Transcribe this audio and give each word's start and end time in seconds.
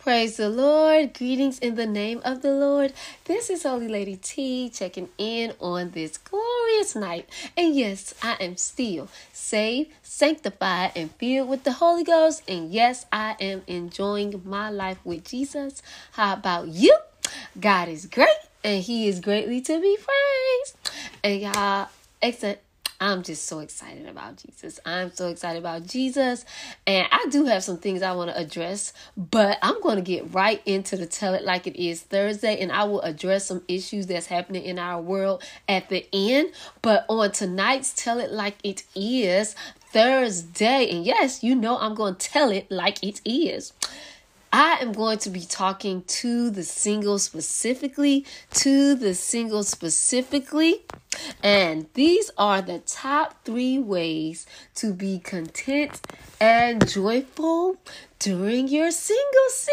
Praise 0.00 0.38
the 0.38 0.48
Lord. 0.48 1.12
Greetings 1.12 1.58
in 1.58 1.74
the 1.74 1.86
name 1.86 2.22
of 2.24 2.40
the 2.40 2.52
Lord. 2.52 2.94
This 3.26 3.50
is 3.50 3.64
Holy 3.64 3.86
Lady 3.86 4.16
T 4.16 4.70
checking 4.70 5.10
in 5.18 5.52
on 5.60 5.90
this 5.90 6.16
glorious 6.16 6.96
night. 6.96 7.28
And 7.54 7.76
yes, 7.76 8.14
I 8.22 8.38
am 8.40 8.56
still 8.56 9.08
saved, 9.34 9.90
sanctified, 10.02 10.92
and 10.96 11.10
filled 11.16 11.50
with 11.50 11.64
the 11.64 11.72
Holy 11.72 12.02
Ghost. 12.02 12.42
And 12.48 12.72
yes, 12.72 13.04
I 13.12 13.36
am 13.40 13.60
enjoying 13.66 14.40
my 14.42 14.70
life 14.70 14.96
with 15.04 15.26
Jesus. 15.26 15.82
How 16.12 16.32
about 16.32 16.68
you? 16.68 16.96
God 17.60 17.90
is 17.90 18.06
great 18.06 18.28
and 18.64 18.82
He 18.82 19.06
is 19.06 19.20
greatly 19.20 19.60
to 19.60 19.80
be 19.82 19.98
praised. 19.98 20.92
And 21.22 21.42
y'all, 21.42 21.88
excellent 22.22 22.60
I'm 23.02 23.22
just 23.22 23.46
so 23.46 23.60
excited 23.60 24.06
about 24.06 24.36
Jesus. 24.36 24.78
I'm 24.84 25.10
so 25.10 25.28
excited 25.28 25.58
about 25.58 25.86
Jesus. 25.86 26.44
And 26.86 27.08
I 27.10 27.26
do 27.30 27.46
have 27.46 27.64
some 27.64 27.78
things 27.78 28.02
I 28.02 28.12
want 28.12 28.30
to 28.30 28.38
address, 28.38 28.92
but 29.16 29.58
I'm 29.62 29.80
going 29.80 29.96
to 29.96 30.02
get 30.02 30.34
right 30.34 30.60
into 30.66 30.98
the 30.98 31.06
Tell 31.06 31.32
It 31.32 31.42
Like 31.42 31.66
It 31.66 31.82
Is 31.82 32.02
Thursday, 32.02 32.60
and 32.60 32.70
I 32.70 32.84
will 32.84 33.00
address 33.00 33.46
some 33.46 33.62
issues 33.68 34.06
that's 34.06 34.26
happening 34.26 34.64
in 34.64 34.78
our 34.78 35.00
world 35.00 35.42
at 35.66 35.88
the 35.88 36.06
end. 36.12 36.52
But 36.82 37.06
on 37.08 37.32
tonight's 37.32 37.94
Tell 37.94 38.20
It 38.20 38.32
Like 38.32 38.58
It 38.62 38.84
Is 38.94 39.56
Thursday, 39.92 40.90
and 40.90 41.04
yes, 41.04 41.42
you 41.42 41.54
know 41.54 41.78
I'm 41.78 41.94
going 41.94 42.16
to 42.16 42.28
tell 42.28 42.50
it 42.50 42.70
like 42.70 43.02
it 43.02 43.22
is. 43.24 43.72
I 44.52 44.78
am 44.80 44.92
going 44.92 45.18
to 45.18 45.30
be 45.30 45.42
talking 45.42 46.02
to 46.02 46.50
the 46.50 46.64
single 46.64 47.20
specifically, 47.20 48.26
to 48.54 48.96
the 48.96 49.14
single 49.14 49.62
specifically. 49.62 50.84
And 51.42 51.86
these 51.94 52.30
are 52.36 52.60
the 52.60 52.80
top 52.80 53.44
three 53.44 53.78
ways 53.78 54.46
to 54.76 54.92
be 54.92 55.20
content 55.20 56.00
and 56.40 56.88
joyful 56.88 57.76
during 58.20 58.68
your 58.68 58.90
single 58.90 59.48
season. 59.48 59.70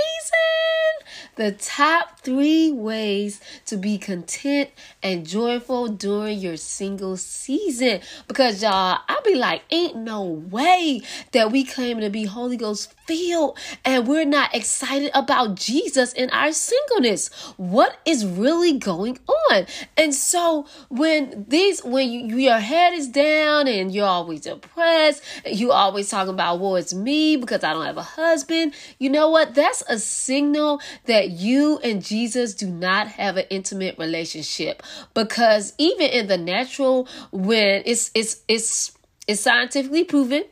The 1.36 1.52
top 1.52 2.22
three 2.22 2.72
ways 2.72 3.40
to 3.66 3.78
be 3.78 3.98
content 3.98 4.70
and 5.04 5.28
joyful 5.28 5.90
during 5.90 6.40
your 6.40 6.58
single 6.58 7.18
season. 7.18 8.00
Because 8.28 8.64
y'all, 8.64 9.00
I 9.08 9.20
be 9.24 9.36
like, 9.36 9.64
ain't 9.70 9.98
no 9.98 10.24
way 10.24 11.02
that 11.34 11.52
we 11.52 11.64
claim 11.64 12.00
to 12.00 12.10
be 12.10 12.24
Holy 12.24 12.58
Ghost 12.58 12.94
filled 13.06 13.58
and 13.86 14.08
we're 14.08 14.26
not 14.26 14.56
excited 14.56 15.12
about 15.14 15.56
Jesus 15.56 16.14
in 16.14 16.30
our 16.32 16.52
singleness. 16.52 17.30
What 17.58 18.00
is 18.06 18.26
really 18.26 18.74
going 18.78 19.20
on? 19.52 19.66
And 19.98 20.14
so 20.14 20.68
when 20.90 21.46
these, 21.48 21.84
when 21.84 22.10
you, 22.10 22.38
your 22.38 22.60
head 22.60 22.94
is 22.94 23.08
down 23.08 23.68
and 23.68 23.94
you're 23.94 24.08
always 24.08 24.42
depressed, 24.42 25.22
you 25.46 25.72
always 25.72 26.10
talking 26.10 26.34
about, 26.34 26.60
well, 26.60 26.78
it's 26.78 26.94
me 26.94 27.36
because 27.36 27.64
I 27.64 27.74
don't 27.74 27.86
have 27.86 27.98
a 27.98 28.04
husband 28.04 28.37
husband, 28.38 28.74
you 29.00 29.10
know 29.10 29.30
what? 29.30 29.56
That's 29.56 29.82
a 29.90 29.98
signal 29.98 30.80
that 31.06 31.32
you 31.32 31.80
and 31.84 32.04
Jesus 32.04 32.54
do 32.54 32.68
not 32.68 33.08
have 33.08 33.36
an 33.38 33.46
intimate 33.50 33.98
relationship. 33.98 34.84
Because 35.16 35.74
even 35.80 36.08
in 36.08 36.28
the 36.28 36.38
natural, 36.38 37.08
when 37.32 37.82
it's 37.86 38.12
it's 38.14 38.42
it's 38.48 38.96
it's 39.28 39.42
scientifically 39.42 40.04
proven 40.04 40.46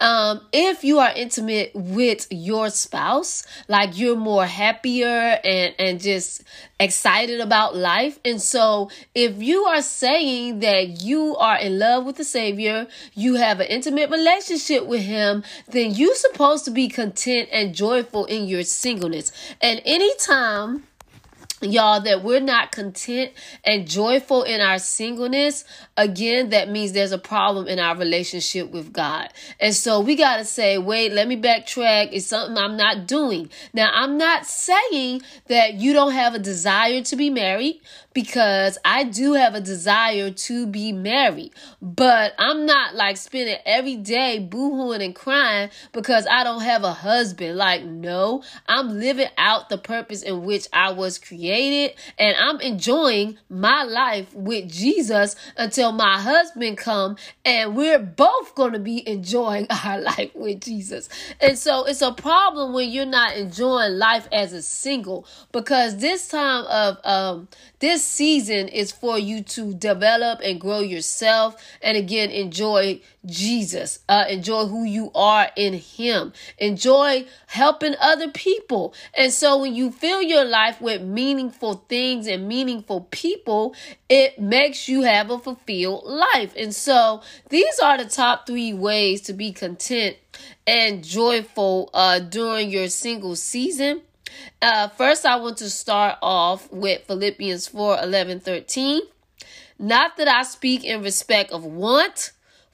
um, 0.00 0.40
if 0.52 0.84
you 0.84 0.98
are 0.98 1.12
intimate 1.14 1.72
with 1.74 2.26
your 2.30 2.70
spouse, 2.70 3.44
like 3.68 3.98
you're 3.98 4.16
more 4.16 4.46
happier 4.46 5.38
and, 5.44 5.74
and 5.78 6.00
just 6.00 6.42
excited 6.80 7.40
about 7.40 7.76
life. 7.76 8.18
And 8.24 8.40
so 8.40 8.90
if 9.14 9.42
you 9.42 9.64
are 9.64 9.82
saying 9.82 10.60
that 10.60 11.02
you 11.02 11.36
are 11.36 11.58
in 11.58 11.78
love 11.78 12.04
with 12.04 12.16
the 12.16 12.24
Savior, 12.24 12.86
you 13.14 13.34
have 13.34 13.60
an 13.60 13.66
intimate 13.66 14.10
relationship 14.10 14.86
with 14.86 15.02
Him, 15.02 15.44
then 15.68 15.92
you're 15.92 16.14
supposed 16.14 16.64
to 16.64 16.70
be 16.70 16.88
content 16.88 17.48
and 17.52 17.74
joyful 17.74 18.26
in 18.26 18.46
your 18.46 18.64
singleness. 18.64 19.32
And 19.60 19.80
anytime 19.84 20.84
y'all 21.62 22.00
that 22.00 22.22
we're 22.22 22.40
not 22.40 22.72
content 22.72 23.32
and 23.64 23.88
joyful 23.88 24.42
in 24.42 24.60
our 24.60 24.78
singleness 24.78 25.64
again 25.96 26.50
that 26.50 26.68
means 26.68 26.92
there's 26.92 27.12
a 27.12 27.18
problem 27.18 27.68
in 27.68 27.78
our 27.78 27.96
relationship 27.96 28.70
with 28.70 28.92
god. 28.92 29.32
And 29.60 29.74
so 29.74 30.00
we 30.00 30.16
got 30.16 30.38
to 30.38 30.44
say 30.44 30.78
wait 30.78 31.12
let 31.12 31.28
me 31.28 31.36
backtrack. 31.36 32.08
It's 32.12 32.26
something 32.26 32.56
i'm 32.56 32.76
not 32.76 33.06
doing. 33.06 33.50
Now 33.72 33.90
i'm 33.92 34.18
not 34.18 34.46
saying 34.46 35.22
that 35.48 35.74
you 35.74 35.92
don't 35.92 36.12
have 36.12 36.34
a 36.34 36.38
desire 36.38 37.02
to 37.02 37.16
be 37.16 37.30
married 37.30 37.80
because 38.14 38.78
I 38.84 39.04
do 39.04 39.34
have 39.34 39.54
a 39.54 39.60
desire 39.60 40.30
to 40.30 40.66
be 40.66 40.92
married, 40.92 41.52
but 41.80 42.34
I'm 42.38 42.66
not 42.66 42.94
like 42.94 43.16
spending 43.16 43.56
every 43.64 43.96
day 43.96 44.46
boohooing 44.50 45.04
and 45.04 45.14
crying 45.14 45.70
because 45.92 46.26
I 46.30 46.44
don't 46.44 46.62
have 46.62 46.84
a 46.84 46.92
husband. 46.92 47.56
Like, 47.56 47.84
no, 47.84 48.42
I'm 48.68 48.88
living 49.00 49.28
out 49.38 49.68
the 49.68 49.78
purpose 49.78 50.22
in 50.22 50.44
which 50.44 50.66
I 50.72 50.92
was 50.92 51.18
created 51.18 51.96
and 52.18 52.36
I'm 52.38 52.60
enjoying 52.60 53.38
my 53.48 53.82
life 53.84 54.32
with 54.34 54.70
Jesus 54.70 55.36
until 55.56 55.92
my 55.92 56.20
husband 56.20 56.78
come 56.78 57.16
and 57.44 57.76
we're 57.76 57.98
both 57.98 58.54
going 58.54 58.72
to 58.72 58.78
be 58.78 59.06
enjoying 59.08 59.66
our 59.84 60.00
life 60.00 60.34
with 60.34 60.60
Jesus. 60.60 61.08
And 61.40 61.58
so 61.58 61.84
it's 61.84 62.02
a 62.02 62.12
problem 62.12 62.72
when 62.72 62.90
you're 62.90 63.06
not 63.06 63.36
enjoying 63.36 63.98
life 63.98 64.28
as 64.32 64.52
a 64.52 64.62
single 64.62 65.26
because 65.52 65.98
this 65.98 66.28
time 66.28 66.64
of 66.66 66.98
um 67.04 67.48
this 67.78 68.01
season 68.04 68.68
is 68.68 68.92
for 68.92 69.18
you 69.18 69.42
to 69.42 69.74
develop 69.74 70.40
and 70.42 70.60
grow 70.60 70.80
yourself 70.80 71.56
and 71.80 71.96
again 71.96 72.30
enjoy 72.30 73.00
Jesus. 73.24 74.00
Uh, 74.08 74.24
enjoy 74.28 74.66
who 74.66 74.84
you 74.84 75.10
are 75.14 75.50
in 75.56 75.74
Him. 75.74 76.32
Enjoy 76.58 77.26
helping 77.46 77.94
other 78.00 78.30
people. 78.30 78.94
And 79.14 79.32
so 79.32 79.58
when 79.58 79.74
you 79.74 79.90
fill 79.90 80.22
your 80.22 80.44
life 80.44 80.80
with 80.80 81.02
meaningful 81.02 81.84
things 81.88 82.26
and 82.26 82.48
meaningful 82.48 83.02
people, 83.10 83.74
it 84.08 84.40
makes 84.40 84.88
you 84.88 85.02
have 85.02 85.30
a 85.30 85.38
fulfilled 85.38 86.04
life. 86.04 86.54
And 86.56 86.74
so 86.74 87.22
these 87.48 87.78
are 87.78 87.98
the 87.98 88.08
top 88.08 88.46
three 88.46 88.72
ways 88.72 89.20
to 89.22 89.32
be 89.32 89.52
content 89.52 90.16
and 90.66 91.04
joyful 91.04 91.90
uh, 91.94 92.18
during 92.18 92.70
your 92.70 92.88
single 92.88 93.36
season. 93.36 94.02
Uh, 94.60 94.88
first, 94.88 95.26
I 95.26 95.36
want 95.36 95.58
to 95.58 95.70
start 95.70 96.18
off 96.22 96.70
with 96.72 97.02
Philippians 97.06 97.68
4 97.68 97.98
11 98.02 98.40
13. 98.40 99.00
Not 99.78 100.16
that 100.16 100.28
I 100.28 100.44
speak 100.44 100.84
in 100.84 101.02
respect 101.02 101.50
of 101.50 101.64
want, 101.64 102.32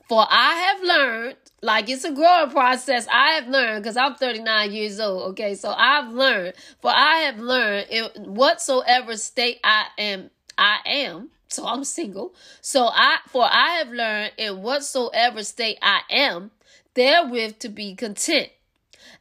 for 0.09 0.27
I 0.29 0.55
have 0.55 0.83
learned, 0.83 1.37
like 1.63 1.89
it's 1.89 2.05
a 2.05 2.13
growing 2.13 2.51
process. 2.51 3.07
I 3.11 3.33
have 3.33 3.49
learned 3.49 3.83
because 3.83 3.97
I'm 3.97 4.15
39 4.15 4.73
years 4.73 5.01
old. 5.01 5.31
Okay, 5.31 5.55
so 5.55 5.71
I've 5.71 6.13
learned, 6.13 6.55
for 6.81 6.91
I 6.91 7.21
have 7.21 7.39
learned 7.39 7.89
in 7.91 8.05
whatsoever 8.35 9.17
state 9.17 9.61
I 9.65 9.87
am, 9.99 10.31
I 10.57 10.79
am. 10.87 11.31
So 11.49 11.67
I'm 11.67 11.85
single. 11.85 12.35
So 12.61 12.89
I, 12.93 13.19
for 13.29 13.45
I 13.45 13.77
have 13.79 13.89
learned 13.89 14.33
in 14.37 14.63
whatsoever 14.63 15.43
state 15.43 15.79
I 15.81 16.01
am, 16.11 16.51
therewith 16.95 17.59
to 17.61 17.69
be 17.69 17.95
content. 17.95 18.51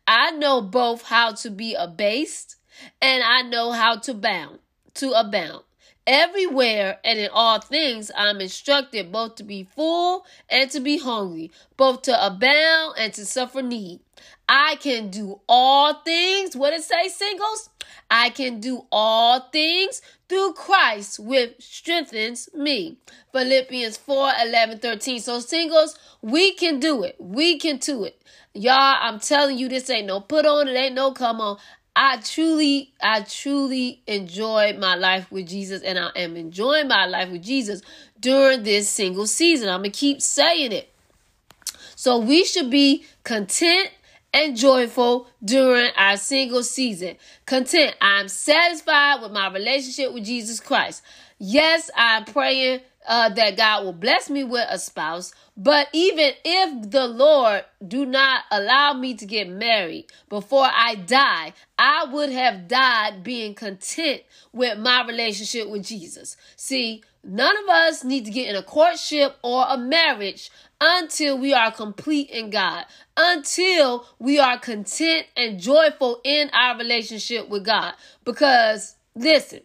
I 0.08 0.32
know 0.32 0.62
both 0.62 1.04
how 1.04 1.34
to 1.34 1.50
be 1.50 1.74
abased 1.76 2.56
and 3.02 3.24
I 3.24 3.42
know 3.42 3.72
how 3.72 3.98
to 3.98 4.14
bound, 4.14 4.60
to 4.96 5.12
abound. 5.12 5.64
Everywhere 6.06 7.00
and 7.04 7.20
in 7.20 7.30
all 7.34 7.60
things, 7.60 8.10
I'm 8.16 8.40
instructed 8.40 9.12
both 9.12 9.36
to 9.36 9.44
be 9.44 9.66
full 9.66 10.26
and 10.50 10.72
to 10.72 10.80
be 10.80 10.98
hungry, 11.00 11.52
both 11.76 12.04
to 12.04 12.26
abound 12.26 12.96
and 12.98 13.14
to 13.16 13.26
suffer 13.26 13.62
need. 13.62 14.00
I 14.48 14.78
can 14.78 15.10
do 15.10 15.42
all 15.50 15.96
things. 16.06 16.56
What 16.56 16.72
it 16.72 16.84
say, 16.84 17.10
singles? 17.10 17.70
I 18.10 18.30
can 18.30 18.62
do 18.62 18.86
all 18.90 19.42
things 19.52 20.02
through 20.30 20.54
Christ, 20.54 21.20
which 21.20 21.56
strengthens 21.60 22.48
me. 22.54 22.98
Philippians 23.34 23.98
4 23.98 24.32
11 24.46 24.80
13. 24.80 25.20
So, 25.20 25.40
singles, 25.42 26.00
we 26.22 26.54
can 26.54 26.80
do 26.80 27.04
it. 27.04 27.18
We 27.20 27.60
can 27.60 27.78
do 27.78 28.06
it. 28.06 28.22
Y'all, 28.58 28.98
I'm 29.00 29.20
telling 29.20 29.58
you, 29.58 29.70
this 29.70 29.90
ain't 29.90 30.08
no 30.08 30.20
put 30.20 30.46
on, 30.46 30.68
it 30.68 30.76
ain't 30.76 30.96
no 30.96 31.12
come 31.12 31.40
on. 31.40 31.58
I 31.96 32.18
truly, 32.18 32.92
I 33.02 33.22
truly 33.22 34.02
enjoy 34.08 34.76
my 34.80 34.96
life 34.96 35.32
with 35.32 35.48
Jesus, 35.48 35.82
and 35.84 36.00
I 36.00 36.10
am 36.16 36.36
enjoying 36.36 36.88
my 36.88 37.06
life 37.06 37.30
with 37.30 37.44
Jesus 37.44 37.82
during 38.20 38.64
this 38.64 38.90
single 38.90 39.28
season. 39.28 39.70
I'm 39.70 39.80
gonna 39.80 39.92
keep 39.92 40.22
saying 40.22 40.72
it. 40.72 40.92
So 41.96 42.18
we 42.20 42.46
should 42.46 42.72
be 42.72 43.06
content 43.24 43.92
and 44.34 44.56
joyful 44.56 45.28
during 45.44 45.92
our 45.96 46.18
single 46.18 46.64
season. 46.64 47.18
Content. 47.46 47.96
I'm 48.02 48.28
satisfied 48.28 49.22
with 49.22 49.32
my 49.32 49.52
relationship 49.52 50.14
with 50.14 50.26
Jesus 50.26 50.60
Christ. 50.60 51.04
Yes, 51.40 51.90
I'm 51.96 52.26
praying 52.26 52.82
uh, 53.08 53.30
that 53.30 53.58
God 53.58 53.86
will 53.86 53.94
bless 53.94 54.30
me 54.30 54.44
with 54.44 54.68
a 54.70 54.78
spouse. 54.78 55.34
But 55.56 55.88
even 55.94 56.34
if 56.44 56.92
the 56.92 57.08
Lord 57.08 57.64
do 57.88 58.06
not 58.06 58.44
allow 58.52 58.94
me 58.94 59.16
to 59.16 59.26
get 59.26 59.50
married 59.50 60.08
before 60.30 60.68
I 60.72 60.96
die, 60.96 61.54
I 61.80 62.06
would 62.12 62.30
have 62.32 62.68
died 62.68 63.24
being 63.24 63.56
content 63.56 64.24
with 64.52 64.78
my 64.78 65.06
relationship 65.08 65.70
with 65.70 65.86
Jesus. 65.86 66.38
See, 66.56 67.04
none 67.24 67.56
of 67.64 67.70
us 67.70 68.04
need 68.04 68.26
to 68.26 68.32
get 68.32 68.50
in 68.50 68.56
a 68.56 68.64
courtship 68.64 69.38
or 69.42 69.66
a 69.68 69.78
marriage 69.78 70.52
until 70.80 71.38
we 71.38 71.54
are 71.54 71.72
complete 71.72 72.30
in 72.30 72.50
God, 72.50 72.86
until 73.16 74.06
we 74.20 74.38
are 74.40 74.60
content 74.60 75.26
and 75.36 75.60
joyful 75.60 76.22
in 76.24 76.50
our 76.54 76.78
relationship 76.78 77.50
with 77.50 77.66
God. 77.66 77.94
Because 78.24 78.96
listen, 79.16 79.62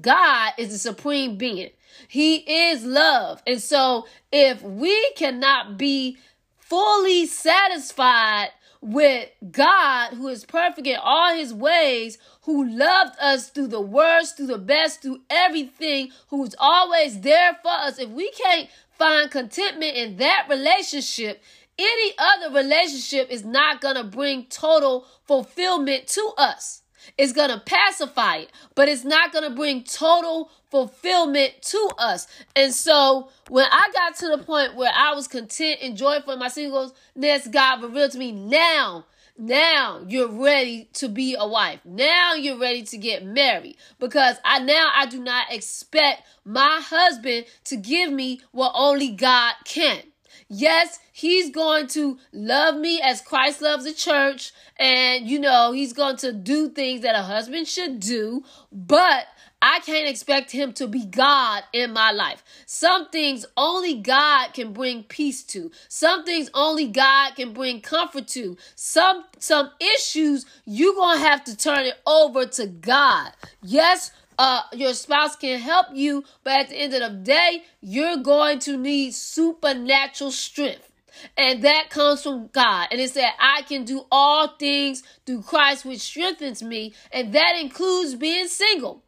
God 0.00 0.52
is 0.58 0.70
the 0.70 0.78
supreme 0.78 1.36
being. 1.36 1.70
He 2.08 2.36
is 2.68 2.84
love. 2.84 3.42
And 3.46 3.60
so 3.60 4.06
if 4.32 4.62
we 4.62 5.12
cannot 5.16 5.76
be 5.78 6.18
fully 6.58 7.26
satisfied 7.26 8.50
with 8.80 9.30
God, 9.50 10.14
who 10.14 10.28
is 10.28 10.44
perfect 10.44 10.86
in 10.86 10.96
all 11.00 11.34
his 11.34 11.52
ways, 11.52 12.18
who 12.42 12.68
loved 12.68 13.16
us 13.20 13.50
through 13.50 13.68
the 13.68 13.80
worst, 13.80 14.36
through 14.36 14.46
the 14.46 14.58
best, 14.58 15.02
through 15.02 15.20
everything, 15.30 16.10
who's 16.28 16.54
always 16.58 17.20
there 17.20 17.54
for 17.62 17.70
us, 17.70 17.98
if 17.98 18.10
we 18.10 18.30
can't 18.30 18.68
find 18.98 19.30
contentment 19.30 19.96
in 19.96 20.16
that 20.16 20.46
relationship, 20.48 21.42
any 21.78 22.12
other 22.18 22.54
relationship 22.54 23.30
is 23.30 23.44
not 23.44 23.80
going 23.80 23.96
to 23.96 24.04
bring 24.04 24.44
total 24.46 25.06
fulfillment 25.24 26.06
to 26.06 26.32
us. 26.38 26.82
It's 27.18 27.32
going 27.32 27.50
to 27.50 27.60
pacify 27.60 28.36
it, 28.36 28.52
but 28.74 28.88
it's 28.88 29.04
not 29.04 29.32
going 29.32 29.48
to 29.48 29.54
bring 29.54 29.84
total 29.84 30.50
fulfillment 30.70 31.54
to 31.62 31.90
us. 31.98 32.26
And 32.54 32.72
so 32.72 33.30
when 33.48 33.66
I 33.70 33.88
got 33.92 34.16
to 34.16 34.28
the 34.28 34.38
point 34.38 34.76
where 34.76 34.92
I 34.94 35.14
was 35.14 35.28
content 35.28 35.80
and 35.82 35.96
joyful 35.96 36.32
in 36.32 36.38
my 36.38 36.48
singleness, 36.48 37.48
God 37.50 37.82
revealed 37.82 38.12
to 38.12 38.18
me 38.18 38.32
now. 38.32 39.06
Now 39.38 40.00
you're 40.08 40.30
ready 40.30 40.88
to 40.94 41.08
be 41.08 41.36
a 41.38 41.46
wife. 41.46 41.80
Now 41.84 42.34
you're 42.34 42.58
ready 42.58 42.82
to 42.84 42.96
get 42.96 43.24
married 43.24 43.76
because 43.98 44.36
I 44.44 44.60
now 44.60 44.90
I 44.94 45.04
do 45.04 45.20
not 45.20 45.52
expect 45.52 46.22
my 46.44 46.80
husband 46.82 47.44
to 47.64 47.76
give 47.76 48.10
me 48.10 48.40
what 48.52 48.72
only 48.74 49.10
God 49.10 49.54
can. 49.64 50.02
Yes, 50.48 50.98
he's 51.12 51.50
going 51.50 51.88
to 51.88 52.18
love 52.32 52.76
me 52.76 53.00
as 53.02 53.20
Christ 53.20 53.60
loves 53.60 53.84
the 53.84 53.92
church. 53.92 54.52
And, 54.78 55.26
you 55.26 55.40
know, 55.40 55.72
he's 55.72 55.92
going 55.92 56.16
to 56.18 56.32
do 56.32 56.68
things 56.68 57.00
that 57.02 57.16
a 57.16 57.22
husband 57.22 57.66
should 57.66 58.00
do. 58.00 58.44
But 58.70 59.26
I 59.60 59.80
can't 59.80 60.08
expect 60.08 60.50
him 60.50 60.72
to 60.74 60.86
be 60.86 61.04
God 61.04 61.64
in 61.72 61.92
my 61.92 62.12
life. 62.12 62.44
Some 62.66 63.08
things 63.08 63.46
only 63.56 63.94
God 63.94 64.52
can 64.52 64.72
bring 64.72 65.02
peace 65.02 65.42
to. 65.44 65.70
Some 65.88 66.24
things 66.24 66.50
only 66.54 66.88
God 66.88 67.34
can 67.34 67.52
bring 67.52 67.80
comfort 67.80 68.28
to. 68.28 68.56
Some 68.74 69.24
some 69.38 69.70
issues 69.80 70.46
you're 70.66 70.94
going 70.94 71.18
to 71.18 71.24
have 71.24 71.42
to 71.44 71.56
turn 71.56 71.80
it 71.80 71.94
over 72.06 72.46
to 72.46 72.66
God. 72.66 73.32
Yes, 73.62 74.12
uh, 74.38 74.62
your 74.72 74.94
spouse 74.94 75.36
can 75.36 75.58
help 75.60 75.86
you, 75.92 76.24
but 76.44 76.60
at 76.60 76.68
the 76.68 76.76
end 76.76 76.94
of 76.94 77.00
the 77.00 77.18
day, 77.18 77.64
you're 77.80 78.18
going 78.18 78.58
to 78.60 78.76
need 78.76 79.14
supernatural 79.14 80.30
strength. 80.30 80.90
And 81.36 81.62
that 81.62 81.88
comes 81.88 82.22
from 82.22 82.48
God. 82.48 82.88
And 82.90 83.00
it 83.00 83.10
said, 83.10 83.30
I 83.38 83.62
can 83.62 83.84
do 83.84 84.04
all 84.10 84.48
things 84.58 85.02
through 85.24 85.42
Christ, 85.42 85.84
which 85.84 86.00
strengthens 86.00 86.62
me. 86.62 86.92
And 87.10 87.32
that 87.32 87.56
includes 87.58 88.14
being 88.14 88.48
single. 88.48 89.02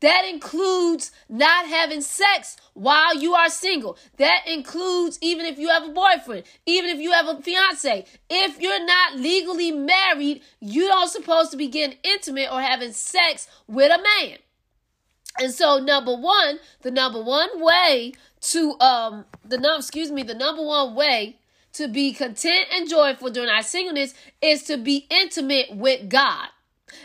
That 0.00 0.24
includes 0.30 1.10
not 1.28 1.66
having 1.66 2.02
sex 2.02 2.56
while 2.74 3.16
you 3.16 3.34
are 3.34 3.48
single. 3.48 3.98
That 4.18 4.42
includes 4.46 5.18
even 5.20 5.44
if 5.46 5.58
you 5.58 5.68
have 5.68 5.84
a 5.84 5.92
boyfriend, 5.92 6.44
even 6.66 6.90
if 6.90 7.00
you 7.00 7.10
have 7.10 7.26
a 7.26 7.42
fiance. 7.42 8.04
If 8.30 8.60
you're 8.60 8.86
not 8.86 9.16
legally 9.16 9.72
married, 9.72 10.42
you 10.60 10.86
don't 10.86 11.08
supposed 11.08 11.50
to 11.50 11.56
be 11.56 11.66
getting 11.66 11.98
intimate 12.04 12.48
or 12.52 12.60
having 12.60 12.92
sex 12.92 13.48
with 13.66 13.90
a 13.90 14.00
man. 14.00 14.38
And 15.40 15.52
so 15.52 15.78
number 15.78 16.14
one, 16.14 16.58
the 16.82 16.90
number 16.90 17.22
one 17.22 17.62
way 17.62 18.12
to 18.40 18.78
um 18.80 19.24
the 19.44 19.58
number 19.58 19.78
excuse 19.78 20.10
me, 20.10 20.22
the 20.22 20.34
number 20.34 20.62
one 20.62 20.94
way 20.94 21.36
to 21.74 21.88
be 21.88 22.12
content 22.12 22.66
and 22.74 22.88
joyful 22.88 23.30
during 23.30 23.48
our 23.50 23.62
singleness 23.62 24.14
is 24.40 24.64
to 24.64 24.76
be 24.76 25.06
intimate 25.10 25.76
with 25.76 26.08
God. 26.08 26.48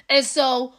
And 0.10 0.26
so 0.26 0.74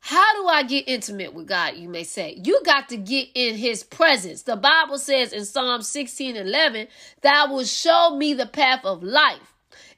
how 0.00 0.34
do 0.34 0.46
I 0.46 0.64
get 0.64 0.86
intimate 0.86 1.32
with 1.32 1.46
God? 1.46 1.76
You 1.76 1.88
may 1.88 2.04
say. 2.04 2.38
You 2.44 2.60
got 2.64 2.90
to 2.90 2.98
get 2.98 3.28
in 3.34 3.56
his 3.56 3.82
presence. 3.82 4.42
The 4.42 4.54
Bible 4.54 4.98
says 4.98 5.32
in 5.32 5.46
Psalm 5.46 5.80
16 5.80 6.36
11, 6.36 6.88
Thou 7.22 7.50
will 7.50 7.64
show 7.64 8.14
me 8.14 8.34
the 8.34 8.44
path 8.46 8.84
of 8.84 9.02
life. 9.02 9.54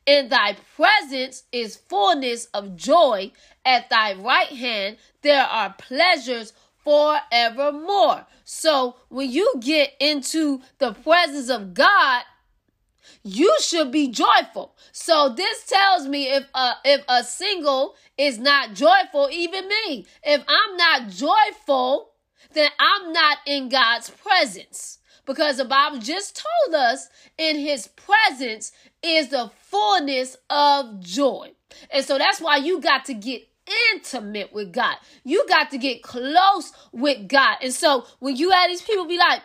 In 0.06 0.28
thy 0.28 0.56
presence 0.76 1.42
is 1.50 1.74
fullness 1.74 2.46
of 2.54 2.76
joy. 2.76 3.32
At 3.64 3.90
thy 3.90 4.14
right 4.14 4.46
hand 4.46 4.98
there 5.22 5.42
are 5.42 5.74
pleasures 5.76 6.52
forevermore. 6.86 8.26
So 8.44 8.94
when 9.08 9.28
you 9.28 9.54
get 9.58 9.94
into 9.98 10.60
the 10.78 10.92
presence 10.92 11.50
of 11.50 11.74
God, 11.74 12.22
you 13.24 13.52
should 13.60 13.90
be 13.90 14.06
joyful. 14.06 14.76
So 14.92 15.34
this 15.36 15.66
tells 15.66 16.06
me 16.06 16.28
if 16.32 16.44
a 16.54 16.74
if 16.84 17.04
a 17.08 17.24
single 17.24 17.96
is 18.16 18.38
not 18.38 18.74
joyful, 18.74 19.28
even 19.32 19.68
me, 19.68 20.06
if 20.22 20.44
I'm 20.46 20.76
not 20.76 21.08
joyful, 21.08 22.12
then 22.52 22.70
I'm 22.78 23.12
not 23.12 23.38
in 23.46 23.68
God's 23.68 24.10
presence. 24.10 24.98
Because 25.24 25.56
the 25.56 25.64
Bible 25.64 25.98
just 25.98 26.40
told 26.40 26.76
us 26.76 27.08
in 27.36 27.58
his 27.58 27.88
presence 27.88 28.70
is 29.02 29.30
the 29.30 29.50
fullness 29.60 30.36
of 30.48 31.00
joy. 31.00 31.50
And 31.90 32.04
so 32.04 32.16
that's 32.16 32.40
why 32.40 32.58
you 32.58 32.80
got 32.80 33.06
to 33.06 33.14
get 33.14 33.48
intimate 33.92 34.52
with 34.52 34.72
God. 34.72 34.96
You 35.24 35.46
got 35.48 35.70
to 35.70 35.78
get 35.78 36.02
close 36.02 36.72
with 36.92 37.28
God. 37.28 37.58
And 37.62 37.72
so 37.72 38.06
when 38.18 38.36
you 38.36 38.50
have 38.50 38.68
these 38.70 38.82
people 38.82 39.06
be 39.06 39.18
like, 39.18 39.42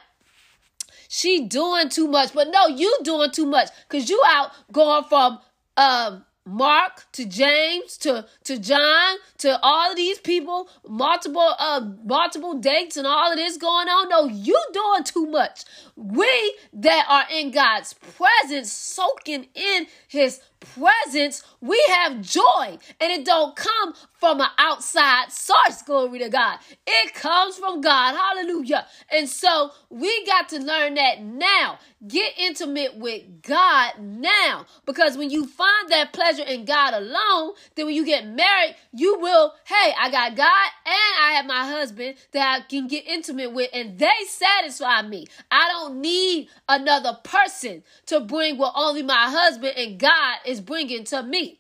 she 1.08 1.46
doing 1.46 1.90
too 1.90 2.08
much, 2.08 2.34
but 2.34 2.48
no, 2.50 2.68
you 2.68 2.98
doing 3.04 3.32
too 3.32 3.46
much 3.46 3.70
because 3.88 4.10
you 4.10 4.22
out 4.28 4.52
going 4.72 5.04
from 5.04 5.40
um 5.76 6.26
Mark 6.46 7.06
to 7.12 7.26
James 7.26 7.98
to 7.98 8.26
to 8.46 8.58
John 8.58 9.18
to 9.40 9.60
all 9.62 9.92
of 9.92 9.98
these 9.98 10.20
people, 10.20 10.70
multiple 10.88 11.54
uh 11.60 11.82
multiple 12.04 12.56
dates 12.56 12.98
and 12.98 13.06
all 13.06 13.32
of 13.32 13.38
this 13.38 13.58
going 13.58 13.88
on. 13.90 14.10
No, 14.10 14.26
you 14.26 14.60
doing 14.74 15.04
too 15.04 15.28
much. 15.28 15.66
We 15.96 16.56
that 16.74 17.06
are 17.08 17.26
in 17.32 17.52
God's 17.52 17.94
presence, 17.94 18.72
soaking 18.72 19.48
in 19.54 19.88
his 20.08 20.42
presence, 20.62 21.44
we 21.62 21.84
have 21.90 22.22
joy. 22.22 22.78
And 23.00 23.12
it 23.12 23.26
don't 23.26 23.56
come 23.56 23.94
from 24.14 24.42
an 24.42 24.48
outside 24.58 25.32
source, 25.32 25.82
glory 25.86 26.20
to 26.20 26.30
God. 26.30 26.60
It 26.88 27.14
comes 27.14 27.58
from 27.58 27.82
God. 27.82 28.16
Hallelujah. 28.16 28.86
And 29.12 29.28
so 29.28 29.72
we 29.90 30.26
got 30.26 30.50
to 30.50 30.60
learn 30.60 30.96
that 30.96 31.22
now. 31.22 31.80
Get 32.08 32.34
intimate 32.38 32.98
with 32.98 33.24
God 33.44 33.94
now. 34.00 34.66
Because 34.86 35.18
when 35.18 35.30
you 35.30 35.46
find 35.46 35.90
that 35.90 36.14
pleasure 36.14 36.44
in 36.44 36.66
God 36.66 36.94
alone, 36.94 37.54
then 37.76 37.86
when 37.86 37.96
you 37.96 38.06
get 38.06 38.28
married, 38.28 38.76
you 38.94 39.20
will, 39.20 39.54
hey, 39.66 39.94
I 40.00 40.10
got 40.10 40.36
God 40.36 40.68
and 40.86 41.16
I 41.22 41.34
have 41.34 41.46
my 41.46 41.66
husband 41.66 42.16
that 42.34 42.60
I 42.60 42.68
can 42.68 42.88
get 42.88 43.06
intimate 43.08 43.54
with, 43.54 43.70
and 43.74 43.98
they 43.98 44.10
satisfy 44.28 45.02
me. 45.04 45.28
I 45.50 45.68
don't 45.70 46.02
need 46.02 46.50
another 46.68 47.18
person 47.24 47.84
to 48.08 48.20
bring 48.20 48.58
what 48.58 48.74
only 48.76 49.04
my 49.04 49.30
husband 49.30 49.78
and 49.78 50.00
God 50.00 50.38
is 50.46 50.51
bringing 50.60 51.04
to 51.06 51.24
me. 51.24 51.60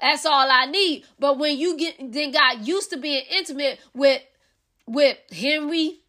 That's 0.00 0.26
all 0.26 0.48
I 0.50 0.66
need. 0.66 1.04
But 1.18 1.38
when 1.38 1.56
you 1.58 1.76
get 1.76 1.96
then 2.12 2.32
got 2.32 2.66
used 2.66 2.90
to 2.90 2.96
being 2.96 3.24
intimate 3.30 3.78
with 3.94 4.22
with 4.86 5.16
Henry, 5.30 6.00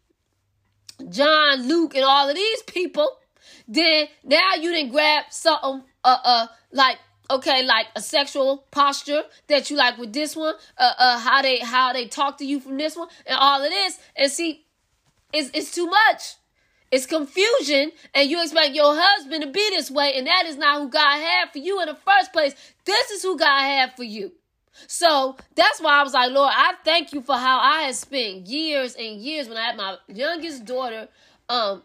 John, 1.08 1.66
Luke, 1.68 1.94
and 1.94 2.04
all 2.04 2.28
of 2.28 2.34
these 2.34 2.62
people, 2.64 3.08
then 3.68 4.08
now 4.24 4.54
you 4.56 4.72
didn't 4.72 4.92
grab 4.92 5.24
something 5.30 5.82
uh 6.04 6.18
uh 6.24 6.46
like 6.72 6.98
okay 7.30 7.64
like 7.64 7.86
a 7.96 8.00
sexual 8.00 8.64
posture 8.70 9.22
that 9.48 9.70
you 9.70 9.76
like 9.76 9.98
with 9.98 10.12
this 10.12 10.36
one 10.36 10.54
uh 10.78 10.92
uh 10.98 11.18
how 11.18 11.42
they 11.42 11.58
how 11.58 11.92
they 11.92 12.06
talk 12.06 12.38
to 12.38 12.44
you 12.44 12.60
from 12.60 12.76
this 12.76 12.96
one 12.96 13.08
and 13.26 13.36
all 13.38 13.62
of 13.62 13.70
this 13.70 13.98
and 14.16 14.30
see 14.30 14.64
it's 15.32 15.50
it's 15.52 15.72
too 15.72 15.86
much 15.86 16.36
it's 16.96 17.06
confusion, 17.06 17.92
and 18.14 18.30
you 18.30 18.42
expect 18.42 18.74
your 18.74 18.94
husband 18.96 19.42
to 19.42 19.50
be 19.50 19.68
this 19.70 19.90
way, 19.90 20.14
and 20.16 20.26
that 20.26 20.44
is 20.46 20.56
not 20.56 20.80
who 20.80 20.88
God 20.88 21.20
had 21.20 21.52
for 21.52 21.58
you 21.58 21.80
in 21.80 21.88
the 21.88 21.94
first 21.94 22.32
place. 22.32 22.54
This 22.86 23.10
is 23.10 23.22
who 23.22 23.36
God 23.36 23.60
had 23.60 23.94
for 23.94 24.02
you. 24.02 24.32
So 24.86 25.36
that's 25.54 25.80
why 25.80 26.00
I 26.00 26.02
was 26.02 26.14
like, 26.14 26.32
Lord, 26.32 26.52
I 26.54 26.72
thank 26.84 27.12
you 27.12 27.20
for 27.20 27.36
how 27.36 27.58
I 27.58 27.82
had 27.82 27.94
spent 27.94 28.46
years 28.46 28.94
and 28.94 29.20
years 29.20 29.48
when 29.48 29.58
I 29.58 29.66
had 29.66 29.76
my 29.76 29.96
youngest 30.08 30.64
daughter. 30.64 31.08
Um, 31.48 31.82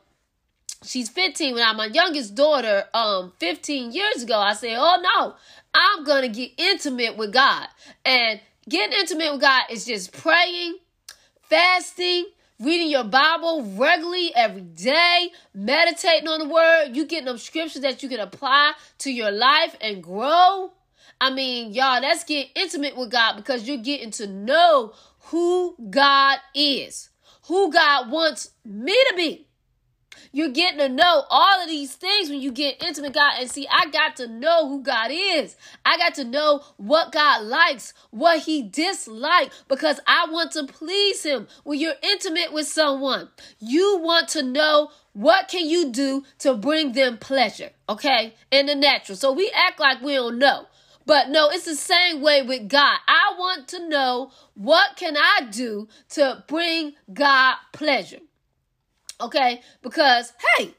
she's 0.84 1.10
15. 1.10 1.56
When 1.56 1.64
I 1.64 1.68
had 1.68 1.78
my 1.78 1.86
youngest 1.88 2.34
daughter, 2.34 2.86
um, 2.94 3.34
15 3.40 3.92
years 3.92 4.24
ago, 4.24 4.38
I 4.38 4.54
said, 4.54 4.78
Oh 4.78 4.98
no, 5.02 5.36
I'm 5.74 6.06
gonna 6.06 6.30
get 6.30 6.52
intimate 6.58 7.18
with 7.18 7.34
God. 7.34 7.68
And 8.06 8.40
getting 8.68 8.98
intimate 8.98 9.34
with 9.34 9.42
God 9.42 9.64
is 9.70 9.86
just 9.86 10.14
praying, 10.14 10.78
fasting, 11.44 12.26
reading 12.62 12.90
your 12.90 13.04
Bible 13.04 13.64
regularly 13.76 14.32
every 14.36 14.62
day, 14.62 15.32
meditating 15.54 16.28
on 16.28 16.40
the 16.40 16.54
word, 16.54 16.96
you 16.96 17.06
getting 17.06 17.26
them 17.26 17.38
scriptures 17.38 17.82
that 17.82 18.02
you 18.04 18.10
can 18.10 18.20
apply 18.20 18.74
to 19.00 19.12
your 19.12 19.32
life 19.32 19.76
and 19.82 20.02
grow. 20.02 20.72
I 21.20 21.32
mean, 21.32 21.74
y'all, 21.74 22.02
that's 22.02 22.24
getting 22.24 22.52
intimate 22.56 22.96
with 22.98 23.12
God 23.12 23.36
because 23.36 23.68
you're 23.68 23.78
getting 23.78 24.12
to 24.12 24.28
know 24.28 24.94
who 25.26 25.76
God 25.90 26.40
is 26.56 27.12
who 27.44 27.72
God 27.72 28.10
wants 28.10 28.52
me 28.66 28.94
to 29.10 29.14
be. 29.16 29.48
You're 30.32 30.50
getting 30.50 30.80
to 30.80 30.90
know 30.90 31.24
all 31.30 31.62
of 31.62 31.68
these 31.68 31.94
things 31.96 32.30
when 32.30 32.42
you 32.42 32.52
get 32.52 32.82
intimate 32.82 33.14
God. 33.14 33.34
And 33.40 33.50
see, 33.50 33.68
I 33.70 33.90
got 33.90 34.16
to 34.18 34.28
know 34.28 34.68
who 34.70 34.82
God 34.82 35.12
is. 35.12 35.56
I 35.86 35.98
got 35.98 36.16
to 36.16 36.24
know 36.24 36.64
what 36.78 37.12
God 37.12 37.44
likes, 37.44 37.94
what 38.12 38.40
he 38.40 38.64
dislikes, 38.64 39.64
because 39.68 40.00
I 40.08 40.28
want 40.30 40.52
to 40.54 40.66
please 40.66 41.24
him. 41.24 41.48
When 41.64 41.80
you're 41.80 41.96
intimate 42.02 42.54
with 42.54 42.68
someone, 42.68 43.30
you 43.60 44.00
want 44.00 44.30
to 44.30 44.44
know 44.44 44.92
what 45.14 45.50
can 45.50 45.68
you 45.68 45.92
do 45.92 46.24
to 46.40 46.54
bring 46.56 46.94
them 46.94 47.18
pleasure, 47.18 47.72
okay? 47.90 48.34
In 48.52 48.68
the 48.68 48.76
natural. 48.76 49.18
So 49.18 49.34
we 49.34 49.52
act 49.54 49.80
like 49.80 50.02
we 50.02 50.14
don't 50.14 50.40
know. 50.40 50.68
But 51.06 51.30
no, 51.30 51.50
it's 51.50 51.66
the 51.66 51.76
same 51.76 52.22
way 52.22 52.44
with 52.44 52.70
God. 52.70 52.98
I 53.08 53.34
want 53.38 53.68
to 53.70 53.90
know 53.90 54.32
what 54.54 54.96
can 54.96 55.18
I 55.18 55.48
do 55.52 55.88
to 56.10 56.44
bring 56.48 56.94
God 57.12 57.56
pleasure. 57.74 58.20
Okay? 59.22 59.62
Because 59.82 60.34
hey, 60.58 60.74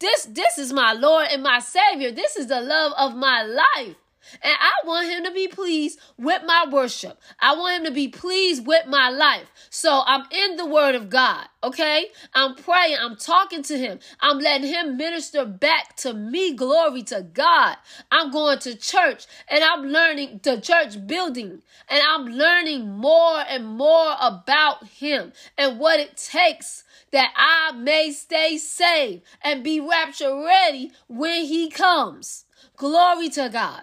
this 0.00 0.26
this 0.26 0.58
is 0.58 0.72
my 0.72 0.92
Lord 0.92 1.28
and 1.30 1.42
my 1.42 1.60
Savior. 1.60 2.10
This 2.10 2.36
is 2.36 2.48
the 2.48 2.60
love 2.60 2.92
of 2.98 3.16
my 3.16 3.42
life. 3.42 3.96
And 4.42 4.54
I 4.58 4.86
want 4.86 5.08
him 5.08 5.24
to 5.24 5.30
be 5.32 5.48
pleased 5.48 5.98
with 6.18 6.42
my 6.46 6.66
worship. 6.70 7.20
I 7.40 7.54
want 7.56 7.78
him 7.78 7.84
to 7.84 7.94
be 7.94 8.08
pleased 8.08 8.66
with 8.66 8.86
my 8.86 9.10
life. 9.10 9.46
So 9.70 10.02
I'm 10.06 10.24
in 10.30 10.56
the 10.56 10.66
word 10.66 10.94
of 10.94 11.10
God, 11.10 11.46
okay? 11.62 12.06
I'm 12.34 12.54
praying, 12.54 12.96
I'm 13.00 13.16
talking 13.16 13.62
to 13.64 13.78
him. 13.78 13.98
I'm 14.20 14.38
letting 14.38 14.68
him 14.68 14.96
minister 14.96 15.44
back 15.44 15.96
to 15.96 16.14
me. 16.14 16.54
Glory 16.54 17.02
to 17.04 17.22
God. 17.22 17.76
I'm 18.10 18.30
going 18.30 18.58
to 18.60 18.76
church 18.76 19.26
and 19.48 19.62
I'm 19.62 19.84
learning 19.84 20.40
the 20.42 20.60
church 20.60 21.06
building 21.06 21.62
and 21.88 22.02
I'm 22.08 22.26
learning 22.26 22.90
more 22.90 23.40
and 23.48 23.66
more 23.66 24.14
about 24.20 24.86
him 24.86 25.32
and 25.58 25.78
what 25.78 26.00
it 26.00 26.16
takes 26.16 26.84
that 27.12 27.32
I 27.36 27.72
may 27.76 28.10
stay 28.10 28.58
safe 28.58 29.20
and 29.42 29.62
be 29.62 29.80
rapture 29.80 30.34
ready 30.34 30.92
when 31.06 31.44
he 31.44 31.70
comes. 31.70 32.44
Glory 32.76 33.28
to 33.30 33.48
God. 33.48 33.82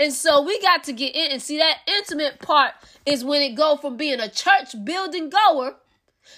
And 0.00 0.14
so 0.14 0.40
we 0.40 0.58
got 0.62 0.82
to 0.84 0.94
get 0.94 1.14
in 1.14 1.30
and 1.30 1.42
see 1.42 1.58
that 1.58 1.80
intimate 1.86 2.38
part 2.38 2.72
is 3.04 3.22
when 3.22 3.42
it 3.42 3.54
go 3.54 3.76
from 3.76 3.98
being 3.98 4.18
a 4.18 4.30
church 4.30 4.74
building 4.82 5.28
goer 5.28 5.76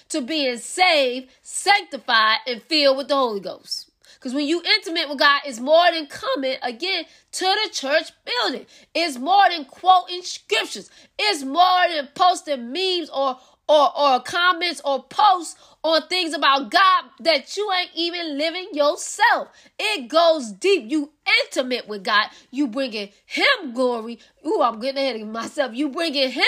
to 0.09 0.19
being 0.19 0.57
saved, 0.57 1.29
sanctified, 1.41 2.39
and 2.45 2.61
filled 2.63 2.97
with 2.97 3.07
the 3.07 3.15
Holy 3.15 3.39
Ghost. 3.39 3.89
Because 4.15 4.33
when 4.33 4.47
you 4.47 4.61
intimate 4.61 5.07
with 5.07 5.19
God, 5.19 5.43
it's 5.45 5.61
more 5.61 5.89
than 5.93 6.07
coming 6.07 6.57
again 6.61 7.05
to 7.31 7.45
the 7.45 7.69
church 7.71 8.11
building. 8.25 8.65
It's 8.93 9.17
more 9.17 9.49
than 9.49 9.63
quoting 9.63 10.23
scriptures. 10.23 10.91
It's 11.17 11.43
more 11.43 11.87
than 11.89 12.09
posting 12.15 12.73
memes 12.73 13.09
or 13.09 13.37
or 13.67 13.97
or 13.97 14.19
comments 14.21 14.81
or 14.83 15.03
posts 15.03 15.55
on 15.83 16.07
things 16.07 16.33
about 16.33 16.71
God 16.71 17.05
that 17.21 17.55
you 17.57 17.71
ain't 17.79 17.91
even 17.95 18.37
living 18.37 18.69
yourself. 18.73 19.49
It 19.79 20.07
goes 20.07 20.51
deep. 20.51 20.89
You 20.89 21.11
intimate 21.43 21.87
with 21.87 22.03
God. 22.03 22.27
You 22.51 22.67
bringing 22.67 23.09
Him 23.25 23.73
glory. 23.73 24.19
Ooh, 24.45 24.61
I'm 24.61 24.79
getting 24.79 25.01
ahead 25.01 25.21
of 25.21 25.27
myself. 25.27 25.73
You 25.73 25.89
bringing 25.89 26.31
Him 26.31 26.43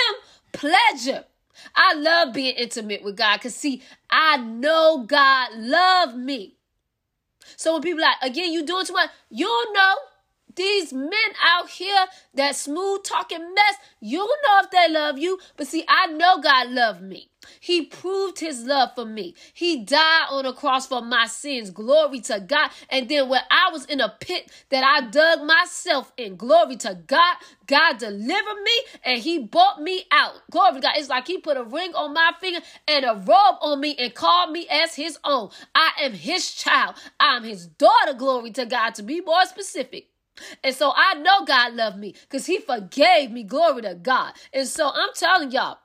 pleasure. 0.54 1.26
I 1.76 1.94
love 1.94 2.34
being 2.34 2.56
intimate 2.56 3.04
with 3.04 3.18
God 3.18 3.38
because 3.38 3.56
see, 3.56 3.82
I 4.10 4.38
know 4.38 5.06
God 5.08 5.50
love 5.56 6.16
me. 6.16 6.58
So 7.58 7.74
when 7.74 7.82
people 7.82 8.02
like, 8.02 8.18
again, 8.22 8.52
you 8.52 8.66
doing 8.66 8.86
too 8.86 8.94
much, 8.94 9.10
you 9.30 9.74
know 9.74 9.96
these 10.56 10.94
men 10.94 11.12
out 11.44 11.70
here 11.70 12.06
that 12.34 12.56
smooth 12.56 13.04
talking 13.04 13.54
mess, 13.54 13.76
you 14.00 14.20
don't 14.20 14.40
know 14.48 14.60
if 14.64 14.72
they 14.72 14.94
love 14.94 15.18
you, 15.18 15.40
but 15.58 15.68
see, 15.68 15.84
I 15.88 16.08
know 16.08 16.40
God 16.40 16.70
loved 16.70 17.02
me. 17.02 17.30
He 17.60 17.86
proved 17.86 18.40
his 18.40 18.64
love 18.64 18.92
for 18.96 19.06
me. 19.06 19.36
He 19.54 19.84
died 19.84 20.28
on 20.30 20.46
the 20.46 20.54
cross 20.54 20.88
for 20.88 21.02
my 21.02 21.28
sins. 21.28 21.70
Glory 21.70 22.20
to 22.22 22.40
God. 22.40 22.72
And 22.90 23.08
then 23.10 23.30
when 23.30 23.42
I 23.52 23.70
was 23.72 23.86
in 23.86 24.02
a 24.02 24.14
pit 24.20 24.52
that 24.70 24.84
I 24.84 25.10
dug 25.10 25.44
myself 25.44 26.12
in, 26.18 26.36
glory 26.38 26.76
to 26.78 26.98
God, 27.08 27.36
God 27.68 27.98
delivered 27.98 28.62
me 28.64 28.72
and 29.04 29.22
he 29.22 29.40
bought 29.40 29.82
me 29.82 30.06
out. 30.12 30.34
Glory 30.52 30.76
to 30.76 30.80
God. 30.82 30.94
It's 30.98 31.10
like 31.10 31.28
he 31.28 31.38
put 31.38 31.58
a 31.58 31.64
ring 31.64 31.94
on 31.94 32.14
my 32.14 32.32
finger 32.40 32.62
and 32.88 33.06
a 33.06 33.14
robe 33.14 33.58
on 33.62 33.80
me 33.80 33.96
and 33.98 34.14
called 34.14 34.52
me 34.52 34.68
as 34.70 34.96
his 34.96 35.18
own. 35.24 35.50
I 35.74 35.92
am 36.02 36.14
his 36.14 36.52
child. 36.52 36.96
I'm 37.20 37.44
his 37.44 37.68
daughter. 37.68 38.14
Glory 38.14 38.52
to 38.52 38.66
God. 38.66 38.96
To 38.96 39.04
be 39.04 39.22
more 39.22 39.46
specific. 39.46 40.10
And 40.64 40.76
so 40.76 40.92
I 40.96 41.16
know 41.16 41.46
God 41.46 41.74
loved 41.74 41.98
me 41.98 42.14
because 42.22 42.46
he 42.46 42.60
forgave 42.60 43.32
me. 43.32 43.44
Glory 43.44 43.82
to 43.84 43.96
God. 43.96 44.34
And 44.54 44.68
so 44.68 44.92
I'm 44.94 45.10
telling 45.16 45.52
y'all, 45.52 45.80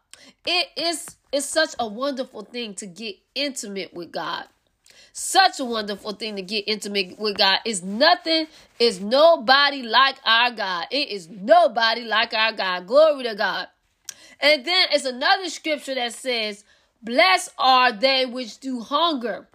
it 0.46 0.68
is 0.76 1.16
it's 1.32 1.46
such 1.46 1.74
a 1.78 1.86
wonderful 1.86 2.42
thing 2.42 2.74
to 2.74 2.86
get 2.86 3.16
intimate 3.34 3.94
with 3.94 4.10
God. 4.10 4.46
Such 5.12 5.60
a 5.60 5.64
wonderful 5.64 6.12
thing 6.12 6.36
to 6.36 6.42
get 6.42 6.64
intimate 6.66 7.18
with 7.18 7.36
God. 7.36 7.58
It's 7.64 7.82
nothing, 7.82 8.46
is 8.78 9.00
nobody 9.00 9.82
like 9.82 10.16
our 10.24 10.50
God. 10.52 10.86
It 10.90 11.08
is 11.08 11.28
nobody 11.28 12.02
like 12.02 12.32
our 12.32 12.52
God. 12.52 12.86
Glory 12.86 13.24
to 13.24 13.34
God. 13.34 13.68
And 14.40 14.64
then 14.64 14.86
it's 14.92 15.04
another 15.04 15.48
scripture 15.48 15.94
that 15.94 16.12
says, 16.12 16.64
Blessed 17.02 17.52
are 17.58 17.92
they 17.92 18.26
which 18.26 18.58
do 18.58 18.80
hunger 18.80 19.48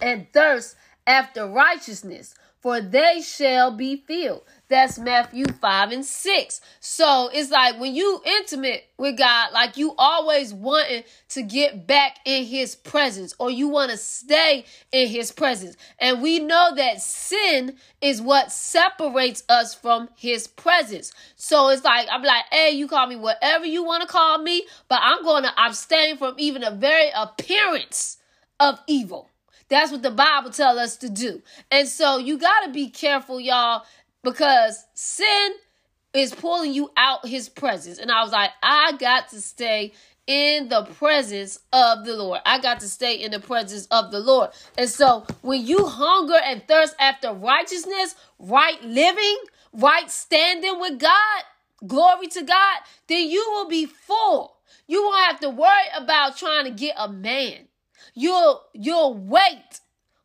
and 0.00 0.26
thirst 0.32 0.76
after 1.06 1.46
righteousness, 1.46 2.34
for 2.66 2.80
they 2.80 3.22
shall 3.22 3.70
be 3.70 3.94
filled. 3.94 4.42
That's 4.66 4.98
Matthew 4.98 5.44
5 5.46 5.92
and 5.92 6.04
6. 6.04 6.60
So 6.80 7.30
it's 7.32 7.52
like 7.52 7.78
when 7.78 7.94
you 7.94 8.20
intimate 8.24 8.86
with 8.98 9.18
God, 9.18 9.52
like 9.52 9.76
you 9.76 9.94
always 9.96 10.52
wanting 10.52 11.04
to 11.28 11.42
get 11.44 11.86
back 11.86 12.16
in 12.24 12.44
his 12.44 12.74
presence 12.74 13.36
or 13.38 13.52
you 13.52 13.68
want 13.68 13.92
to 13.92 13.96
stay 13.96 14.64
in 14.90 15.06
his 15.06 15.30
presence. 15.30 15.76
And 16.00 16.20
we 16.20 16.40
know 16.40 16.74
that 16.74 17.00
sin 17.00 17.76
is 18.00 18.20
what 18.20 18.50
separates 18.50 19.44
us 19.48 19.72
from 19.72 20.08
his 20.16 20.48
presence. 20.48 21.12
So 21.36 21.68
it's 21.68 21.84
like, 21.84 22.08
I'm 22.10 22.24
like, 22.24 22.46
hey, 22.50 22.72
you 22.72 22.88
call 22.88 23.06
me 23.06 23.14
whatever 23.14 23.64
you 23.64 23.84
want 23.84 24.00
to 24.00 24.08
call 24.08 24.38
me, 24.38 24.66
but 24.88 24.98
I'm 25.04 25.22
going 25.22 25.44
to 25.44 25.52
abstain 25.56 26.16
from 26.16 26.34
even 26.36 26.64
a 26.64 26.72
very 26.72 27.10
appearance 27.14 28.18
of 28.58 28.80
evil. 28.88 29.30
That's 29.68 29.90
what 29.90 30.02
the 30.02 30.10
Bible 30.10 30.50
tells 30.50 30.78
us 30.78 30.96
to 30.98 31.08
do. 31.08 31.42
And 31.70 31.88
so 31.88 32.18
you 32.18 32.38
got 32.38 32.66
to 32.66 32.72
be 32.72 32.88
careful, 32.88 33.40
y'all, 33.40 33.84
because 34.22 34.84
sin 34.94 35.54
is 36.14 36.34
pulling 36.34 36.72
you 36.72 36.90
out 36.96 37.26
his 37.26 37.48
presence. 37.48 37.98
And 37.98 38.10
I 38.10 38.22
was 38.22 38.32
like, 38.32 38.50
I 38.62 38.92
got 38.98 39.28
to 39.30 39.40
stay 39.40 39.92
in 40.26 40.68
the 40.68 40.84
presence 40.84 41.58
of 41.72 42.04
the 42.04 42.16
Lord. 42.16 42.40
I 42.44 42.58
got 42.60 42.80
to 42.80 42.88
stay 42.88 43.14
in 43.16 43.30
the 43.30 43.40
presence 43.40 43.86
of 43.86 44.10
the 44.10 44.20
Lord. 44.20 44.50
And 44.76 44.88
so 44.88 45.26
when 45.42 45.64
you 45.64 45.86
hunger 45.86 46.38
and 46.42 46.66
thirst 46.66 46.94
after 46.98 47.32
righteousness, 47.32 48.16
right 48.38 48.82
living, 48.82 49.36
right 49.72 50.10
standing 50.10 50.80
with 50.80 50.98
God, 50.98 51.42
glory 51.86 52.28
to 52.28 52.42
God, 52.42 52.78
then 53.08 53.28
you 53.28 53.44
will 53.52 53.68
be 53.68 53.86
full. 53.86 54.56
You 54.88 55.02
won't 55.02 55.26
have 55.26 55.40
to 55.40 55.50
worry 55.50 55.70
about 55.96 56.36
trying 56.36 56.64
to 56.64 56.70
get 56.70 56.94
a 56.98 57.08
man. 57.08 57.68
You'll 58.16 58.62
you'll 58.72 59.14
wait 59.14 59.80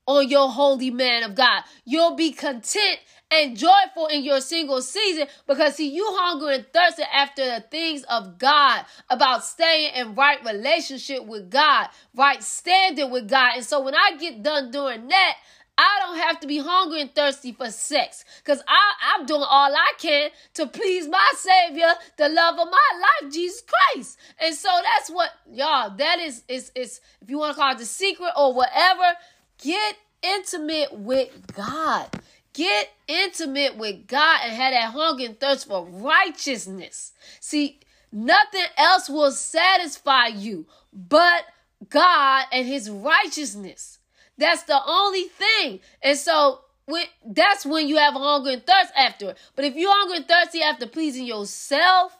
on 0.07 0.29
your 0.29 0.49
holy 0.49 0.89
man 0.91 1.23
of 1.23 1.35
God. 1.35 1.63
You'll 1.85 2.15
be 2.15 2.31
content 2.31 2.99
and 3.29 3.57
joyful 3.57 4.07
in 4.07 4.23
your 4.23 4.39
single 4.39 4.81
season 4.81 5.27
because 5.45 5.75
see 5.75 5.93
you 5.93 6.05
hunger 6.11 6.49
and 6.49 6.65
thirsting 6.73 7.05
after 7.13 7.43
the 7.43 7.61
things 7.69 8.03
of 8.03 8.37
God 8.37 8.85
about 9.09 9.43
staying 9.43 9.93
in 9.95 10.15
right 10.15 10.43
relationship 10.45 11.25
with 11.25 11.49
God, 11.51 11.89
right 12.15 12.41
standing 12.41 13.11
with 13.11 13.29
God. 13.29 13.57
And 13.57 13.65
so 13.65 13.81
when 13.81 13.93
I 13.93 14.15
get 14.17 14.41
done 14.41 14.71
doing 14.71 15.09
that, 15.09 15.35
I 15.77 15.99
don't 16.05 16.17
have 16.17 16.39
to 16.41 16.47
be 16.47 16.59
hungry 16.59 17.01
and 17.01 17.13
thirsty 17.13 17.53
for 17.53 17.69
sex 17.71 18.23
because 18.43 18.61
I'm 18.67 19.25
doing 19.25 19.41
all 19.41 19.73
I 19.73 19.93
can 19.97 20.29
to 20.55 20.67
please 20.67 21.07
my 21.07 21.31
Savior, 21.35 21.93
the 22.17 22.29
love 22.29 22.59
of 22.59 22.67
my 22.67 23.01
life, 23.01 23.33
Jesus 23.33 23.63
Christ. 23.63 24.19
And 24.39 24.53
so 24.53 24.69
that's 24.83 25.09
what, 25.09 25.31
y'all, 25.51 25.95
that 25.97 26.19
is, 26.19 26.43
is, 26.47 26.71
is 26.75 27.01
if 27.21 27.29
you 27.29 27.39
want 27.39 27.55
to 27.55 27.59
call 27.59 27.71
it 27.71 27.79
the 27.79 27.85
secret 27.85 28.31
or 28.37 28.53
whatever, 28.53 29.15
get 29.61 29.95
intimate 30.21 30.93
with 30.93 31.29
God. 31.55 32.07
Get 32.53 32.89
intimate 33.07 33.77
with 33.77 34.07
God 34.07 34.41
and 34.43 34.53
have 34.53 34.73
that 34.73 34.91
hunger 34.91 35.25
and 35.25 35.39
thirst 35.39 35.67
for 35.67 35.85
righteousness. 35.85 37.13
See, 37.39 37.79
nothing 38.11 38.65
else 38.77 39.09
will 39.09 39.31
satisfy 39.31 40.27
you 40.27 40.65
but 40.91 41.45
God 41.89 42.45
and 42.51 42.67
his 42.67 42.89
righteousness. 42.89 43.99
That's 44.41 44.63
the 44.63 44.81
only 44.87 45.25
thing. 45.25 45.81
And 46.01 46.17
so 46.17 46.61
when, 46.85 47.05
that's 47.23 47.63
when 47.63 47.87
you 47.87 47.97
have 47.97 48.15
hunger 48.15 48.49
and 48.49 48.65
thirst 48.65 48.91
after 48.97 49.29
it. 49.29 49.37
But 49.55 49.65
if 49.65 49.75
you're 49.75 49.93
hungry 49.93 50.17
and 50.17 50.27
thirsty 50.27 50.63
after 50.63 50.87
pleasing 50.87 51.27
yourself, 51.27 52.17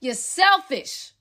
you're 0.00 0.14
selfish. 0.14 1.12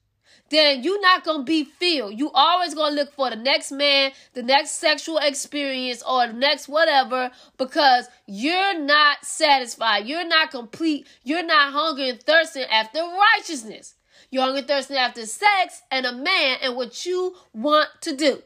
Then 0.50 0.84
you're 0.84 1.02
not 1.02 1.26
gonna 1.26 1.44
be 1.44 1.66
filled. 1.66 2.18
You 2.18 2.32
always 2.34 2.74
gonna 2.74 2.96
look 2.96 3.12
for 3.12 3.30
the 3.30 3.36
next 3.36 3.74
man, 3.74 4.14
the 4.36 4.42
next 4.42 4.80
sexual 4.80 5.18
experience, 5.18 6.02
or 6.08 6.28
the 6.28 6.34
next 6.34 6.70
whatever, 6.70 7.30
because 7.58 8.08
you're 8.26 8.80
not 8.80 9.26
satisfied. 9.26 10.08
You're 10.08 10.26
not 10.26 10.52
complete. 10.52 11.08
You're 11.26 11.44
not 11.44 11.74
hungry 11.74 12.08
and 12.08 12.24
thirsting 12.24 12.64
after 12.72 13.02
righteousness. 13.36 13.96
You're 14.32 14.44
hungry 14.44 14.60
and 14.60 14.68
thirsting 14.70 14.96
after 14.96 15.26
sex 15.26 15.82
and 15.92 16.06
a 16.06 16.14
man 16.14 16.60
and 16.62 16.78
what 16.78 17.06
you 17.06 17.36
want 17.52 17.90
to 18.04 18.16
do. 18.16 18.42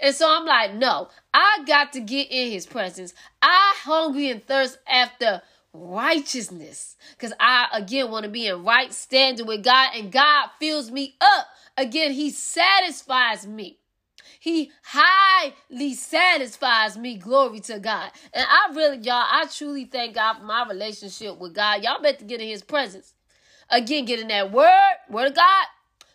And 0.00 0.14
so 0.14 0.28
I'm 0.28 0.46
like, 0.46 0.74
no, 0.74 1.08
I 1.32 1.64
got 1.66 1.92
to 1.94 2.00
get 2.00 2.30
in 2.30 2.50
his 2.50 2.66
presence. 2.66 3.14
I 3.42 3.74
hungry 3.78 4.30
and 4.30 4.44
thirst 4.44 4.78
after 4.88 5.42
righteousness. 5.72 6.96
Because 7.10 7.32
I 7.38 7.68
again 7.72 8.10
want 8.10 8.24
to 8.24 8.30
be 8.30 8.46
in 8.46 8.64
right 8.64 8.92
standing 8.92 9.46
with 9.46 9.64
God 9.64 9.90
and 9.94 10.12
God 10.12 10.48
fills 10.58 10.90
me 10.90 11.16
up. 11.20 11.46
Again, 11.76 12.12
he 12.12 12.30
satisfies 12.30 13.46
me. 13.46 13.78
He 14.38 14.70
highly 14.82 15.94
satisfies 15.94 16.98
me. 16.98 17.16
Glory 17.16 17.60
to 17.60 17.78
God. 17.78 18.10
And 18.32 18.46
I 18.48 18.74
really, 18.74 18.98
y'all, 18.98 19.24
I 19.26 19.46
truly 19.46 19.86
thank 19.86 20.14
God 20.14 20.34
for 20.34 20.44
my 20.44 20.66
relationship 20.68 21.38
with 21.38 21.54
God. 21.54 21.82
Y'all 21.82 22.02
better 22.02 22.24
get 22.24 22.40
in 22.40 22.48
his 22.48 22.62
presence. 22.62 23.14
Again, 23.70 24.04
getting 24.04 24.28
that 24.28 24.52
word, 24.52 24.70
word 25.08 25.28
of 25.28 25.34
God, 25.34 25.66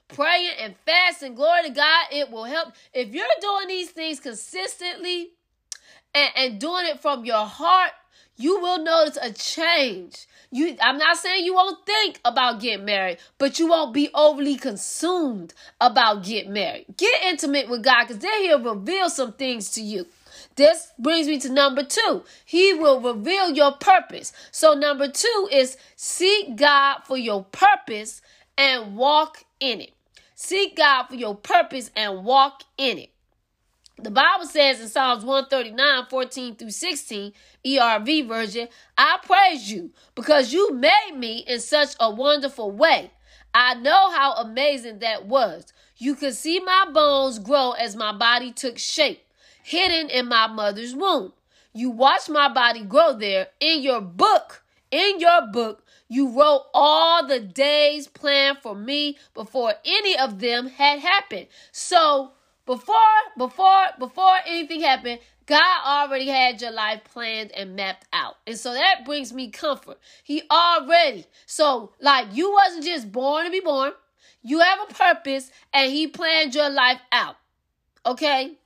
praying 0.10 0.52
and 0.60 0.76
fasting. 0.86 1.36
Glory 1.36 1.64
to 1.64 1.70
God. 1.70 2.06
It 2.12 2.30
will 2.30 2.44
help. 2.44 2.74
If 2.94 3.14
you're 3.14 3.26
doing 3.42 3.68
these 3.68 3.90
things 3.92 4.20
consistently 4.20 5.30
and, 6.14 6.30
and 6.36 6.60
doing 6.60 6.86
it 6.86 7.00
from 7.00 7.26
your 7.26 7.46
heart, 7.46 7.92
you 8.36 8.60
will 8.60 8.84
notice 8.84 9.18
a 9.22 9.32
change. 9.32 10.28
You 10.52 10.76
I'm 10.82 10.98
not 10.98 11.18
saying 11.18 11.46
you 11.46 11.54
won't 11.54 11.86
think 11.86 12.20
about 12.26 12.60
getting 12.60 12.86
married, 12.86 13.20
but 13.38 13.60
you 13.60 13.68
won't 13.68 13.94
be 13.94 14.10
overly 14.16 14.56
consumed 14.56 15.54
about 15.80 16.24
getting 16.24 16.54
married. 16.54 16.86
Get 16.98 17.22
intimate 17.24 17.70
with 17.70 17.84
God 17.84 18.08
because 18.08 18.20
then 18.20 18.42
he'll 18.42 18.64
reveal 18.64 19.10
some 19.10 19.34
things 19.34 19.70
to 19.72 19.82
you. 19.82 20.08
This 20.56 20.92
brings 20.98 21.28
me 21.28 21.40
to 21.42 21.50
number 21.50 21.84
two. 21.84 22.24
He 22.46 22.74
will 22.74 23.00
reveal 23.00 23.52
your 23.52 23.74
purpose. 23.74 24.34
So, 24.52 24.74
number 24.74 25.08
two 25.08 25.50
is 25.52 25.78
seek 25.96 26.56
God 26.56 27.02
for 27.06 27.18
your 27.18 27.44
purpose 27.46 28.22
and 28.58 28.96
walk 28.96 29.44
in 29.60 29.82
it. 29.82 29.92
Seek 30.42 30.78
God 30.78 31.08
for 31.08 31.16
your 31.16 31.36
purpose 31.36 31.92
and 31.98 32.24
walk 32.24 32.64
in 32.78 32.98
it. 32.98 33.12
The 34.02 34.10
Bible 34.10 34.46
says 34.46 34.80
in 34.80 34.88
Psalms 34.88 35.26
139, 35.26 36.06
14 36.06 36.56
through 36.56 36.72
16, 36.72 37.34
ERV 37.68 38.26
version, 38.26 38.70
I 38.98 39.18
praise 39.22 39.70
you 39.70 39.92
because 40.16 40.54
you 40.54 40.74
made 40.74 41.12
me 41.18 41.40
in 41.40 41.60
such 41.60 41.90
a 42.00 42.10
wonderful 42.10 42.72
way. 42.72 43.12
I 43.54 43.74
know 43.74 44.12
how 44.12 44.36
amazing 44.36 45.00
that 45.00 45.26
was. 45.26 45.74
You 45.98 46.16
could 46.16 46.36
see 46.36 46.62
my 46.62 46.86
bones 46.94 47.38
grow 47.38 47.72
as 47.72 47.98
my 47.98 48.14
body 48.14 48.54
took 48.54 48.78
shape, 48.78 49.22
hidden 49.62 50.10
in 50.10 50.30
my 50.30 50.48
mother's 50.48 50.96
womb. 50.96 51.34
You 51.74 51.90
watched 51.90 52.30
my 52.30 52.48
body 52.48 52.86
grow 52.86 53.14
there. 53.14 53.48
In 53.60 53.82
your 53.84 54.00
book, 54.00 54.64
in 54.90 55.20
your 55.20 55.48
book, 55.52 55.84
you 56.10 56.30
wrote 56.30 56.66
all 56.74 57.26
the 57.26 57.40
days 57.40 58.08
planned 58.08 58.58
for 58.58 58.76
me 58.76 59.18
before 59.34 59.76
any 59.86 60.18
of 60.18 60.40
them 60.40 60.68
had 60.68 61.00
happened. 61.00 61.48
So, 61.72 62.32
before, 62.66 62.96
before, 63.38 63.86
before 63.98 64.38
anything 64.46 64.82
happened, 64.82 65.20
God 65.46 65.62
already 65.86 66.28
had 66.28 66.62
your 66.62 66.72
life 66.72 67.02
planned 67.06 67.52
and 67.52 67.76
mapped 67.76 68.06
out. 68.12 68.36
And 68.46 68.58
so 68.58 68.74
that 68.74 69.06
brings 69.06 69.34
me 69.34 69.50
comfort. 69.50 70.00
He 70.24 70.44
already. 70.52 71.26
So, 71.46 71.94
like, 72.00 72.28
you 72.34 72.52
wasn't 72.52 72.86
just 72.86 73.12
born 73.12 73.46
to 73.46 73.52
be 73.52 73.60
born. 73.60 73.94
You 74.44 74.60
have 74.60 74.80
a 74.90 74.94
purpose 74.94 75.52
and 75.74 75.92
he 75.92 76.08
planned 76.08 76.54
your 76.54 76.70
life 76.70 77.02
out. 77.12 77.38
Okay? 78.06 78.58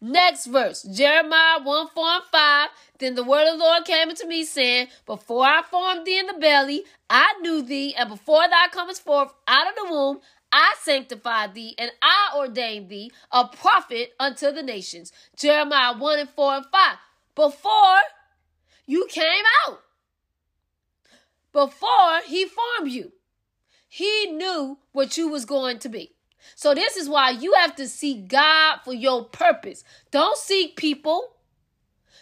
Next 0.00 0.46
verse, 0.46 0.82
Jeremiah 0.82 1.60
1 1.62 1.88
4 1.88 2.04
and 2.06 2.22
5. 2.32 2.68
Then 2.98 3.14
the 3.14 3.24
word 3.24 3.46
of 3.46 3.58
the 3.58 3.64
Lord 3.64 3.84
came 3.84 4.08
unto 4.08 4.26
me, 4.26 4.44
saying, 4.44 4.88
Before 5.04 5.44
I 5.44 5.62
formed 5.62 6.06
thee 6.06 6.18
in 6.18 6.26
the 6.26 6.34
belly, 6.34 6.84
I 7.10 7.34
knew 7.42 7.60
thee, 7.60 7.94
and 7.94 8.08
before 8.08 8.48
thou 8.48 8.66
comest 8.70 9.04
forth 9.04 9.32
out 9.46 9.68
of 9.68 9.74
the 9.74 9.92
womb, 9.92 10.20
I 10.52 10.74
sanctified 10.80 11.54
thee 11.54 11.74
and 11.78 11.92
I 12.02 12.32
ordained 12.36 12.88
thee 12.88 13.12
a 13.30 13.46
prophet 13.46 14.14
unto 14.18 14.50
the 14.50 14.62
nations. 14.62 15.12
Jeremiah 15.36 15.96
1 15.96 16.18
and 16.18 16.30
4 16.30 16.54
and 16.54 16.66
5. 16.66 16.96
Before 17.34 17.98
you 18.86 19.06
came 19.08 19.44
out, 19.66 19.80
before 21.52 22.20
he 22.26 22.46
formed 22.46 22.90
you, 22.90 23.12
he 23.88 24.26
knew 24.26 24.78
what 24.92 25.16
you 25.16 25.28
was 25.28 25.44
going 25.44 25.78
to 25.80 25.88
be. 25.88 26.14
So 26.54 26.74
this 26.74 26.96
is 26.96 27.08
why 27.08 27.30
you 27.30 27.54
have 27.54 27.76
to 27.76 27.88
seek 27.88 28.28
God 28.28 28.80
for 28.84 28.92
your 28.92 29.24
purpose. 29.24 29.84
Don't 30.10 30.36
seek 30.36 30.76
people. 30.76 31.34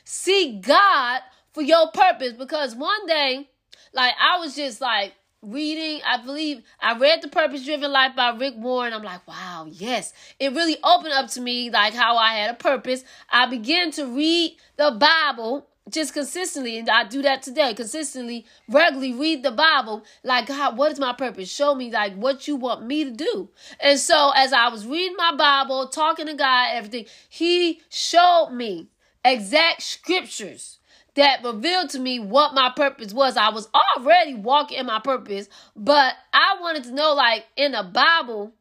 Seek 0.04 0.62
God 0.62 1.20
for 1.52 1.62
your 1.62 1.90
purpose 1.90 2.32
because 2.32 2.74
one 2.74 3.06
day, 3.06 3.48
like 3.92 4.14
I 4.20 4.38
was 4.38 4.56
just 4.56 4.80
like 4.80 5.12
reading, 5.42 6.00
I 6.06 6.22
believe 6.24 6.62
I 6.80 6.98
read 6.98 7.22
The 7.22 7.28
Purpose 7.28 7.64
Driven 7.64 7.92
Life 7.92 8.16
by 8.16 8.30
Rick 8.30 8.54
Warren. 8.56 8.92
I'm 8.92 9.02
like, 9.02 9.26
wow, 9.28 9.66
yes. 9.70 10.12
It 10.40 10.52
really 10.52 10.76
opened 10.82 11.12
up 11.12 11.28
to 11.32 11.40
me 11.40 11.70
like 11.70 11.94
how 11.94 12.16
I 12.16 12.34
had 12.34 12.50
a 12.50 12.54
purpose. 12.54 13.04
I 13.30 13.48
began 13.48 13.90
to 13.92 14.06
read 14.06 14.56
the 14.76 14.96
Bible 14.98 15.67
just 15.90 16.12
consistently, 16.12 16.78
and 16.78 16.88
I 16.88 17.04
do 17.04 17.22
that 17.22 17.42
today, 17.42 17.74
consistently, 17.74 18.46
regularly 18.68 19.12
read 19.12 19.42
the 19.42 19.50
Bible. 19.50 20.04
Like, 20.22 20.46
God, 20.46 20.76
what 20.76 20.92
is 20.92 20.98
my 20.98 21.12
purpose? 21.12 21.50
Show 21.50 21.74
me 21.74 21.90
like 21.90 22.14
what 22.14 22.46
you 22.48 22.56
want 22.56 22.86
me 22.86 23.04
to 23.04 23.10
do. 23.10 23.50
And 23.80 23.98
so 23.98 24.32
as 24.34 24.52
I 24.52 24.68
was 24.68 24.86
reading 24.86 25.16
my 25.16 25.34
Bible, 25.36 25.88
talking 25.88 26.26
to 26.26 26.34
God, 26.34 26.68
everything, 26.72 27.06
He 27.28 27.80
showed 27.88 28.50
me 28.52 28.88
exact 29.24 29.82
scriptures 29.82 30.78
that 31.14 31.42
revealed 31.42 31.90
to 31.90 31.98
me 31.98 32.20
what 32.20 32.54
my 32.54 32.70
purpose 32.74 33.12
was. 33.12 33.36
I 33.36 33.50
was 33.50 33.68
already 33.96 34.34
walking 34.34 34.78
in 34.78 34.86
my 34.86 35.00
purpose, 35.00 35.48
but 35.74 36.14
I 36.32 36.56
wanted 36.60 36.84
to 36.84 36.94
know, 36.94 37.14
like, 37.14 37.44
in 37.56 37.72
the 37.72 37.82
Bible, 37.82 38.52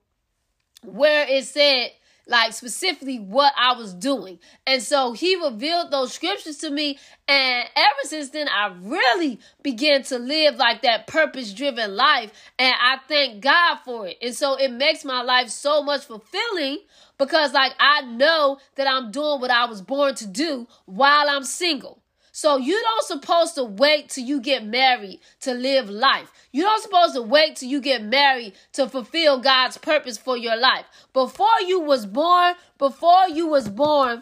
where 0.83 1.27
it 1.27 1.45
said, 1.45 1.91
like, 2.27 2.53
specifically 2.53 3.19
what 3.19 3.53
I 3.57 3.73
was 3.73 3.93
doing. 3.93 4.39
And 4.65 4.81
so 4.81 5.13
he 5.13 5.35
revealed 5.35 5.91
those 5.91 6.13
scriptures 6.13 6.57
to 6.57 6.69
me. 6.69 6.99
And 7.27 7.67
ever 7.75 7.99
since 8.03 8.29
then, 8.29 8.47
I 8.47 8.73
really 8.81 9.39
began 9.63 10.03
to 10.03 10.19
live 10.19 10.55
like 10.55 10.81
that 10.81 11.07
purpose 11.07 11.53
driven 11.53 11.95
life. 11.95 12.31
And 12.59 12.73
I 12.79 12.97
thank 13.07 13.41
God 13.41 13.77
for 13.85 14.07
it. 14.07 14.17
And 14.21 14.35
so 14.35 14.55
it 14.55 14.71
makes 14.71 15.05
my 15.05 15.21
life 15.21 15.49
so 15.49 15.81
much 15.83 16.05
fulfilling 16.05 16.79
because, 17.17 17.53
like, 17.53 17.73
I 17.79 18.01
know 18.01 18.59
that 18.75 18.87
I'm 18.87 19.11
doing 19.11 19.41
what 19.41 19.51
I 19.51 19.65
was 19.65 19.81
born 19.81 20.15
to 20.15 20.27
do 20.27 20.67
while 20.85 21.29
I'm 21.29 21.43
single. 21.43 22.01
So 22.38 22.58
you 22.58 22.80
don't 22.80 23.04
supposed 23.04 23.56
to 23.56 23.63
wait 23.63 24.10
till 24.10 24.23
you 24.23 24.39
get 24.39 24.63
married 24.63 25.21
to 25.39 25.56
live 25.56 25.89
life. 25.89 26.32
You 26.52 26.62
don't 26.62 26.84
supposed 26.84 27.15
to 27.15 27.23
wait 27.23 27.56
till 27.56 27.67
you 27.67 27.82
get 27.82 28.04
married 28.04 28.54
to 28.73 28.88
fulfill 28.88 29.39
God's 29.39 29.80
purpose 29.80 30.19
for 30.19 30.38
your 30.38 30.56
life. 30.56 30.86
Before 31.13 31.60
you 31.65 31.80
was 31.80 32.06
born, 32.06 32.54
before 32.78 33.28
you 33.28 33.47
was 33.47 33.67
born, 33.69 34.21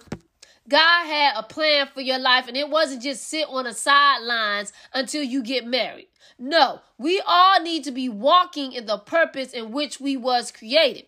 God 0.70 1.06
had 1.06 1.34
a 1.36 1.44
plan 1.44 1.90
for 1.94 2.00
your 2.00 2.18
life 2.18 2.48
and 2.48 2.56
it 2.56 2.70
wasn't 2.70 3.04
just 3.04 3.28
sit 3.28 3.50
on 3.50 3.66
the 3.66 3.74
sidelines 3.74 4.72
until 4.94 5.22
you 5.22 5.44
get 5.44 5.68
married. 5.68 6.08
No, 6.40 6.80
we 6.98 7.22
all 7.28 7.62
need 7.62 7.84
to 7.84 7.92
be 7.92 8.08
walking 8.08 8.72
in 8.72 8.86
the 8.86 8.98
purpose 8.98 9.52
in 9.52 9.74
which 9.74 10.00
we 10.00 10.16
was 10.16 10.54
created. 10.54 11.08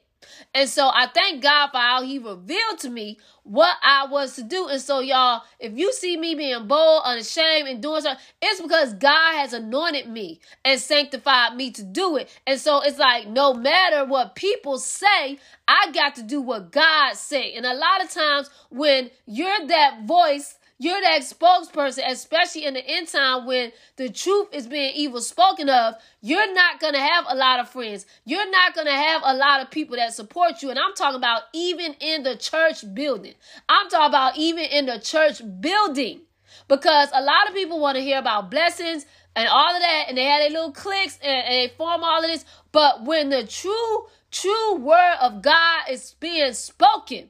And 0.53 0.69
so 0.69 0.89
I 0.93 1.07
thank 1.07 1.43
God 1.43 1.69
for 1.69 1.77
how 1.77 2.01
He 2.03 2.19
revealed 2.19 2.79
to 2.79 2.89
me 2.89 3.17
what 3.43 3.77
I 3.81 4.07
was 4.07 4.35
to 4.35 4.43
do. 4.43 4.67
And 4.67 4.81
so, 4.81 4.99
y'all, 4.99 5.43
if 5.59 5.77
you 5.77 5.93
see 5.93 6.17
me 6.17 6.35
being 6.35 6.67
bold, 6.67 7.03
unashamed, 7.05 7.67
and 7.67 7.81
doing 7.81 8.01
something, 8.01 8.23
it's 8.41 8.61
because 8.61 8.93
God 8.93 9.35
has 9.35 9.53
anointed 9.53 10.07
me 10.07 10.39
and 10.65 10.79
sanctified 10.79 11.55
me 11.55 11.71
to 11.71 11.83
do 11.83 12.17
it. 12.17 12.29
And 12.45 12.59
so 12.59 12.81
it's 12.81 12.99
like 12.99 13.27
no 13.27 13.53
matter 13.53 14.05
what 14.05 14.35
people 14.35 14.79
say, 14.79 15.39
I 15.67 15.91
got 15.93 16.15
to 16.15 16.23
do 16.23 16.41
what 16.41 16.71
God 16.71 17.15
say. 17.15 17.53
And 17.53 17.65
a 17.65 17.73
lot 17.73 18.03
of 18.03 18.09
times 18.11 18.49
when 18.69 19.09
you're 19.25 19.67
that 19.67 20.05
voice 20.05 20.56
you're 20.79 21.01
that 21.01 21.21
spokesperson, 21.21 22.03
especially 22.07 22.65
in 22.65 22.75
the 22.75 22.87
end 22.87 23.07
time 23.07 23.47
when 23.47 23.71
the 23.95 24.09
truth 24.09 24.49
is 24.51 24.67
being 24.67 24.93
evil 24.93 25.21
spoken 25.21 25.69
of. 25.69 25.95
You're 26.21 26.53
not 26.53 26.79
going 26.79 26.93
to 26.93 26.99
have 26.99 27.25
a 27.27 27.35
lot 27.35 27.59
of 27.59 27.69
friends. 27.69 28.05
You're 28.25 28.49
not 28.51 28.75
going 28.75 28.85
to 28.85 28.93
have 28.93 29.23
a 29.25 29.33
lot 29.33 29.61
of 29.61 29.71
people 29.71 29.95
that 29.95 30.13
support 30.13 30.61
you. 30.61 30.69
And 30.69 30.77
I'm 30.77 30.93
talking 30.93 31.17
about 31.17 31.43
even 31.53 31.95
in 31.99 32.21
the 32.21 32.35
church 32.35 32.83
building. 32.93 33.33
I'm 33.67 33.89
talking 33.89 34.09
about 34.09 34.37
even 34.37 34.65
in 34.65 34.85
the 34.85 34.99
church 34.99 35.41
building. 35.59 36.21
Because 36.67 37.09
a 37.13 37.21
lot 37.21 37.47
of 37.47 37.55
people 37.55 37.79
want 37.79 37.95
to 37.95 38.03
hear 38.03 38.19
about 38.19 38.51
blessings 38.51 39.05
and 39.35 39.47
all 39.47 39.75
of 39.75 39.81
that, 39.81 40.05
and 40.09 40.17
they 40.17 40.25
have 40.25 40.41
their 40.41 40.49
little 40.49 40.71
clicks 40.71 41.17
and, 41.23 41.45
and 41.47 41.53
they 41.53 41.73
form 41.75 42.03
all 42.03 42.23
of 42.23 42.29
this. 42.29 42.45
But 42.71 43.03
when 43.03 43.29
the 43.29 43.47
true, 43.47 44.07
true 44.31 44.75
word 44.75 45.15
of 45.21 45.41
God 45.41 45.89
is 45.89 46.15
being 46.19 46.53
spoken, 46.53 47.29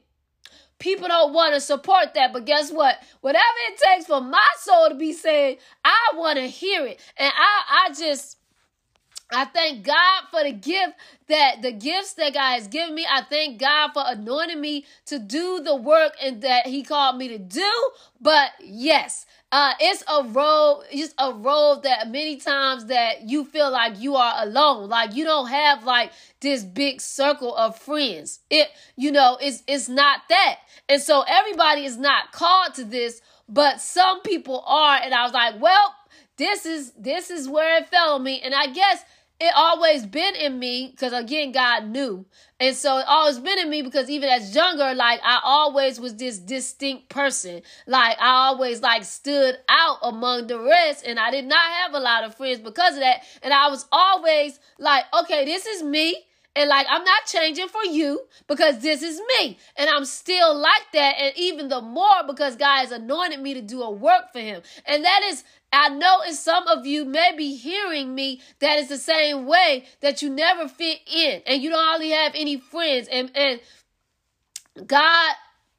People 0.78 1.08
don't 1.08 1.32
want 1.32 1.54
to 1.54 1.60
support 1.60 2.14
that, 2.14 2.32
but 2.32 2.46
guess 2.46 2.70
what? 2.70 3.02
Whatever 3.20 3.44
it 3.68 3.78
takes 3.78 4.06
for 4.06 4.20
my 4.20 4.48
soul 4.60 4.88
to 4.88 4.94
be 4.94 5.12
saved, 5.12 5.60
I 5.84 6.12
want 6.14 6.38
to 6.38 6.46
hear 6.46 6.86
it. 6.86 7.00
And 7.16 7.32
I, 7.36 7.86
I 7.86 7.94
just, 7.94 8.37
I 9.30 9.44
thank 9.44 9.84
God 9.84 10.22
for 10.30 10.42
the 10.42 10.52
gift 10.52 10.94
that 11.28 11.60
the 11.60 11.72
gifts 11.72 12.14
that 12.14 12.32
God 12.32 12.54
has 12.54 12.66
given 12.66 12.94
me. 12.94 13.06
I 13.10 13.22
thank 13.22 13.60
God 13.60 13.90
for 13.92 14.02
anointing 14.06 14.60
me 14.60 14.86
to 15.06 15.18
do 15.18 15.60
the 15.60 15.76
work 15.76 16.14
and 16.22 16.40
that 16.42 16.66
He 16.66 16.82
called 16.82 17.18
me 17.18 17.28
to 17.28 17.38
do. 17.38 17.70
But 18.20 18.52
yes, 18.62 19.26
uh, 19.52 19.72
it's 19.80 20.02
a 20.08 20.24
road, 20.24 20.84
it's 20.90 21.14
a 21.18 21.32
road 21.32 21.82
that 21.82 22.10
many 22.10 22.36
times 22.36 22.86
that 22.86 23.28
you 23.28 23.44
feel 23.44 23.70
like 23.70 24.00
you 24.00 24.16
are 24.16 24.46
alone. 24.46 24.88
Like 24.88 25.14
you 25.14 25.24
don't 25.24 25.48
have 25.48 25.84
like 25.84 26.12
this 26.40 26.64
big 26.64 27.00
circle 27.00 27.54
of 27.54 27.78
friends. 27.78 28.40
It, 28.48 28.68
you 28.96 29.12
know, 29.12 29.36
it's 29.40 29.62
it's 29.66 29.90
not 29.90 30.20
that. 30.30 30.56
And 30.88 31.02
so 31.02 31.22
everybody 31.28 31.84
is 31.84 31.98
not 31.98 32.32
called 32.32 32.74
to 32.74 32.84
this, 32.84 33.20
but 33.46 33.82
some 33.82 34.22
people 34.22 34.64
are. 34.66 34.98
And 35.02 35.12
I 35.12 35.22
was 35.24 35.34
like, 35.34 35.60
well, 35.60 35.94
this 36.38 36.64
is 36.64 36.92
this 36.92 37.30
is 37.30 37.48
where 37.48 37.78
it 37.78 37.88
fell 37.88 38.14
on 38.14 38.22
me. 38.22 38.40
And 38.40 38.54
I 38.54 38.68
guess 38.68 39.02
it 39.40 39.52
always 39.54 40.04
been 40.04 40.34
in 40.34 40.58
me 40.58 40.88
because 40.90 41.12
again 41.12 41.52
god 41.52 41.86
knew 41.86 42.24
and 42.58 42.74
so 42.74 42.98
it 42.98 43.04
always 43.06 43.38
been 43.38 43.58
in 43.58 43.70
me 43.70 43.82
because 43.82 44.10
even 44.10 44.28
as 44.28 44.54
younger 44.54 44.94
like 44.94 45.20
i 45.22 45.38
always 45.44 46.00
was 46.00 46.16
this 46.16 46.38
distinct 46.38 47.08
person 47.08 47.62
like 47.86 48.16
i 48.20 48.30
always 48.30 48.80
like 48.82 49.04
stood 49.04 49.56
out 49.68 49.98
among 50.02 50.46
the 50.46 50.58
rest 50.58 51.04
and 51.06 51.18
i 51.18 51.30
did 51.30 51.44
not 51.44 51.70
have 51.82 51.94
a 51.94 52.00
lot 52.00 52.24
of 52.24 52.34
friends 52.34 52.58
because 52.58 52.94
of 52.94 53.00
that 53.00 53.22
and 53.42 53.52
i 53.52 53.68
was 53.68 53.86
always 53.92 54.58
like 54.78 55.04
okay 55.14 55.44
this 55.44 55.66
is 55.66 55.82
me 55.82 56.16
and 56.58 56.68
like 56.68 56.86
I'm 56.90 57.04
not 57.04 57.24
changing 57.26 57.68
for 57.68 57.84
you 57.84 58.20
because 58.48 58.80
this 58.80 59.02
is 59.02 59.20
me. 59.38 59.58
And 59.76 59.88
I'm 59.88 60.04
still 60.04 60.58
like 60.58 60.90
that. 60.92 61.14
And 61.18 61.32
even 61.36 61.68
the 61.68 61.80
more 61.80 62.24
because 62.26 62.56
God 62.56 62.80
has 62.80 62.90
anointed 62.90 63.40
me 63.40 63.54
to 63.54 63.62
do 63.62 63.82
a 63.82 63.90
work 63.90 64.32
for 64.32 64.40
him. 64.40 64.62
And 64.84 65.04
that 65.04 65.20
is 65.26 65.44
I 65.72 65.90
know 65.90 66.22
in 66.26 66.34
some 66.34 66.66
of 66.66 66.86
you 66.86 67.04
may 67.04 67.32
be 67.36 67.54
hearing 67.54 68.14
me 68.14 68.40
that 68.60 68.78
is 68.78 68.88
the 68.88 68.98
same 68.98 69.46
way 69.46 69.84
that 70.00 70.22
you 70.22 70.30
never 70.30 70.68
fit 70.68 71.00
in 71.06 71.42
and 71.46 71.62
you 71.62 71.70
don't 71.70 71.84
hardly 71.84 72.10
have 72.10 72.32
any 72.34 72.58
friends 72.58 73.08
and 73.10 73.30
and 73.34 73.60
God 74.86 75.34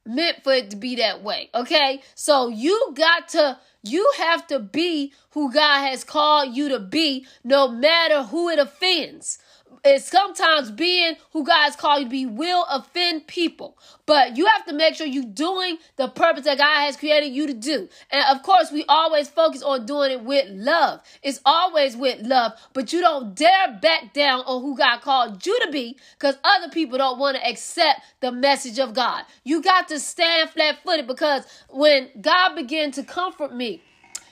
meant 0.06 0.42
for 0.42 0.52
it 0.52 0.70
to 0.70 0.76
be 0.76 0.96
that 0.96 1.22
way. 1.22 1.50
Okay? 1.54 2.02
So 2.14 2.48
you 2.48 2.92
got 2.94 3.28
to 3.30 3.58
you 3.82 4.10
have 4.18 4.46
to 4.48 4.58
be 4.58 5.12
who 5.30 5.52
God 5.52 5.88
has 5.88 6.04
called 6.04 6.54
you 6.54 6.68
to 6.68 6.78
be 6.78 7.26
no 7.42 7.68
matter 7.68 8.24
who 8.24 8.48
it 8.50 8.58
offends 8.58 9.38
is 9.84 10.04
sometimes 10.04 10.70
being 10.70 11.14
who 11.32 11.44
God's 11.44 11.76
called 11.76 12.00
you 12.00 12.04
to 12.04 12.10
be 12.10 12.26
will 12.26 12.64
offend 12.70 13.26
people. 13.26 13.76
But 14.06 14.36
you 14.36 14.46
have 14.46 14.64
to 14.66 14.72
make 14.72 14.94
sure 14.94 15.06
you're 15.06 15.24
doing 15.24 15.78
the 15.96 16.08
purpose 16.08 16.44
that 16.44 16.58
God 16.58 16.84
has 16.86 16.96
created 16.96 17.32
you 17.32 17.46
to 17.46 17.54
do. 17.54 17.88
And 18.10 18.24
of 18.36 18.42
course, 18.42 18.70
we 18.72 18.84
always 18.88 19.28
focus 19.28 19.62
on 19.62 19.86
doing 19.86 20.10
it 20.10 20.22
with 20.22 20.46
love. 20.50 21.00
It's 21.22 21.40
always 21.44 21.96
with 21.96 22.20
love, 22.20 22.52
but 22.72 22.92
you 22.92 23.00
don't 23.00 23.34
dare 23.34 23.78
back 23.80 24.12
down 24.12 24.40
on 24.40 24.62
who 24.62 24.76
God 24.76 25.00
called 25.00 25.44
you 25.46 25.58
to 25.60 25.70
be 25.70 25.96
because 26.18 26.36
other 26.44 26.68
people 26.68 26.98
don't 26.98 27.18
want 27.18 27.36
to 27.36 27.48
accept 27.48 28.00
the 28.20 28.32
message 28.32 28.78
of 28.78 28.94
God. 28.94 29.24
You 29.44 29.62
got 29.62 29.88
to 29.88 30.00
stand 30.00 30.50
flat 30.50 30.82
footed 30.82 31.06
because 31.06 31.44
when 31.68 32.08
God 32.20 32.54
began 32.54 32.90
to 32.92 33.02
comfort 33.02 33.54
me, 33.54 33.82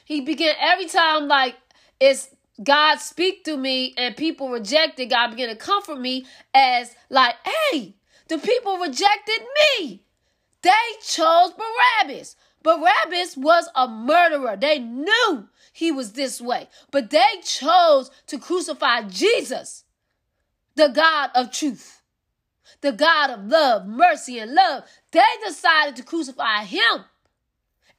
He 0.04 0.20
began 0.20 0.54
every 0.60 0.86
time 0.86 1.28
like 1.28 1.56
it's 2.00 2.28
God 2.62 2.96
speak 2.96 3.44
to 3.44 3.56
me 3.56 3.94
and 3.96 4.16
people 4.16 4.50
rejected, 4.50 5.10
God 5.10 5.30
began 5.30 5.48
to 5.48 5.56
comfort 5.56 6.00
me 6.00 6.26
as 6.52 6.94
like, 7.08 7.36
hey, 7.44 7.94
the 8.28 8.38
people 8.38 8.78
rejected 8.78 9.40
me. 9.80 10.02
They 10.62 10.70
chose 11.02 11.52
Barabbas. 11.52 12.36
Barabbas 12.62 13.36
was 13.36 13.68
a 13.74 13.86
murderer. 13.86 14.56
They 14.56 14.78
knew 14.80 15.48
he 15.72 15.92
was 15.92 16.12
this 16.12 16.40
way, 16.40 16.68
but 16.90 17.10
they 17.10 17.26
chose 17.44 18.10
to 18.26 18.38
crucify 18.38 19.02
Jesus, 19.02 19.84
the 20.74 20.88
God 20.88 21.30
of 21.36 21.52
truth, 21.52 22.02
the 22.80 22.92
God 22.92 23.30
of 23.30 23.44
love, 23.46 23.86
mercy, 23.86 24.40
and 24.40 24.54
love. 24.54 24.82
They 25.12 25.22
decided 25.46 25.94
to 25.96 26.02
crucify 26.02 26.64
him 26.64 27.04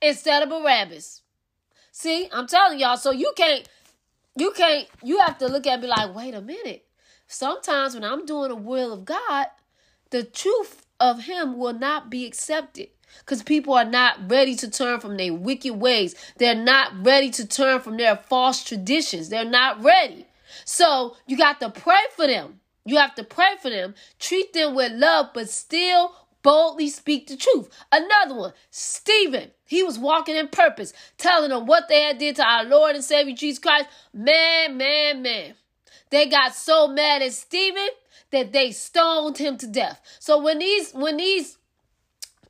instead 0.02 0.44
of 0.44 0.50
Barabbas. 0.50 1.22
See, 1.92 2.28
I'm 2.32 2.48
telling 2.48 2.80
y'all, 2.80 2.98
so 2.98 3.12
you 3.12 3.34
can't 3.36 3.68
you 4.40 4.52
can't 4.52 4.88
you 5.04 5.20
have 5.20 5.38
to 5.40 5.48
look 5.48 5.68
at 5.68 5.82
me 5.82 5.88
like 5.88 6.16
wait 6.16 6.34
a 6.34 6.42
minute. 6.42 6.86
Sometimes 7.28 7.94
when 7.94 8.04
i'm 8.04 8.26
doing 8.26 8.50
the 8.50 8.56
will 8.56 8.94
of 8.94 9.06
god 9.06 9.48
the 10.10 10.24
truth 10.24 10.86
of 11.00 11.24
him 11.24 11.58
will 11.58 11.74
not 11.74 12.10
be 12.10 12.26
accepted 12.26 12.90
because 13.20 13.44
people 13.44 13.74
are 13.74 13.86
not 13.86 14.30
ready 14.30 14.56
to 14.56 14.70
turn 14.70 15.00
from 15.00 15.18
their 15.18 15.34
wicked 15.34 15.74
ways. 15.74 16.16
They're 16.38 16.56
not 16.56 17.06
ready 17.06 17.30
to 17.32 17.48
turn 17.48 17.82
from 17.82 17.98
their 17.98 18.16
false 18.16 18.64
traditions. 18.64 19.30
They're 19.30 19.46
not 19.46 19.84
ready. 19.84 20.26
So 20.66 21.16
you 21.28 21.38
got 21.38 21.60
to 21.62 21.70
pray 21.70 22.00
for 22.16 22.28
them. 22.28 22.60
You 22.86 22.98
have 22.98 23.16
to 23.16 23.24
pray 23.24 23.56
for 23.62 23.70
them. 23.70 23.96
Treat 24.20 24.54
them 24.54 24.76
with 24.76 24.92
love 24.94 25.28
but 25.34 25.50
still 25.50 26.14
boldly 26.42 26.90
speak 26.90 27.28
the 27.28 27.38
truth. 27.38 27.70
Another 27.92 28.36
one, 28.36 28.54
Stephen. 28.72 29.52
He 29.66 29.84
was 29.84 30.00
walking 30.00 30.36
in 30.36 30.48
purpose, 30.48 30.94
telling 31.18 31.50
them 31.50 31.66
what 31.66 31.88
they 31.88 32.02
had 32.02 32.18
did 32.18 32.38
to 32.38 32.44
our 32.44 32.64
Lord 32.64 32.96
and 32.96 33.04
Savior 33.04 33.36
Jesus 33.36 33.60
Christ. 33.60 33.88
Man, 34.14 34.78
man, 34.78 35.22
man. 35.22 35.54
They 36.10 36.28
got 36.28 36.56
so 36.56 36.88
mad 36.88 37.22
at 37.22 37.34
Stephen 37.34 37.90
that 38.32 38.52
they 38.52 38.72
stoned 38.72 39.38
him 39.38 39.58
to 39.58 39.68
death. 39.68 40.02
So 40.20 40.42
when 40.42 40.60
these 40.60 40.92
when 40.92 41.18
these 41.18 41.58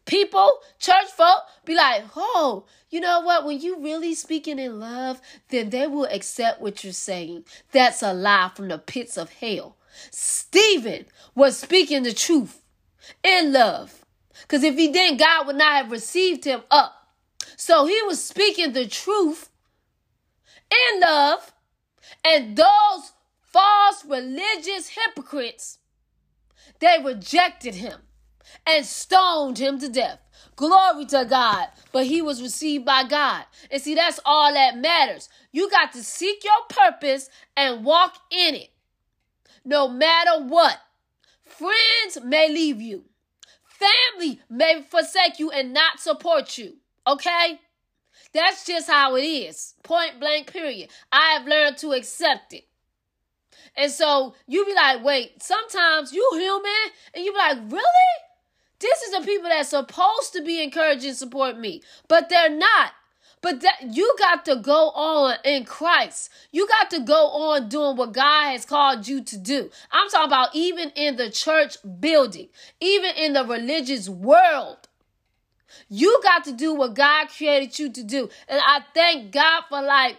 people, 0.06 0.50
church 0.80 1.08
folk, 1.16 1.44
be 1.66 1.76
like, 1.76 2.04
oh, 2.16 2.66
you 2.90 3.00
know 3.00 3.22
what? 3.22 3.46
When 3.46 3.60
you 3.60 3.80
really 3.80 4.16
speaking 4.16 4.60
in 4.60 4.80
love, 4.80 5.22
then 5.50 5.70
they 5.70 5.88
will 5.88 6.06
accept 6.06 6.62
what 6.62 6.84
you're 6.84 6.94
saying. 6.94 7.46
That's 7.72 8.02
a 8.02 8.14
lie 8.14 8.52
from 8.56 8.70
the 8.70 8.80
pits 8.80 9.18
of 9.18 9.32
hell. 9.34 9.76
Stephen 10.12 11.06
was 11.36 11.58
speaking 11.58 12.04
the 12.04 12.14
truth 12.14 12.59
in 13.24 13.54
love. 13.54 14.06
Because 14.42 14.64
if 14.64 14.76
he 14.76 14.92
didn't, 14.92 15.18
God 15.18 15.48
would 15.48 15.56
not 15.56 15.84
have 15.84 15.92
received 15.92 16.46
him 16.46 16.62
up. 16.72 17.08
So 17.56 17.86
he 17.86 18.02
was 18.04 18.24
speaking 18.24 18.74
the 18.74 18.88
truth 18.88 19.50
in 20.72 21.02
love. 21.02 21.54
And 22.24 22.56
those 22.56 23.14
false 23.42 24.06
religious 24.06 24.90
hypocrites, 24.90 25.80
they 26.80 26.98
rejected 27.04 27.76
him 27.76 28.00
and 28.66 28.86
stoned 28.86 29.58
him 29.58 29.80
to 29.80 29.90
death. 29.90 30.20
Glory 30.56 31.06
to 31.06 31.26
God. 31.26 31.68
But 31.92 32.06
he 32.06 32.22
was 32.22 32.42
received 32.42 32.86
by 32.86 33.04
God. 33.04 33.46
And 33.72 33.82
see, 33.82 33.96
that's 33.96 34.20
all 34.26 34.54
that 34.54 34.78
matters. 34.78 35.30
You 35.52 35.70
got 35.70 35.94
to 35.94 36.04
seek 36.04 36.44
your 36.44 36.66
purpose 36.68 37.30
and 37.56 37.86
walk 37.86 38.16
in 38.32 38.56
it. 38.56 38.70
No 39.64 39.88
matter 39.88 40.44
what. 40.44 40.78
Friends 41.60 42.26
may 42.26 42.48
leave 42.48 42.80
you. 42.80 43.04
Family 43.66 44.40
may 44.50 44.86
forsake 44.90 45.40
you 45.40 45.52
and 45.52 45.74
not 45.74 46.00
support 46.00 46.58
you. 46.58 46.78
Okay? 47.06 47.60
That's 48.34 48.66
just 48.66 48.90
how 48.90 49.18
it 49.18 49.24
is. 49.24 49.74
Point 49.84 50.22
blank, 50.22 50.54
period. 50.54 50.90
I 51.12 51.32
have 51.32 51.46
learned 51.46 51.78
to 51.80 51.92
accept 51.92 52.54
it. 52.54 52.64
And 53.76 53.92
so 53.92 54.36
you 54.48 54.66
be 54.66 54.74
like, 54.74 55.04
wait, 55.04 55.44
sometimes 55.44 56.14
you 56.14 56.26
human, 56.34 56.94
and 57.14 57.26
you 57.26 57.34
be 57.34 57.38
like, 57.38 57.58
really? 57.70 57.84
This 58.80 59.02
is 59.02 59.12
the 59.12 59.26
people 59.26 59.50
that's 59.50 59.70
supposed 59.70 60.32
to 60.34 60.42
be 60.42 60.64
encouraging 60.64 61.14
support 61.14 61.60
me, 61.60 61.82
but 62.08 62.30
they're 62.30 62.50
not. 62.56 62.94
But 63.42 63.62
that 63.62 63.96
you 63.96 64.16
got 64.20 64.44
to 64.46 64.58
go 64.58 64.90
on 64.90 65.38
in 65.46 65.64
Christ. 65.64 66.30
You 66.52 66.68
got 66.68 66.90
to 66.92 67.00
go 67.00 67.28
on 67.28 67.70
doing 67.70 67.96
what 67.96 68.12
God 68.12 68.52
has 68.52 68.66
called 68.66 69.08
you 69.08 69.24
to 69.24 69.38
do. 69.38 69.70
I'm 69.92 70.10
talking 70.10 70.28
about 70.28 70.50
even 70.54 70.90
in 70.92 71.16
the 71.16 71.30
church 71.30 71.78
building, 72.00 72.50
even 72.82 73.12
in 73.16 73.34
the 73.34 73.46
religious 73.46 74.10
world. 74.10 74.90
You 75.88 76.20
got 76.24 76.44
to 76.46 76.52
do 76.52 76.74
what 76.74 76.96
God 76.96 77.30
created 77.30 77.80
you 77.80 77.90
to 77.92 78.04
do. 78.04 78.30
And 78.48 78.62
I 78.64 78.82
thank 78.94 79.32
God 79.32 79.64
for 79.70 79.82
like 79.82 80.18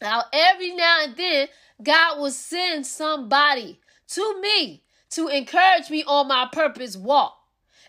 now 0.00 0.24
every 0.32 0.74
now 0.74 0.98
and 1.02 1.16
then 1.16 1.48
God 1.82 2.18
will 2.20 2.30
send 2.30 2.86
somebody 2.86 3.80
to 4.08 4.40
me 4.40 4.82
to 5.10 5.28
encourage 5.28 5.90
me 5.90 6.04
on 6.04 6.28
my 6.28 6.48
purpose 6.52 6.96
walk. 6.96 7.39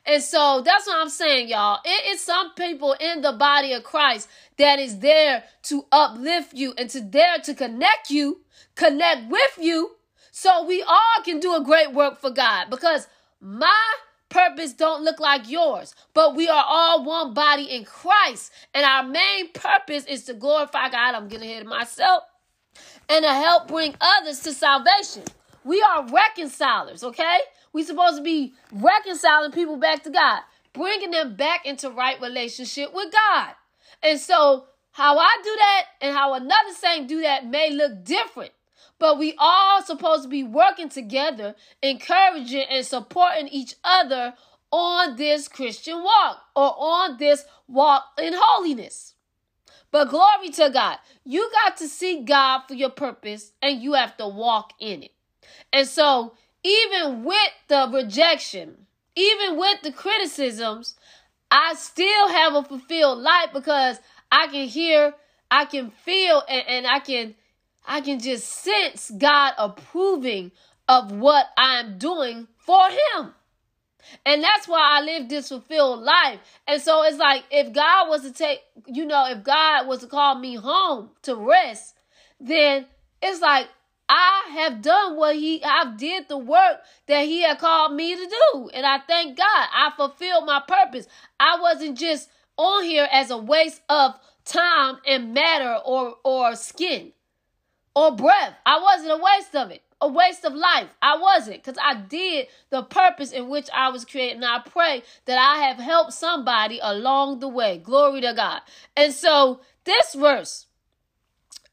And 0.06 0.22
so 0.22 0.62
that's 0.66 0.88
what 0.88 0.98
I'm 1.00 1.10
saying, 1.10 1.50
y'all. 1.50 1.80
It 1.86 2.14
is 2.14 2.22
some 2.22 2.54
people 2.56 2.94
in 3.00 3.22
the 3.22 3.34
body 3.34 3.74
of 3.74 3.84
Christ 3.84 4.28
that 4.58 4.80
is 4.80 5.00
there 5.00 5.44
to 5.64 5.86
uplift 5.92 6.54
you 6.54 6.74
and 6.78 6.90
to 6.90 7.02
there 7.02 7.38
to 7.44 7.54
connect 7.54 8.10
you, 8.10 8.42
connect 8.76 9.30
with 9.30 9.58
you, 9.60 9.92
so 10.32 10.66
we 10.66 10.82
all 10.82 11.24
can 11.24 11.40
do 11.40 11.56
a 11.56 11.64
great 11.64 11.94
work 11.94 12.20
for 12.20 12.32
God. 12.32 12.70
Because 12.70 13.08
my 13.40 13.94
purpose 14.30 14.74
don't 14.74 15.04
look 15.04 15.20
like 15.20 15.50
yours, 15.50 15.94
but 16.14 16.36
we 16.36 16.48
are 16.48 16.66
all 16.68 17.04
one 17.04 17.34
body 17.34 17.66
in 17.66 17.84
Christ. 17.84 18.52
And 18.74 18.86
our 18.86 19.04
main 19.04 19.52
purpose 19.52 20.06
is 20.06 20.24
to 20.26 20.34
glorify 20.34 20.90
God. 20.90 21.14
I'm 21.14 21.28
getting 21.28 21.50
ahead 21.50 21.64
of 21.64 21.68
myself. 21.68 22.24
And 23.08 23.24
to 23.24 23.34
help 23.34 23.68
bring 23.68 23.94
others 24.00 24.40
to 24.42 24.54
salvation. 24.54 25.24
We 25.64 25.82
are 25.82 26.08
reconcilers, 26.08 27.04
okay? 27.04 27.40
We 27.74 27.84
supposed 27.84 28.18
to 28.18 28.24
be 28.24 28.54
reconciling 28.72 29.52
people 29.52 29.78
back 29.78 30.04
to 30.04 30.10
God, 30.10 30.42
bringing 30.74 31.12
them 31.12 31.36
back 31.36 31.66
into 31.66 31.90
right 31.90 32.20
relationship 32.22 32.94
with 32.94 33.12
God. 33.14 33.54
And 34.04 34.20
so, 34.20 34.66
how 34.92 35.18
I 35.18 35.38
do 35.44 35.56
that 35.58 35.84
and 36.02 36.16
how 36.16 36.34
another 36.34 36.74
saint 36.78 37.08
do 37.08 37.22
that 37.22 37.46
may 37.48 37.72
look 37.72 38.04
different. 38.04 38.52
but 39.00 39.18
we 39.18 39.34
all 39.40 39.82
supposed 39.82 40.24
to 40.24 40.30
be 40.30 40.44
working 40.44 40.90
together, 40.90 41.56
encouraging 41.82 42.66
and 42.70 42.86
supporting 42.86 43.48
each 43.48 43.76
other 43.84 44.36
on 44.72 45.16
this 45.18 45.48
Christian 45.48 46.04
walk 46.04 46.40
or 46.56 46.76
on 46.78 47.18
this 47.18 47.46
walk 47.68 48.06
in 48.22 48.34
holiness. 48.36 49.16
But 49.92 50.10
glory 50.10 50.50
to 50.52 50.70
God. 50.70 50.98
You 51.26 51.50
got 51.52 51.78
to 51.78 51.88
see 51.88 52.24
God 52.24 52.62
for 52.68 52.76
your 52.76 52.90
purpose 52.92 53.54
and 53.62 53.82
you 53.82 53.94
have 53.94 54.16
to 54.18 54.28
walk 54.28 54.74
in 54.80 55.04
it. 55.04 55.12
And 55.74 55.88
so, 55.88 56.34
even 56.64 57.24
with 57.24 57.52
the 57.68 57.90
rejection, 57.92 58.88
even 59.16 59.58
with 59.58 59.82
the 59.82 59.92
criticisms, 59.92 60.96
I 61.50 61.74
still 61.76 62.30
have 62.30 62.56
a 62.56 62.64
fulfilled 62.64 63.20
life 63.20 63.50
because 63.54 64.00
I 64.32 64.48
can 64.48 64.68
hear, 64.68 65.14
I 65.50 65.66
can 65.66 65.92
feel, 65.92 66.44
and, 66.48 66.64
and 66.68 66.88
I 66.88 67.00
can 67.00 67.36
I 67.88 68.02
can 68.02 68.20
just 68.20 68.48
sense 68.48 69.12
God 69.18 69.54
approving 69.58 70.52
of 70.88 71.12
what 71.12 71.48
I'm 71.58 71.98
doing 71.98 72.48
for 72.58 72.82
him. 72.90 73.34
And 74.26 74.44
that's 74.44 74.68
why 74.68 75.00
I 75.00 75.02
live 75.02 75.30
this 75.30 75.50
fulfilled 75.50 76.02
life. 76.02 76.40
And 76.68 76.82
so 76.82 77.04
it's 77.04 77.18
like 77.18 77.44
if 77.50 77.74
God 77.74 78.10
was 78.10 78.22
to 78.24 78.32
take, 78.32 78.60
you 78.88 79.06
know, 79.06 79.26
if 79.28 79.44
God 79.44 79.88
was 79.88 80.00
to 80.00 80.08
call 80.08 80.38
me 80.38 80.56
home 80.56 81.12
to 81.24 81.36
rest, 81.36 81.96
then 82.40 82.86
it's 83.22 83.42
like 83.42 83.68
I 84.14 84.50
have 84.56 84.82
done 84.82 85.16
what 85.16 85.38
he 85.38 85.64
I've 85.64 85.96
did 85.96 86.28
the 86.28 86.38
work 86.38 86.82
that 87.08 87.22
he 87.26 87.44
had 87.44 87.60
called 87.60 87.94
me 87.94 88.14
to 88.14 88.36
do. 88.54 88.70
And 88.74 88.86
I 88.86 89.00
thank 89.00 89.38
God 89.38 89.48
I 89.74 89.94
fulfilled 89.96 90.46
my 90.46 90.62
purpose. 90.68 91.08
I 91.40 91.62
wasn't 91.62 91.98
just 91.98 92.30
on 92.58 92.84
here 92.84 93.08
as 93.10 93.32
a 93.32 93.38
waste 93.38 93.82
of 93.88 94.16
time 94.44 94.98
and 95.08 95.34
matter 95.34 95.80
or 95.86 96.18
or 96.26 96.56
skin 96.58 97.14
or 97.96 98.14
breath. 98.14 98.54
I 98.66 98.82
wasn't 98.82 99.14
a 99.14 99.24
waste 99.24 99.56
of 99.56 99.72
it 99.72 99.82
a 100.02 100.08
waste 100.08 100.44
of 100.44 100.56
life. 100.56 100.88
I 101.02 101.18
wasn't 101.18 101.64
because 101.64 101.78
I 101.82 101.94
did 101.94 102.48
the 102.72 102.82
purpose 102.82 103.32
in 103.32 103.50
which 103.50 103.70
I 103.74 103.90
was 103.90 104.04
created. 104.04 104.38
And 104.38 104.46
I 104.46 104.60
pray 104.60 105.04
that 105.26 105.38
I 105.38 105.68
have 105.68 105.78
helped 105.78 106.14
somebody 106.14 106.80
along 106.82 107.40
the 107.40 107.48
way. 107.48 107.78
Glory 107.78 108.22
to 108.22 108.34
God. 108.34 108.62
And 108.98 109.14
so 109.14 109.62
this 109.84 110.16
verse, 110.16 110.66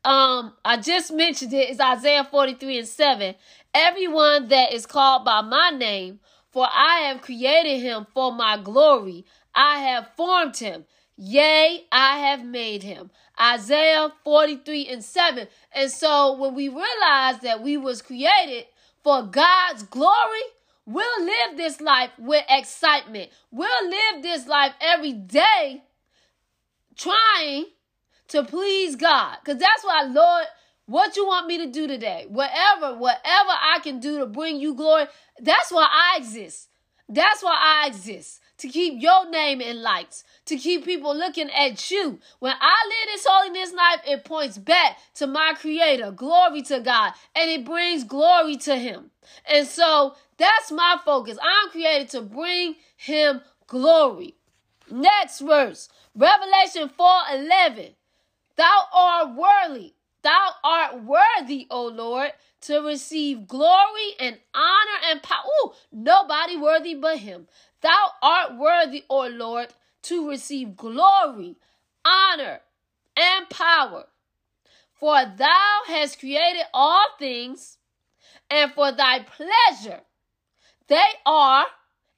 um, 0.04 0.52
I 0.64 0.76
just 0.76 1.12
mentioned 1.12 1.52
it 1.52 1.70
is 1.70 1.80
Isaiah 1.80 2.24
43 2.24 2.78
and 2.78 2.88
7. 2.88 3.34
Everyone 3.74 4.48
that 4.48 4.72
is 4.72 4.86
called 4.86 5.24
by 5.24 5.40
my 5.42 5.70
name, 5.70 6.20
for 6.50 6.66
I 6.66 7.00
have 7.08 7.20
created 7.20 7.80
him 7.80 8.06
for 8.14 8.32
my 8.32 8.56
glory. 8.56 9.24
I 9.54 9.80
have 9.80 10.10
formed 10.16 10.56
him. 10.56 10.84
Yea, 11.16 11.84
I 11.90 12.18
have 12.18 12.44
made 12.44 12.84
him. 12.84 13.10
Isaiah 13.40 14.12
43 14.24 14.86
and 14.86 15.04
7. 15.04 15.48
And 15.72 15.90
so 15.90 16.36
when 16.38 16.54
we 16.54 16.68
realize 16.68 17.40
that 17.42 17.60
we 17.62 17.76
was 17.76 18.02
created 18.02 18.66
for 19.02 19.22
God's 19.22 19.82
glory, 19.82 20.14
we'll 20.86 21.24
live 21.24 21.56
this 21.56 21.80
life 21.80 22.10
with 22.18 22.44
excitement. 22.48 23.30
We'll 23.50 23.88
live 23.88 24.22
this 24.22 24.46
life 24.46 24.72
every 24.80 25.12
day 25.12 25.82
trying 26.96 27.66
to 28.28 28.44
please 28.44 28.96
God. 28.96 29.36
Because 29.42 29.60
that's 29.60 29.84
why, 29.84 30.02
Lord, 30.02 30.46
what 30.86 31.16
you 31.16 31.26
want 31.26 31.46
me 31.46 31.58
to 31.58 31.66
do 31.66 31.86
today, 31.86 32.26
whatever, 32.28 32.94
whatever 32.94 33.50
I 33.50 33.78
can 33.82 34.00
do 34.00 34.18
to 34.20 34.26
bring 34.26 34.58
you 34.58 34.74
glory, 34.74 35.06
that's 35.40 35.70
why 35.70 35.86
I 35.90 36.18
exist. 36.18 36.68
That's 37.08 37.42
why 37.42 37.56
I 37.58 37.88
exist 37.88 38.40
to 38.58 38.68
keep 38.68 39.00
your 39.00 39.30
name 39.30 39.60
in 39.60 39.82
lights, 39.82 40.24
to 40.46 40.56
keep 40.56 40.84
people 40.84 41.16
looking 41.16 41.48
at 41.50 41.90
you. 41.90 42.18
When 42.40 42.54
I 42.60 42.76
live 42.88 43.14
this 43.14 43.26
holiness 43.28 43.72
life, 43.72 44.00
it 44.06 44.24
points 44.24 44.58
back 44.58 44.98
to 45.14 45.26
my 45.26 45.54
creator. 45.56 46.10
Glory 46.10 46.62
to 46.62 46.80
God. 46.80 47.12
And 47.34 47.50
it 47.50 47.64
brings 47.64 48.04
glory 48.04 48.56
to 48.58 48.76
him. 48.76 49.10
And 49.46 49.66
so 49.66 50.16
that's 50.36 50.72
my 50.72 50.96
focus. 51.04 51.38
I'm 51.40 51.70
created 51.70 52.10
to 52.10 52.22
bring 52.22 52.74
him 52.96 53.42
glory. 53.66 54.34
Next 54.90 55.40
verse, 55.40 55.88
Revelation 56.14 56.88
4 56.88 57.08
11. 57.34 57.94
Thou 58.58 58.86
art 58.92 59.36
worthy, 59.36 59.94
thou 60.22 60.50
art 60.64 61.04
worthy, 61.04 61.68
O 61.70 61.86
Lord, 61.86 62.32
to 62.62 62.80
receive 62.80 63.46
glory 63.46 64.14
and 64.18 64.36
honor 64.52 64.98
and 65.10 65.22
power. 65.22 65.44
Ooh, 65.62 65.72
nobody 65.92 66.56
worthy 66.56 66.96
but 66.96 67.18
him. 67.18 67.46
Thou 67.82 68.10
art 68.20 68.58
worthy, 68.58 69.04
O 69.08 69.28
Lord, 69.28 69.68
to 70.02 70.28
receive 70.28 70.76
glory, 70.76 71.54
honor, 72.04 72.58
and 73.16 73.48
power. 73.48 74.06
For 74.92 75.24
thou 75.36 75.82
hast 75.86 76.18
created 76.18 76.64
all 76.74 77.06
things, 77.16 77.78
and 78.50 78.72
for 78.72 78.90
thy 78.90 79.20
pleasure 79.20 80.00
they 80.88 81.04
are 81.24 81.66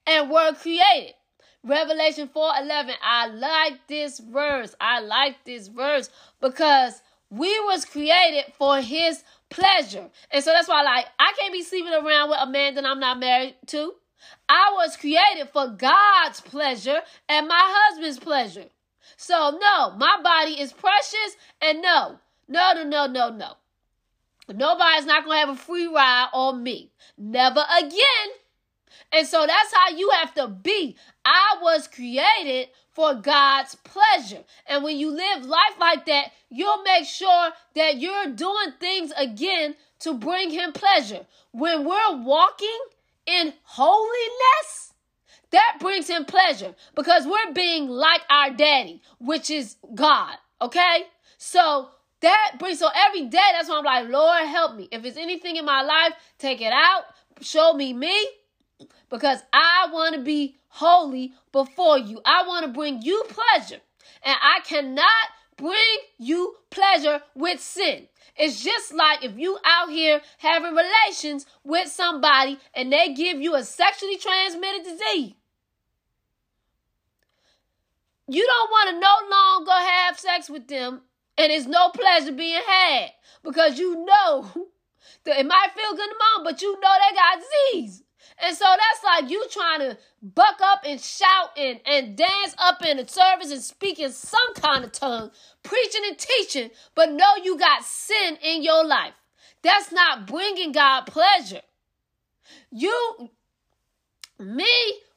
and 0.06 0.30
were 0.30 0.54
created. 0.54 1.16
Revelation 1.62 2.28
4:11. 2.28 2.94
I 3.02 3.26
like 3.28 3.86
this 3.86 4.18
verse. 4.18 4.74
I 4.80 5.00
like 5.00 5.44
this 5.44 5.68
verse 5.68 6.10
because 6.40 7.02
we 7.28 7.48
was 7.60 7.84
created 7.84 8.52
for 8.58 8.80
his 8.80 9.22
pleasure. 9.50 10.10
And 10.30 10.42
so 10.42 10.52
that's 10.52 10.68
why 10.68 10.82
like 10.82 11.06
I 11.18 11.32
can't 11.38 11.52
be 11.52 11.62
sleeping 11.62 11.92
around 11.92 12.30
with 12.30 12.38
a 12.40 12.46
man 12.46 12.74
that 12.74 12.86
I'm 12.86 13.00
not 13.00 13.18
married 13.18 13.56
to. 13.68 13.94
I 14.48 14.72
was 14.74 14.96
created 14.96 15.48
for 15.52 15.68
God's 15.68 16.40
pleasure 16.40 17.00
and 17.28 17.48
my 17.48 17.60
husband's 17.60 18.18
pleasure. 18.18 18.66
So, 19.16 19.58
no, 19.60 19.90
my 19.98 20.18
body 20.22 20.60
is 20.60 20.72
precious, 20.72 21.36
and 21.60 21.82
no, 21.82 22.18
no, 22.48 22.72
no, 22.74 22.84
no, 22.84 23.06
no, 23.06 23.28
no. 23.28 23.52
Nobody's 24.48 25.06
not 25.06 25.24
going 25.24 25.36
to 25.36 25.46
have 25.46 25.56
a 25.56 25.60
free 25.60 25.86
ride 25.86 26.28
on 26.32 26.62
me. 26.62 26.90
Never 27.18 27.62
again. 27.78 28.28
And 29.12 29.26
so 29.26 29.46
that's 29.46 29.74
how 29.74 29.90
you 29.90 30.10
have 30.10 30.34
to 30.34 30.48
be. 30.48 30.96
I 31.30 31.58
was 31.62 31.86
created 31.86 32.70
for 32.90 33.14
God's 33.14 33.76
pleasure. 33.76 34.42
And 34.66 34.82
when 34.82 34.96
you 34.98 35.12
live 35.12 35.46
life 35.46 35.78
like 35.78 36.04
that, 36.06 36.32
you'll 36.48 36.82
make 36.82 37.04
sure 37.04 37.50
that 37.76 37.98
you're 37.98 38.32
doing 38.34 38.72
things 38.80 39.12
again 39.16 39.76
to 40.00 40.14
bring 40.14 40.50
Him 40.50 40.72
pleasure. 40.72 41.24
When 41.52 41.84
we're 41.84 42.16
walking 42.16 42.80
in 43.26 43.52
holiness, 43.62 44.92
that 45.50 45.76
brings 45.80 46.08
him 46.08 46.24
pleasure 46.24 46.74
because 46.94 47.26
we're 47.26 47.52
being 47.52 47.88
like 47.88 48.22
our 48.30 48.50
daddy, 48.50 49.02
which 49.18 49.50
is 49.50 49.76
God. 49.94 50.36
Okay? 50.62 51.04
So 51.38 51.90
that 52.20 52.56
brings, 52.58 52.78
so 52.78 52.88
every 52.94 53.26
day, 53.26 53.38
that's 53.52 53.68
why 53.68 53.78
I'm 53.78 53.84
like, 53.84 54.08
Lord, 54.08 54.46
help 54.46 54.76
me. 54.76 54.88
If 54.92 55.02
there's 55.02 55.16
anything 55.16 55.56
in 55.56 55.64
my 55.64 55.82
life, 55.82 56.12
take 56.38 56.60
it 56.60 56.72
out, 56.72 57.02
show 57.40 57.72
me 57.72 57.92
me, 57.92 58.16
because 59.08 59.40
I 59.52 59.88
want 59.92 60.14
to 60.14 60.22
be 60.22 60.56
holy 60.70 61.32
before 61.52 61.98
you. 61.98 62.20
I 62.24 62.46
want 62.46 62.66
to 62.66 62.72
bring 62.72 63.02
you 63.02 63.24
pleasure. 63.28 63.80
And 64.24 64.36
I 64.40 64.60
cannot 64.64 65.06
bring 65.56 65.98
you 66.18 66.56
pleasure 66.70 67.20
with 67.34 67.60
sin. 67.60 68.08
It's 68.36 68.62
just 68.64 68.94
like 68.94 69.22
if 69.22 69.36
you 69.36 69.58
out 69.64 69.90
here 69.90 70.20
having 70.38 70.74
relations 70.74 71.44
with 71.64 71.88
somebody 71.88 72.58
and 72.74 72.92
they 72.92 73.12
give 73.12 73.40
you 73.40 73.54
a 73.54 73.62
sexually 73.62 74.16
transmitted 74.16 74.84
disease. 74.84 75.34
You 78.28 78.46
don't 78.46 78.70
want 78.70 78.90
to 78.90 79.00
no 79.00 79.36
longer 79.36 79.90
have 79.90 80.18
sex 80.18 80.48
with 80.48 80.68
them 80.68 81.02
and 81.36 81.52
it's 81.52 81.66
no 81.66 81.88
pleasure 81.90 82.32
being 82.32 82.60
had 82.66 83.10
because 83.42 83.78
you 83.78 84.04
know 84.04 84.42
that 85.24 85.38
it 85.40 85.46
might 85.46 85.68
feel 85.74 85.90
good 85.90 86.04
in 86.04 86.10
the 86.10 86.24
moment, 86.38 86.44
but 86.44 86.62
you 86.62 86.72
know 86.80 86.94
they 87.08 87.16
got 87.16 87.40
disease. 87.40 88.02
And 88.38 88.56
so 88.56 88.64
that's 88.64 89.04
like 89.04 89.30
you 89.30 89.46
trying 89.50 89.80
to 89.80 89.98
buck 90.22 90.60
up 90.62 90.82
and 90.86 91.00
shout 91.00 91.50
and, 91.56 91.80
and 91.86 92.16
dance 92.16 92.54
up 92.58 92.84
in 92.84 92.96
the 92.96 93.06
service 93.06 93.50
and 93.50 93.62
speak 93.62 93.98
in 93.98 94.12
some 94.12 94.54
kind 94.54 94.84
of 94.84 94.92
tongue, 94.92 95.30
preaching 95.62 96.02
and 96.06 96.18
teaching, 96.18 96.70
but 96.94 97.12
know 97.12 97.36
you 97.42 97.58
got 97.58 97.84
sin 97.84 98.38
in 98.42 98.62
your 98.62 98.84
life. 98.84 99.12
That's 99.62 99.92
not 99.92 100.26
bringing 100.26 100.72
God 100.72 101.02
pleasure. 101.02 101.60
You, 102.70 103.30
me, 104.38 104.72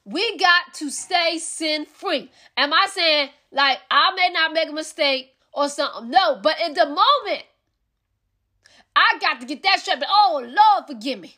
we 0.06 0.38
got 0.38 0.74
to 0.76 0.90
stay 0.90 1.38
sin 1.38 1.86
free. 1.86 2.30
Am 2.58 2.74
I 2.74 2.88
saying 2.92 3.30
like 3.52 3.80
I 3.90 4.14
may 4.16 4.30
not 4.34 4.54
make 4.54 4.70
a 4.70 4.74
mistake 4.74 5.34
or 5.54 5.70
something? 5.70 6.10
No, 6.10 6.40
but 6.42 6.58
in 6.66 6.74
the 6.74 6.86
moment, 6.86 7.44
I 8.96 9.18
got 9.20 9.40
to 9.40 9.46
get 9.46 9.64
that 9.64 9.80
straight. 9.80 10.00
But 10.00 10.10
Oh 10.12 10.42
Lord, 10.44 10.88
forgive 10.88 11.20
me. 11.20 11.38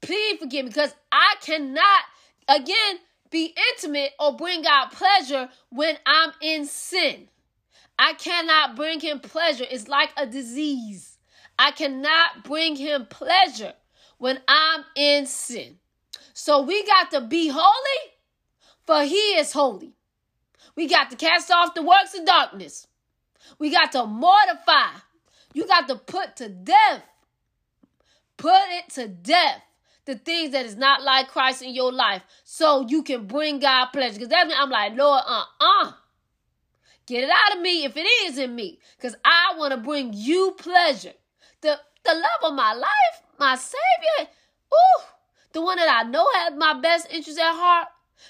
Please 0.00 0.38
forgive 0.38 0.64
me 0.64 0.70
because 0.70 0.94
I 1.10 1.34
cannot, 1.40 2.02
again, 2.48 2.98
be 3.30 3.54
intimate 3.72 4.12
or 4.20 4.36
bring 4.36 4.62
God 4.62 4.90
pleasure 4.90 5.48
when 5.70 5.96
I'm 6.06 6.32
in 6.40 6.66
sin. 6.66 7.28
I 7.98 8.12
cannot 8.14 8.76
bring 8.76 9.00
him 9.00 9.20
pleasure. 9.20 9.64
It's 9.68 9.88
like 9.88 10.10
a 10.16 10.26
disease. 10.26 11.18
I 11.58 11.70
cannot 11.70 12.44
bring 12.44 12.76
him 12.76 13.06
pleasure 13.06 13.72
when 14.18 14.40
I'm 14.46 14.84
in 14.94 15.26
sin. 15.26 15.78
So 16.34 16.62
we 16.62 16.84
got 16.86 17.10
to 17.12 17.22
be 17.22 17.48
holy, 17.48 18.12
for 18.86 19.02
he 19.02 19.16
is 19.16 19.52
holy. 19.52 19.94
We 20.76 20.86
got 20.88 21.10
to 21.10 21.16
cast 21.16 21.50
off 21.50 21.74
the 21.74 21.82
works 21.82 22.14
of 22.14 22.26
darkness. 22.26 22.86
We 23.58 23.70
got 23.70 23.92
to 23.92 24.04
mortify. 24.06 24.98
You 25.54 25.66
got 25.66 25.88
to 25.88 25.96
put 25.96 26.36
to 26.36 26.50
death 26.50 27.02
Put 28.36 28.60
it 28.68 28.90
to 28.94 29.08
death. 29.08 29.62
The 30.06 30.14
things 30.14 30.52
that 30.52 30.64
is 30.64 30.76
not 30.76 31.02
like 31.02 31.28
Christ 31.28 31.62
in 31.62 31.74
your 31.74 31.92
life 31.92 32.22
so 32.44 32.86
you 32.88 33.02
can 33.02 33.26
bring 33.26 33.58
God 33.58 33.86
pleasure. 33.86 34.14
Because 34.14 34.28
that 34.28 34.46
means 34.46 34.58
I'm 34.58 34.70
like, 34.70 34.96
Lord, 34.96 35.22
uh-uh. 35.26 35.92
Get 37.06 37.24
it 37.24 37.30
out 37.30 37.56
of 37.56 37.62
me 37.62 37.84
if 37.84 37.96
it 37.96 38.06
is 38.24 38.38
in 38.38 38.54
me. 38.54 38.78
Because 38.96 39.16
I 39.24 39.54
want 39.56 39.72
to 39.72 39.76
bring 39.76 40.12
you 40.12 40.54
pleasure. 40.58 41.12
The 41.60 41.78
the 42.04 42.14
love 42.14 42.50
of 42.50 42.54
my 42.54 42.72
life, 42.72 43.22
my 43.38 43.56
Savior. 43.56 44.30
Ooh, 44.72 45.02
the 45.52 45.62
one 45.62 45.76
that 45.76 45.88
I 45.88 46.08
know 46.08 46.26
has 46.34 46.54
my 46.56 46.80
best 46.80 47.08
interest 47.10 47.38
at 47.38 47.52
heart. 47.52 47.88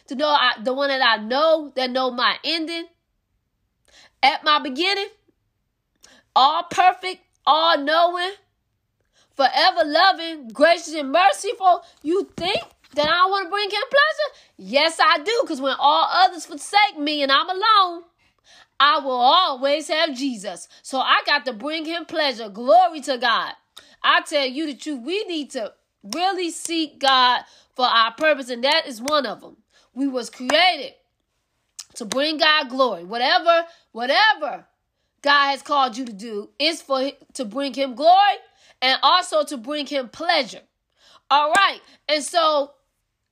To 0.08 0.14
know 0.14 0.28
I, 0.28 0.54
the 0.62 0.74
one 0.74 0.88
that 0.88 1.02
I 1.02 1.22
know 1.22 1.72
that 1.76 1.90
know 1.90 2.10
my 2.10 2.36
ending 2.44 2.86
at 4.22 4.44
my 4.44 4.58
beginning. 4.58 5.08
All 6.34 6.64
perfect, 6.64 7.22
all 7.46 7.78
knowing, 7.78 8.32
forever 9.36 9.82
loving, 9.84 10.48
gracious 10.48 10.94
and 10.94 11.12
merciful. 11.12 11.82
You 12.02 12.28
think 12.36 12.62
that 12.94 13.08
I 13.08 13.26
want 13.28 13.46
to 13.46 13.50
bring 13.50 13.70
him 13.70 13.82
pleasure? 13.90 14.38
Yes, 14.56 14.98
I 15.00 15.18
do. 15.18 15.38
Because 15.42 15.60
when 15.60 15.76
all 15.78 16.08
others 16.10 16.46
forsake 16.46 16.98
me 16.98 17.22
and 17.22 17.30
I'm 17.30 17.48
alone, 17.48 18.02
I 18.80 18.98
will 18.98 19.12
always 19.12 19.88
have 19.88 20.16
Jesus. 20.16 20.68
So 20.82 20.98
I 20.98 21.22
got 21.26 21.44
to 21.46 21.52
bring 21.52 21.84
him 21.84 22.06
pleasure. 22.06 22.48
Glory 22.48 23.00
to 23.02 23.18
God. 23.18 23.52
I 24.02 24.22
tell 24.22 24.46
you 24.46 24.66
the 24.66 24.74
truth, 24.74 25.02
we 25.04 25.24
need 25.24 25.50
to 25.52 25.72
really 26.02 26.50
seek 26.50 26.98
God 26.98 27.42
for 27.74 27.86
our 27.86 28.12
purpose, 28.12 28.48
and 28.48 28.64
that 28.64 28.86
is 28.86 29.02
one 29.02 29.26
of 29.26 29.40
them. 29.40 29.56
We 29.94 30.06
was 30.06 30.30
created 30.30 30.94
to 31.94 32.04
bring 32.04 32.38
God 32.38 32.68
glory. 32.68 33.04
Whatever, 33.04 33.64
whatever 33.92 34.66
God 35.22 35.50
has 35.50 35.62
called 35.62 35.96
you 35.96 36.04
to 36.04 36.12
do 36.12 36.50
is 36.58 36.82
for 36.82 37.10
to 37.34 37.44
bring 37.44 37.74
him 37.74 37.94
glory 37.94 38.36
and 38.82 38.98
also 39.02 39.44
to 39.44 39.56
bring 39.56 39.86
him 39.86 40.08
pleasure. 40.08 40.62
All 41.30 41.50
right. 41.52 41.80
And 42.08 42.22
so 42.22 42.72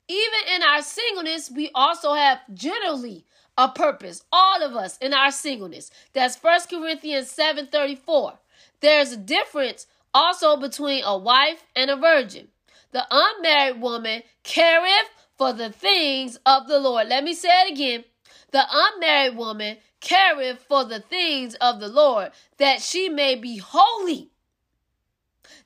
even 0.08 0.54
in 0.54 0.62
our 0.62 0.82
singleness, 0.82 1.50
we 1.50 1.70
also 1.74 2.14
have 2.14 2.40
generally 2.52 3.24
a 3.56 3.68
purpose. 3.68 4.22
All 4.32 4.62
of 4.62 4.74
us 4.74 4.98
in 4.98 5.14
our 5.14 5.30
singleness. 5.30 5.90
That's 6.12 6.36
First 6.36 6.68
Corinthians 6.68 7.30
7:34. 7.30 8.38
There's 8.80 9.12
a 9.12 9.16
difference 9.16 9.86
also 10.12 10.56
between 10.56 11.04
a 11.04 11.16
wife 11.16 11.64
and 11.74 11.90
a 11.90 11.96
virgin. 11.96 12.48
The 12.90 13.06
unmarried 13.10 13.80
woman 13.80 14.22
careth 14.42 15.10
for 15.36 15.52
the 15.52 15.70
things 15.70 16.38
of 16.46 16.68
the 16.68 16.78
Lord. 16.78 17.08
Let 17.08 17.24
me 17.24 17.34
say 17.34 17.48
it 17.48 17.72
again. 17.72 18.04
The 18.50 18.64
unmarried 18.70 19.36
woman 19.36 19.78
careth 20.00 20.64
for 20.68 20.84
the 20.84 21.00
things 21.00 21.54
of 21.56 21.80
the 21.80 21.88
Lord, 21.88 22.30
that 22.58 22.80
she 22.80 23.08
may 23.08 23.34
be 23.34 23.56
holy. 23.56 24.30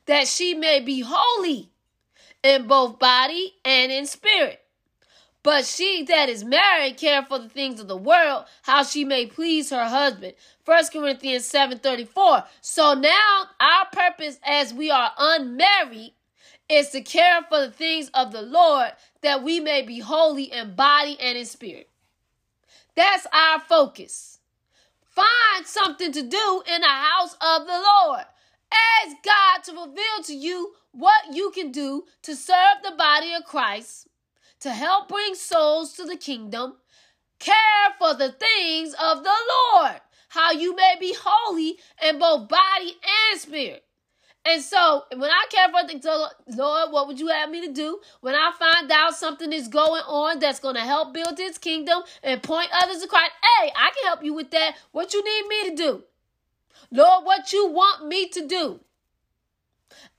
That 0.09 0.27
she 0.27 0.55
may 0.55 0.79
be 0.79 1.01
holy 1.05 1.69
in 2.41 2.65
both 2.65 2.97
body 2.97 3.53
and 3.63 3.91
in 3.91 4.07
spirit. 4.07 4.59
But 5.43 5.65
she 5.65 6.01
that 6.05 6.29
is 6.29 6.43
married 6.43 6.97
care 6.97 7.23
for 7.23 7.37
the 7.37 7.47
things 7.47 7.79
of 7.79 7.87
the 7.87 7.95
world, 7.95 8.45
how 8.63 8.81
she 8.81 9.05
may 9.05 9.27
please 9.27 9.69
her 9.69 9.85
husband. 9.85 10.33
1 10.65 10.85
Corinthians 10.91 11.45
7:34. 11.45 12.43
So 12.59 12.95
now 12.95 13.49
our 13.59 13.85
purpose 13.91 14.39
as 14.43 14.73
we 14.73 14.89
are 14.89 15.11
unmarried 15.15 16.15
is 16.67 16.89
to 16.89 17.01
care 17.01 17.43
for 17.47 17.59
the 17.59 17.71
things 17.71 18.09
of 18.15 18.31
the 18.31 18.41
Lord 18.41 18.93
that 19.21 19.43
we 19.43 19.59
may 19.59 19.83
be 19.83 19.99
holy 19.99 20.51
in 20.51 20.73
body 20.73 21.19
and 21.19 21.37
in 21.37 21.45
spirit. 21.45 21.87
That's 22.95 23.27
our 23.31 23.59
focus. 23.59 24.39
Find 25.03 25.67
something 25.67 26.11
to 26.13 26.23
do 26.23 26.63
in 26.65 26.81
the 26.81 26.87
house 26.87 27.33
of 27.33 27.67
the 27.67 27.79
Lord. 27.79 28.25
Ask 28.71 29.17
God 29.23 29.63
to 29.65 29.71
reveal 29.73 30.23
to 30.25 30.35
you 30.35 30.73
what 30.91 31.33
you 31.33 31.51
can 31.51 31.71
do 31.71 32.03
to 32.23 32.35
serve 32.35 32.83
the 32.83 32.95
body 32.97 33.33
of 33.33 33.45
Christ 33.45 34.07
to 34.61 34.71
help 34.71 35.07
bring 35.09 35.35
souls 35.35 35.93
to 35.93 36.05
the 36.05 36.17
kingdom. 36.17 36.75
Care 37.39 37.55
for 37.97 38.13
the 38.15 38.31
things 38.33 38.93
of 38.93 39.23
the 39.23 39.35
Lord, 39.75 40.01
how 40.29 40.51
you 40.51 40.75
may 40.75 40.95
be 40.99 41.15
holy 41.19 41.77
in 42.03 42.19
both 42.19 42.49
body 42.49 42.95
and 43.31 43.39
spirit. 43.39 43.83
And 44.45 44.61
so, 44.61 45.03
when 45.11 45.29
I 45.29 45.45
care 45.51 45.69
for 45.69 45.87
things, 45.87 46.05
Lord, 46.05 46.91
what 46.91 47.07
would 47.07 47.19
you 47.19 47.27
have 47.27 47.49
me 47.49 47.65
to 47.67 47.73
do? 47.73 47.99
When 48.21 48.35
I 48.35 48.51
find 48.57 48.91
out 48.91 49.15
something 49.15 49.53
is 49.53 49.67
going 49.67 50.01
on 50.07 50.39
that's 50.39 50.59
going 50.59 50.75
to 50.75 50.81
help 50.81 51.13
build 51.13 51.37
His 51.37 51.57
kingdom 51.57 52.03
and 52.23 52.41
point 52.41 52.69
others 52.73 53.01
to 53.01 53.07
Christ, 53.07 53.31
hey, 53.59 53.71
I 53.75 53.91
can 53.91 54.07
help 54.07 54.23
you 54.23 54.33
with 54.33 54.51
that. 54.51 54.75
What 54.91 55.13
you 55.13 55.23
need 55.23 55.47
me 55.47 55.69
to 55.69 55.75
do? 55.75 56.03
Lord, 56.91 57.25
what 57.25 57.53
you 57.53 57.67
want 57.67 58.07
me 58.07 58.29
to 58.29 58.47
do? 58.47 58.79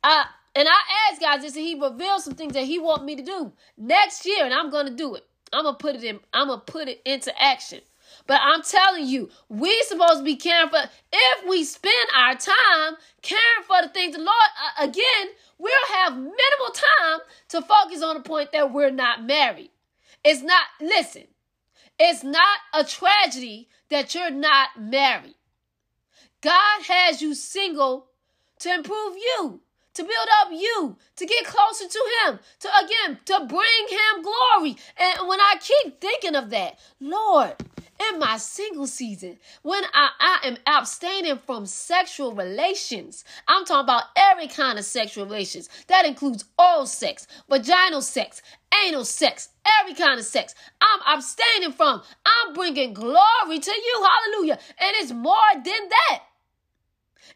Uh, 0.02 0.24
and 0.54 0.68
I 0.68 1.11
asked 1.11 1.20
God 1.20 1.38
this, 1.38 1.56
and 1.56 1.64
He 1.64 1.80
revealed 1.80 2.22
some 2.22 2.35
things 2.35 2.54
that 2.54 2.64
He 2.64 2.78
want 2.78 3.04
me 3.04 3.16
to 3.16 3.22
do 3.22 3.52
next 3.76 4.26
year, 4.26 4.44
and 4.44 4.54
I'm 4.54 4.70
gonna 4.70 4.90
do 4.90 5.14
it. 5.14 5.24
I'm 5.52 5.64
gonna 5.64 5.76
put 5.76 5.96
it 5.96 6.04
in. 6.04 6.20
I'm 6.33 6.48
gonna 6.48 6.61
put 6.61 6.88
it 6.88 7.02
into 7.04 7.33
action. 7.42 7.80
But 8.26 8.40
I'm 8.42 8.62
telling 8.62 9.06
you, 9.06 9.30
we 9.48 9.80
supposed 9.83 10.18
to 10.18 10.24
be 10.24 10.37
caring 10.37 10.68
for. 10.70 10.80
If 11.12 11.48
we 11.48 11.64
spend 11.64 11.94
our 12.16 12.35
time 12.35 12.96
caring 13.22 13.64
for 13.66 13.83
the 13.83 13.88
things 13.88 14.16
the 14.16 14.22
Lord, 14.22 14.30
uh, 14.30 14.85
again, 14.85 15.28
we'll 15.59 15.72
have 15.94 16.14
minimal 16.14 16.72
time 16.74 17.20
to 17.50 17.62
focus 17.62 18.02
on 18.02 18.16
the 18.16 18.22
point 18.22 18.52
that 18.52 18.72
we're 18.72 18.90
not 18.90 19.24
married. 19.24 19.70
It's 20.24 20.42
not. 20.42 20.64
Listen, 20.80 21.24
it's 21.98 22.24
not 22.24 22.59
a 22.74 22.85
tragedy 22.85 23.68
that 23.90 24.14
you're 24.14 24.30
not 24.30 24.70
married. 24.78 25.35
God 26.40 26.83
has 26.88 27.20
you 27.20 27.35
single 27.35 28.07
to 28.61 28.72
improve 28.72 29.16
you 29.16 29.61
to 29.94 30.03
build 30.03 30.29
up 30.40 30.53
you, 30.53 30.96
to 31.16 31.26
get 31.26 31.44
closer 31.44 31.87
to 31.87 32.05
Him, 32.24 32.38
to 32.61 32.68
again, 32.85 33.18
to 33.26 33.46
bring 33.46 33.88
Him 33.88 34.22
glory. 34.22 34.76
And 34.96 35.29
when 35.29 35.40
I 35.40 35.57
keep 35.61 36.00
thinking 36.00 36.37
of 36.37 36.50
that, 36.50 36.79
Lord, 37.00 37.55
in 38.11 38.18
my 38.18 38.38
single 38.38 38.87
season, 38.87 39.38
when 39.62 39.83
I, 39.92 40.11
I 40.18 40.48
am 40.48 40.57
abstaining 40.66 41.38
from 41.38 41.66
sexual 41.66 42.33
relations, 42.33 43.24
I'm 43.46 43.64
talking 43.64 43.85
about 43.85 44.05
every 44.16 44.46
kind 44.46 44.79
of 44.79 44.85
sexual 44.85 45.26
relations. 45.26 45.68
That 45.88 46.07
includes 46.07 46.44
oral 46.59 46.87
sex, 46.87 47.26
vaginal 47.48 48.00
sex, 48.00 48.40
anal 48.87 49.05
sex, 49.05 49.50
every 49.81 49.94
kind 49.94 50.18
of 50.18 50.24
sex. 50.24 50.55
I'm 50.81 51.18
abstaining 51.18 51.72
from. 51.72 52.00
I'm 52.24 52.55
bringing 52.55 52.94
glory 52.94 53.59
to 53.59 53.70
you. 53.70 54.07
Hallelujah. 54.09 54.59
And 54.79 54.92
it's 54.96 55.12
more 55.12 55.37
than 55.55 55.64
that. 55.64 56.22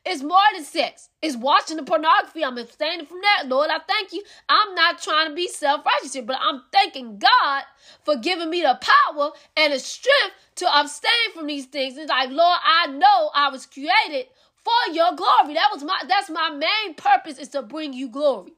It's 0.05 0.23
more 0.23 0.39
than 0.55 0.65
sex. 0.65 1.09
It's 1.23 1.37
watching 1.37 1.77
the 1.77 1.83
pornography. 1.83 2.45
I'm 2.45 2.59
abstaining 2.59 3.07
from 3.07 3.21
that. 3.23 3.49
Lord, 3.49 3.71
I 3.71 3.79
thank 3.87 4.13
you. 4.13 4.23
I'm 4.49 4.75
not 4.75 5.03
trying 5.03 5.31
to 5.31 5.35
be 5.35 5.49
self 5.49 5.85
righteous 5.85 6.17
but 6.25 6.39
I'm 6.41 6.63
thanking 6.73 7.19
God 7.19 7.63
for 8.05 8.17
giving 8.17 8.51
me 8.51 8.63
the 8.63 8.79
power 8.81 9.31
and 9.57 9.73
the 9.73 9.79
strength 9.79 10.35
to 10.57 10.79
abstain 10.81 11.33
from 11.35 11.47
these 11.47 11.67
things. 11.67 11.97
It's 11.97 12.11
like, 12.11 12.31
Lord, 12.31 12.59
I 12.65 12.89
know 12.89 13.31
I 13.35 13.51
was 13.51 13.67
created 13.67 14.27
for 14.57 14.93
your 14.93 15.15
glory. 15.15 15.55
That 15.55 15.71
was 15.73 15.83
my 15.83 16.01
that's 16.09 16.31
my 16.31 16.51
main 16.51 16.95
purpose 16.95 17.39
is 17.39 17.49
to 17.51 17.63
bring 17.63 17.93
you 17.93 18.09
glory. 18.09 18.53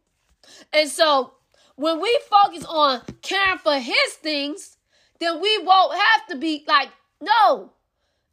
And 0.73 0.89
so 0.89 1.33
when 1.77 2.01
we 2.01 2.19
focus 2.31 2.65
on 2.65 3.03
caring 3.23 3.59
for 3.59 3.79
his 3.79 4.13
things, 4.23 4.77
then 5.21 5.41
we 5.41 5.59
won't 5.63 5.95
have 5.95 6.27
to 6.29 6.37
be 6.37 6.65
like, 6.67 6.89
no, 7.21 7.73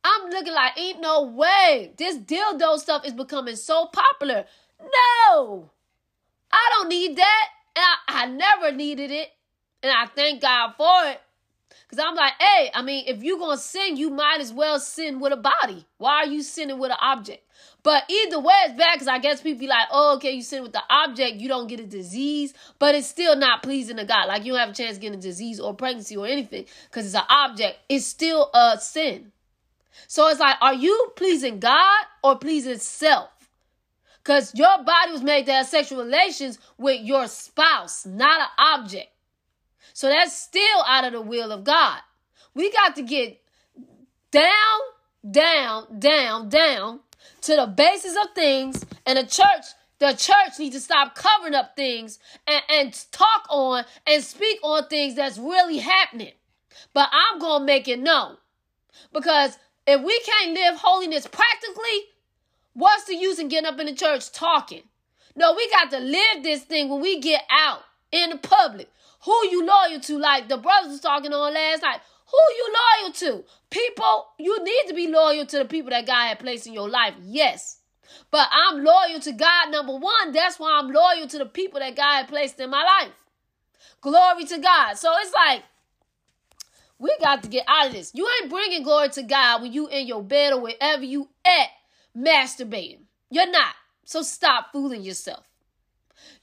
I'm 0.03 0.29
looking 0.29 0.53
like, 0.53 0.77
ain't 0.77 1.01
no 1.01 1.23
way. 1.23 1.93
This 1.97 2.17
dildo 2.17 2.77
stuff 2.77 3.05
is 3.05 3.13
becoming 3.13 3.55
so 3.55 3.85
popular. 3.87 4.45
No, 4.81 5.71
I 6.51 6.69
don't 6.73 6.89
need 6.89 7.15
that. 7.17 7.47
And 7.75 7.85
I, 7.85 8.23
I 8.23 8.25
never 8.27 8.75
needed 8.75 9.11
it. 9.11 9.29
And 9.81 9.91
I 9.91 10.05
thank 10.07 10.41
God 10.41 10.73
for 10.77 11.09
it. 11.09 11.21
Because 11.89 12.03
I'm 12.07 12.15
like, 12.15 12.33
hey, 12.39 12.71
I 12.73 12.81
mean, 12.81 13.05
if 13.07 13.23
you're 13.23 13.37
going 13.37 13.57
to 13.57 13.61
sin, 13.61 13.97
you 13.97 14.09
might 14.09 14.39
as 14.39 14.53
well 14.53 14.79
sin 14.79 15.19
with 15.19 15.33
a 15.33 15.37
body. 15.37 15.85
Why 15.97 16.23
are 16.23 16.25
you 16.25 16.41
sinning 16.41 16.79
with 16.79 16.91
an 16.91 16.97
object? 17.01 17.43
But 17.83 18.09
either 18.09 18.39
way, 18.39 18.53
it's 18.65 18.77
bad 18.77 18.93
because 18.93 19.09
I 19.09 19.19
guess 19.19 19.41
people 19.41 19.59
be 19.59 19.67
like, 19.67 19.87
oh, 19.91 20.15
okay, 20.15 20.31
you 20.31 20.41
sin 20.41 20.63
with 20.63 20.71
the 20.71 20.81
object, 20.89 21.37
you 21.37 21.49
don't 21.49 21.67
get 21.67 21.81
a 21.81 21.85
disease, 21.85 22.53
but 22.79 22.95
it's 22.95 23.07
still 23.07 23.35
not 23.35 23.61
pleasing 23.61 23.97
to 23.97 24.05
God. 24.05 24.27
Like 24.27 24.45
you 24.45 24.53
don't 24.53 24.59
have 24.59 24.69
a 24.69 24.73
chance 24.73 24.95
of 24.95 25.01
getting 25.01 25.19
a 25.19 25.21
disease 25.21 25.59
or 25.59 25.73
pregnancy 25.73 26.15
or 26.15 26.25
anything 26.25 26.65
because 26.89 27.05
it's 27.05 27.15
an 27.15 27.23
object. 27.29 27.77
It's 27.89 28.05
still 28.05 28.49
a 28.53 28.77
sin. 28.79 29.32
So 30.07 30.27
it's 30.27 30.39
like, 30.39 30.57
are 30.61 30.73
you 30.73 31.11
pleasing 31.15 31.59
God 31.59 32.05
or 32.23 32.37
pleasing 32.37 32.77
self? 32.77 33.29
Because 34.23 34.53
your 34.55 34.83
body 34.83 35.11
was 35.11 35.21
made 35.21 35.45
to 35.47 35.53
have 35.53 35.67
sexual 35.67 36.03
relations 36.03 36.57
with 36.77 37.01
your 37.01 37.27
spouse, 37.27 38.05
not 38.05 38.39
an 38.39 38.47
object. 38.57 39.09
So 39.93 40.07
that's 40.07 40.35
still 40.35 40.83
out 40.87 41.03
of 41.05 41.13
the 41.13 41.21
will 41.21 41.51
of 41.51 41.63
God. 41.63 41.99
We 42.53 42.71
got 42.71 42.95
to 42.95 43.01
get 43.01 43.41
down, 44.31 44.79
down, 45.29 45.99
down, 45.99 46.49
down 46.49 46.99
to 47.41 47.55
the 47.55 47.67
basis 47.67 48.15
of 48.15 48.33
things, 48.33 48.85
and 49.05 49.17
the 49.17 49.23
church, 49.23 49.65
the 49.99 50.13
church 50.13 50.59
needs 50.59 50.75
to 50.75 50.81
stop 50.81 51.15
covering 51.15 51.53
up 51.53 51.75
things 51.75 52.19
and, 52.47 52.63
and 52.69 53.05
talk 53.11 53.45
on 53.49 53.85
and 54.07 54.23
speak 54.23 54.59
on 54.63 54.87
things 54.87 55.15
that's 55.15 55.37
really 55.37 55.77
happening. 55.77 56.33
But 56.93 57.09
I'm 57.11 57.39
gonna 57.39 57.65
make 57.65 57.87
it 57.87 57.99
known 57.99 58.37
because 59.11 59.57
if 59.85 60.01
we 60.01 60.19
can't 60.21 60.53
live 60.53 60.75
holiness 60.75 61.27
practically, 61.27 62.05
what's 62.73 63.05
the 63.05 63.15
use 63.15 63.39
in 63.39 63.47
getting 63.47 63.67
up 63.67 63.79
in 63.79 63.85
the 63.85 63.95
church 63.95 64.31
talking? 64.31 64.83
No, 65.35 65.53
we 65.53 65.69
got 65.69 65.91
to 65.91 65.99
live 65.99 66.43
this 66.43 66.63
thing 66.63 66.89
when 66.89 67.01
we 67.01 67.19
get 67.19 67.41
out 67.49 67.81
in 68.11 68.29
the 68.29 68.37
public. 68.37 68.89
Who 69.25 69.47
you 69.47 69.65
loyal 69.65 69.99
to? 70.01 70.17
Like 70.17 70.47
the 70.47 70.57
brothers 70.57 70.91
was 70.91 71.01
talking 71.01 71.33
on 71.33 71.53
last 71.53 71.81
night. 71.81 72.01
Who 72.29 72.55
you 72.55 72.73
loyal 72.73 73.13
to? 73.13 73.45
People, 73.69 74.27
you 74.37 74.63
need 74.63 74.83
to 74.87 74.93
be 74.93 75.07
loyal 75.07 75.45
to 75.45 75.57
the 75.59 75.65
people 75.65 75.91
that 75.91 76.05
God 76.05 76.27
had 76.27 76.39
placed 76.39 76.67
in 76.67 76.73
your 76.73 76.89
life. 76.89 77.13
Yes. 77.21 77.79
But 78.31 78.47
I'm 78.51 78.83
loyal 78.83 79.19
to 79.21 79.31
God, 79.31 79.71
number 79.71 79.95
one. 79.95 80.31
That's 80.31 80.59
why 80.59 80.79
I'm 80.79 80.91
loyal 80.91 81.27
to 81.27 81.37
the 81.37 81.45
people 81.45 81.79
that 81.79 81.95
God 81.95 82.17
had 82.17 82.27
placed 82.27 82.59
in 82.59 82.69
my 82.69 82.83
life. 82.83 83.13
Glory 84.01 84.45
to 84.45 84.59
God. 84.59 84.95
So 84.95 85.11
it's 85.21 85.33
like, 85.33 85.63
we 86.99 87.15
got 87.21 87.43
to 87.43 87.49
get 87.49 87.65
out 87.67 87.87
of 87.87 87.93
this. 87.93 88.11
You 88.13 88.27
ain't 88.41 88.49
bringing 88.49 88.83
glory 88.83 89.09
to 89.09 89.23
God 89.23 89.61
when 89.61 89.73
you 89.73 89.87
in 89.87 90.07
your 90.07 90.23
bed 90.23 90.53
or 90.53 90.61
wherever 90.61 91.03
you 91.03 91.29
at 91.45 91.69
masturbating. 92.17 93.01
You're 93.29 93.51
not. 93.51 93.75
So 94.05 94.21
stop 94.21 94.71
fooling 94.71 95.01
yourself. 95.01 95.45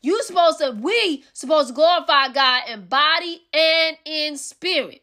You 0.02 0.22
supposed 0.22 0.58
to, 0.58 0.70
we 0.72 1.24
supposed 1.32 1.68
to 1.68 1.74
glorify 1.74 2.28
God 2.28 2.62
in 2.68 2.86
body 2.86 3.42
and 3.52 3.96
in 4.04 4.36
spirit. 4.36 5.02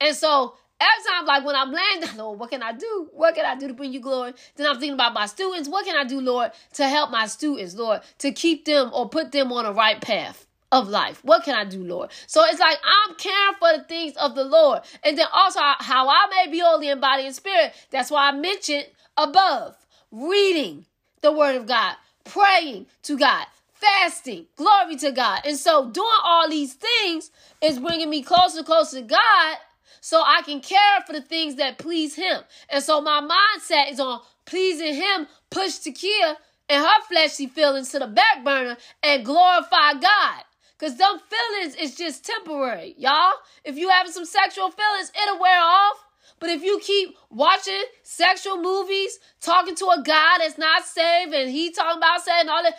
And 0.00 0.14
so 0.14 0.54
every 0.80 1.04
time, 1.10 1.26
like 1.26 1.44
when 1.44 1.56
I'm 1.56 1.72
laying 1.72 2.00
down, 2.00 2.16
Lord, 2.16 2.38
what 2.38 2.50
can 2.50 2.62
I 2.62 2.72
do? 2.72 3.08
What 3.12 3.34
can 3.34 3.44
I 3.44 3.56
do 3.56 3.68
to 3.68 3.74
bring 3.74 3.92
you 3.92 4.00
glory? 4.00 4.34
Then 4.56 4.66
I'm 4.66 4.78
thinking 4.78 4.94
about 4.94 5.14
my 5.14 5.26
students. 5.26 5.68
What 5.68 5.84
can 5.84 5.96
I 5.96 6.04
do, 6.04 6.20
Lord, 6.20 6.52
to 6.74 6.88
help 6.88 7.10
my 7.10 7.26
students, 7.26 7.74
Lord, 7.74 8.00
to 8.18 8.32
keep 8.32 8.64
them 8.64 8.90
or 8.92 9.08
put 9.08 9.32
them 9.32 9.52
on 9.52 9.64
the 9.64 9.72
right 9.72 10.00
path? 10.00 10.45
Of 10.72 10.88
life. 10.88 11.24
What 11.24 11.44
can 11.44 11.54
I 11.54 11.64
do, 11.64 11.84
Lord? 11.84 12.10
So 12.26 12.44
it's 12.44 12.58
like 12.58 12.78
I'm 12.84 13.14
caring 13.14 13.54
for 13.58 13.78
the 13.78 13.84
things 13.84 14.16
of 14.16 14.34
the 14.34 14.44
Lord. 14.44 14.80
And 15.04 15.16
then 15.16 15.26
also 15.32 15.60
how 15.60 16.08
I 16.08 16.26
may 16.30 16.50
be 16.50 16.58
holy 16.58 16.88
in 16.88 16.98
body 16.98 17.24
and 17.24 17.34
spirit. 17.34 17.72
That's 17.90 18.10
why 18.10 18.28
I 18.28 18.32
mentioned 18.32 18.86
above 19.16 19.76
reading 20.10 20.84
the 21.22 21.32
word 21.32 21.56
of 21.56 21.66
God, 21.66 21.94
praying 22.24 22.86
to 23.04 23.16
God, 23.16 23.46
fasting, 23.74 24.46
glory 24.56 24.96
to 24.96 25.12
God. 25.12 25.42
And 25.44 25.56
so 25.56 25.88
doing 25.90 26.08
all 26.24 26.50
these 26.50 26.74
things 26.74 27.30
is 27.62 27.78
bringing 27.78 28.10
me 28.10 28.22
closer, 28.22 28.62
closer 28.62 29.00
to 29.00 29.06
God 29.06 29.56
so 30.00 30.22
I 30.24 30.42
can 30.42 30.60
care 30.60 31.00
for 31.06 31.12
the 31.12 31.22
things 31.22 31.56
that 31.56 31.78
please 31.78 32.14
him. 32.14 32.42
And 32.68 32.82
so 32.82 33.00
my 33.00 33.20
mindset 33.20 33.90
is 33.92 34.00
on 34.00 34.20
pleasing 34.44 34.94
him, 34.94 35.26
push 35.50 35.78
Takia 35.78 36.36
and 36.68 36.84
her 36.84 37.02
fleshy 37.08 37.46
feelings 37.46 37.90
to 37.90 37.98
the 37.98 38.06
back 38.06 38.44
burner 38.44 38.76
and 39.02 39.24
glorify 39.24 39.94
God. 39.94 40.42
Cause 40.78 40.96
them 40.98 41.18
feelings 41.18 41.74
is 41.74 41.94
just 41.94 42.24
temporary, 42.24 42.94
y'all. 42.98 43.32
If 43.64 43.78
you 43.78 43.88
having 43.88 44.12
some 44.12 44.26
sexual 44.26 44.70
feelings, 44.70 45.10
it'll 45.22 45.40
wear 45.40 45.58
off. 45.58 46.04
But 46.38 46.50
if 46.50 46.62
you 46.62 46.78
keep 46.80 47.16
watching 47.30 47.82
sexual 48.02 48.60
movies, 48.60 49.18
talking 49.40 49.74
to 49.76 49.86
a 49.86 50.02
guy 50.04 50.36
that's 50.38 50.58
not 50.58 50.84
saved, 50.84 51.32
and 51.32 51.50
he 51.50 51.70
talking 51.70 51.96
about 51.96 52.22
saying 52.22 52.48
all 52.48 52.62
that, 52.62 52.74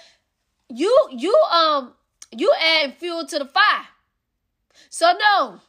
you 0.69 0.95
you 1.11 1.35
um 1.51 1.93
you 2.31 2.53
add 2.61 2.95
fuel 2.97 3.25
to 3.25 3.39
the 3.39 3.45
fire. 3.45 3.87
So 4.89 5.11
no, 5.19 5.59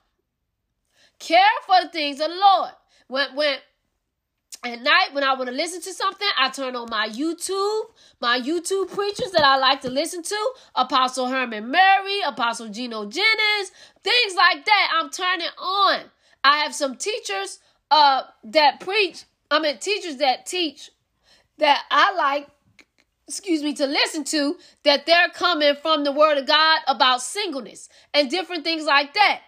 care 1.19 1.41
for 1.67 1.83
the 1.83 1.89
things 1.89 2.21
of 2.21 2.29
the 2.29 2.37
Lord. 2.37 2.71
When 3.07 3.37
when 3.37 3.57
at 4.65 4.83
night 4.83 5.09
when 5.13 5.25
I 5.25 5.35
want 5.35 5.49
to 5.49 5.55
listen 5.55 5.81
to 5.83 5.93
something, 5.93 6.29
I 6.39 6.49
turn 6.51 6.75
on 6.75 6.89
my 6.91 7.09
YouTube, 7.09 7.83
my 8.21 8.41
YouTube 8.41 8.93
preachers 8.93 9.31
that 9.33 9.45
I 9.45 9.57
like 9.57 9.81
to 9.83 9.91
listen 9.91 10.23
to, 10.23 10.51
Apostle 10.75 11.29
Herman 11.29 11.71
Murray, 11.71 12.21
Apostle 12.27 12.69
Gino 12.69 13.05
Jennings, 13.05 13.73
things 14.03 14.35
like 14.35 14.65
that. 14.65 14.99
I'm 15.01 15.11
turning 15.11 15.49
on. 15.59 16.01
I 16.45 16.59
have 16.59 16.75
some 16.75 16.97
teachers 16.97 17.61
uh 17.91 18.23
that 18.45 18.81
preach, 18.81 19.25
I 19.51 19.61
mean 19.61 19.79
teachers 19.79 20.17
that 20.17 20.47
teach 20.47 20.91
that 21.59 21.83
I 21.91 22.15
like 22.15 22.49
excuse 23.29 23.63
me, 23.63 23.75
to 23.75 23.87
listen 23.87 24.25
to 24.25 24.57
that 24.85 25.05
they're 25.05 25.29
coming 25.35 25.75
from 25.77 26.03
the 26.03 26.11
word 26.13 26.39
of 26.39 26.47
God 26.47 26.81
about 26.87 27.21
singleness 27.21 27.89
and 28.15 28.31
different 28.31 28.65
things 28.65 28.87
like 28.87 29.13
that. 29.13 29.43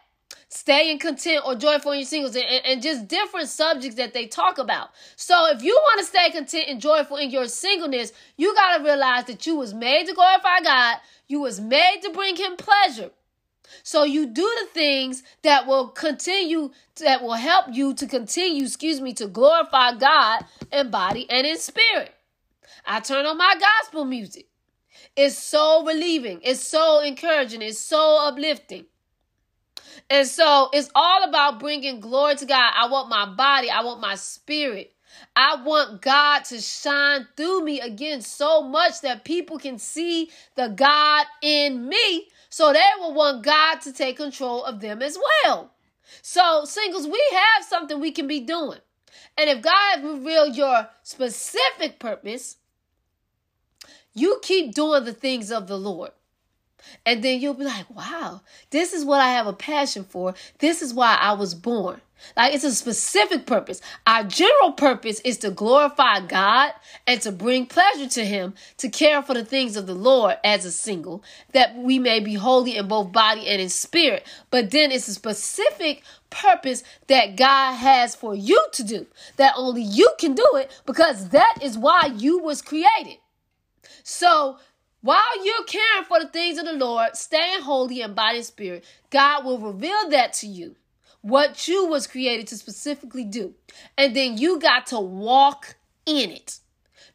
Staying 0.49 0.99
content 0.99 1.43
or 1.47 1.55
joyful 1.55 1.93
in 1.93 2.01
your 2.01 2.07
singles 2.07 2.37
and, 2.37 2.45
and 2.64 2.83
just 2.83 3.09
different 3.09 3.49
subjects 3.49 3.97
that 3.97 4.12
they 4.12 4.26
talk 4.26 4.59
about. 4.59 4.91
So 5.16 5.49
if 5.51 5.62
you 5.62 5.74
want 5.74 6.01
to 6.01 6.07
stay 6.07 6.31
content 6.31 6.66
and 6.68 6.81
joyful 6.81 7.16
in 7.16 7.31
your 7.31 7.47
singleness, 7.47 8.12
you 8.37 8.55
got 8.55 8.78
to 8.78 8.85
realize 8.85 9.24
that 9.24 9.47
you 9.47 9.57
was 9.57 9.72
made 9.74 10.07
to 10.07 10.14
glorify 10.14 10.61
God. 10.62 10.97
You 11.28 11.41
was 11.41 11.61
made 11.61 12.01
to 12.03 12.11
bring 12.11 12.37
him 12.37 12.57
pleasure. 12.57 13.11
So 13.83 14.03
you 14.05 14.26
do 14.26 14.43
the 14.61 14.66
things 14.72 15.22
that 15.43 15.66
will 15.66 15.89
continue, 15.89 16.70
that 16.97 17.22
will 17.22 17.35
help 17.35 17.66
you 17.70 17.95
to 17.95 18.07
continue, 18.07 18.64
excuse 18.64 19.01
me, 19.01 19.12
to 19.14 19.26
glorify 19.26 19.95
God 19.95 20.45
in 20.72 20.91
body 20.91 21.28
and 21.31 21.47
in 21.47 21.57
spirit. 21.59 22.14
I 22.85 23.01
turn 23.01 23.26
on 23.26 23.39
my 23.39 23.55
gospel 23.59 24.05
music. 24.05 24.47
It's 25.16 25.39
so 25.39 25.85
relieving. 25.85 26.41
It's 26.43 26.61
so 26.61 27.01
encouraging. 27.01 27.62
It's 27.62 27.78
so 27.78 28.26
uplifting. 28.26 28.87
And 30.09 30.26
so 30.26 30.70
it's 30.72 30.91
all 30.95 31.24
about 31.24 31.61
bringing 31.61 32.01
glory 32.01 32.36
to 32.36 32.47
God. 32.47 32.72
I 32.74 32.88
want 32.88 33.09
my 33.09 33.26
body, 33.26 33.70
I 33.70 33.82
want 33.82 34.01
my 34.01 34.14
spirit. 34.14 34.93
I 35.34 35.62
want 35.62 36.03
God 36.03 36.45
to 36.47 36.61
shine 36.61 37.26
through 37.36 37.64
me 37.64 37.80
again 37.80 38.22
so 38.22 38.62
much 38.62 39.01
that 39.03 39.24
people 39.24 39.59
can 39.59 39.78
see 39.78 40.30
the 40.55 40.68
God 40.68 41.26
in 41.43 41.88
me 41.88 42.28
so 42.49 42.72
they 42.72 42.80
will 42.99 43.14
want 43.14 43.45
God 43.45 43.80
to 43.82 43.93
take 43.93 44.16
control 44.16 44.64
of 44.64 44.80
them 44.80 45.03
as 45.03 45.18
well. 45.45 45.72
So, 46.22 46.64
singles, 46.64 47.07
we 47.07 47.22
have 47.32 47.64
something 47.64 48.01
we 48.01 48.11
can 48.11 48.26
be 48.26 48.41
doing. 48.41 48.80
And 49.38 49.49
if 49.49 49.62
God 49.62 50.05
revealed 50.05 50.57
your 50.57 50.88
specific 51.03 51.99
purpose, 51.99 52.57
you 54.12 54.41
keep 54.43 54.74
doing 54.74 55.05
the 55.05 55.12
things 55.12 55.53
of 55.53 55.68
the 55.68 55.78
Lord. 55.78 56.11
And 57.07 57.22
then 57.22 57.41
you'll 57.41 57.55
be 57.55 57.64
like, 57.64 57.88
wow, 57.91 58.43
this 58.70 58.93
is 58.93 59.05
what 59.05 59.20
I 59.20 59.32
have 59.32 59.47
a 59.47 59.53
passion 59.53 60.05
for. 60.05 60.34
This 60.59 60.82
is 60.82 60.95
why 60.95 61.16
I 61.20 61.32
was 61.32 61.55
born. 61.55 62.01
Like 62.36 62.55
it's 62.55 62.64
a 62.64 62.74
specific 62.74 63.47
purpose. 63.47 63.80
Our 64.07 64.24
general 64.24 64.72
purpose 64.72 65.20
is 65.20 65.38
to 65.38 65.51
glorify 65.51 66.20
God 66.20 66.72
and 67.07 67.20
to 67.22 67.32
bring 67.32 67.66
pleasure 67.66 68.09
to 68.09 68.24
Him, 68.24 68.55
to 68.78 68.88
care 68.88 69.22
for 69.22 69.34
the 69.34 69.45
things 69.45 69.76
of 69.76 69.86
the 69.86 69.95
Lord 69.95 70.36
as 70.45 70.64
a 70.64 70.70
single, 70.70 71.22
that 71.53 71.76
we 71.76 71.99
may 71.99 72.20
be 72.20 72.34
holy 72.34 72.76
in 72.76 72.88
both 72.88 73.12
body 73.12 73.47
and 73.47 73.61
in 73.61 73.68
spirit. 73.68 74.26
But 74.51 74.70
then 74.70 74.93
it's 74.93 75.09
a 75.09 75.14
specific 75.14 76.03
purpose 76.28 76.84
that 77.09 77.36
God 77.36 77.74
has 77.74 78.14
for 78.14 78.34
you 78.34 78.66
to 78.72 78.84
do, 78.84 79.07
that 79.36 79.55
only 79.57 79.82
you 79.82 80.11
can 80.18 80.34
do 80.34 80.47
it 80.55 80.70
because 80.86 81.30
that 81.30 81.55
is 81.62 81.76
why 81.78 82.12
you 82.16 82.38
was 82.38 82.62
created. 82.62 83.18
So 84.03 84.59
while 85.03 85.45
you're 85.45 85.65
caring 85.65 86.05
for 86.05 86.21
the 86.21 86.29
things 86.29 86.59
of 86.59 86.67
the 86.67 86.75
Lord, 86.75 87.17
staying 87.17 87.63
holy 87.63 88.03
in 88.03 88.15
body 88.15 88.39
and 88.39 88.47
spirit, 88.47 88.85
God 89.11 89.45
will 89.45 89.59
reveal 89.59 90.11
that 90.11 90.33
to 90.35 90.47
you 90.47 90.77
what 91.23 91.69
you 91.69 91.87
was 91.87 92.07
created 92.07 92.47
to 92.49 92.57
specifically 92.57 93.25
do. 93.25 93.55
And 93.97 94.15
then 94.15 94.39
you 94.39 94.59
got 94.59 94.87
to 94.89 95.01
walk 95.01 95.77
in 96.07 96.31
it. 96.31 96.61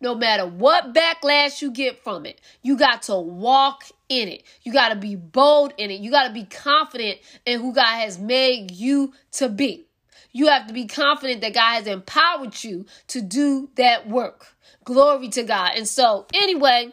No 0.01 0.13
matter 0.13 0.45
what 0.45 0.93
backlash 0.93 1.61
you 1.61 1.71
get 1.71 2.03
from 2.03 2.25
it, 2.25 2.41
you 2.61 2.77
got 2.77 3.03
to 3.03 3.17
walk 3.17 3.85
in 4.09 4.27
it. 4.27 4.43
You 4.63 4.73
got 4.73 4.89
to 4.89 4.95
be 4.95 5.15
bold 5.15 5.73
in 5.77 5.89
it. 5.89 6.01
You 6.01 6.11
got 6.11 6.27
to 6.27 6.33
be 6.33 6.43
confident 6.43 7.19
in 7.45 7.61
who 7.61 7.73
God 7.73 7.99
has 7.99 8.19
made 8.19 8.71
you 8.71 9.13
to 9.33 9.47
be. 9.47 9.87
You 10.31 10.47
have 10.47 10.67
to 10.67 10.73
be 10.73 10.85
confident 10.85 11.41
that 11.41 11.53
God 11.53 11.75
has 11.75 11.87
empowered 11.87 12.61
you 12.61 12.85
to 13.07 13.21
do 13.21 13.69
that 13.75 14.07
work. 14.07 14.47
Glory 14.83 15.29
to 15.29 15.43
God. 15.43 15.71
And 15.75 15.87
so, 15.87 16.25
anyway, 16.33 16.91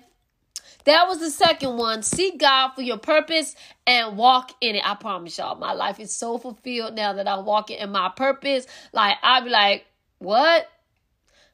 that 0.85 1.07
was 1.09 1.21
the 1.21 1.31
second 1.31 1.77
one. 1.77 2.03
Seek 2.03 2.39
God 2.39 2.71
for 2.71 2.83
your 2.83 2.99
purpose 2.99 3.55
and 3.87 4.17
walk 4.17 4.53
in 4.61 4.77
it. 4.77 4.83
I 4.85 4.95
promise 4.95 5.39
y'all, 5.39 5.57
my 5.57 5.73
life 5.73 6.01
is 6.01 6.15
so 6.15 6.39
fulfilled 6.39 6.95
now 6.95 7.13
that 7.15 7.29
I'm 7.29 7.45
walking 7.45 7.79
in 7.79 7.91
my 7.91 8.11
purpose. 8.15 8.67
Like, 8.93 9.17
I'll 9.23 9.45
be 9.45 9.51
like, 9.51 9.87
what? 10.19 10.69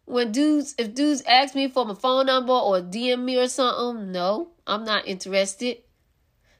When 0.04 0.32
dudes, 0.32 0.74
if 0.78 0.94
dudes 0.94 1.22
ask 1.26 1.54
me 1.54 1.68
for 1.68 1.84
my 1.84 1.94
phone 1.94 2.26
number 2.26 2.52
or 2.52 2.80
DM 2.80 3.24
me 3.24 3.36
or 3.38 3.48
something, 3.48 4.10
no, 4.10 4.48
I'm 4.66 4.84
not 4.84 5.06
interested. 5.06 5.78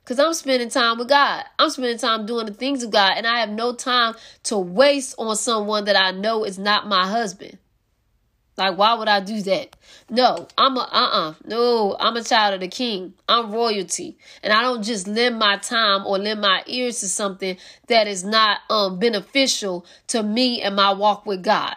Because 0.04 0.18
I'm 0.18 0.32
spending 0.32 0.70
time 0.70 0.98
with 0.98 1.08
God. 1.08 1.44
I'm 1.58 1.68
spending 1.68 1.98
time 1.98 2.24
doing 2.24 2.46
the 2.46 2.54
things 2.54 2.82
of 2.82 2.90
God. 2.90 3.12
And 3.16 3.26
I 3.26 3.40
have 3.40 3.50
no 3.50 3.74
time 3.74 4.14
to 4.44 4.56
waste 4.56 5.14
on 5.18 5.36
someone 5.36 5.84
that 5.84 5.96
I 5.96 6.12
know 6.12 6.44
is 6.44 6.58
not 6.58 6.86
my 6.86 7.06
husband. 7.06 7.58
Like, 8.58 8.76
why 8.76 8.94
would 8.94 9.06
I 9.06 9.20
do 9.20 9.40
that? 9.42 9.76
No, 10.10 10.48
I'm 10.58 10.76
a, 10.76 10.80
uh 10.80 11.10
uh 11.12 11.34
No, 11.44 11.96
I'm 12.00 12.16
a 12.16 12.24
child 12.24 12.54
of 12.54 12.60
the 12.60 12.66
king. 12.66 13.14
I'm 13.28 13.52
royalty. 13.52 14.18
And 14.42 14.52
I 14.52 14.62
don't 14.62 14.82
just 14.82 15.06
lend 15.06 15.38
my 15.38 15.58
time 15.58 16.04
or 16.04 16.18
lend 16.18 16.40
my 16.40 16.64
ears 16.66 16.98
to 17.00 17.08
something 17.08 17.56
that 17.86 18.08
is 18.08 18.24
not 18.24 18.58
um 18.68 18.98
beneficial 18.98 19.86
to 20.08 20.24
me 20.24 20.60
and 20.60 20.74
my 20.74 20.92
walk 20.92 21.24
with 21.24 21.44
God. 21.44 21.76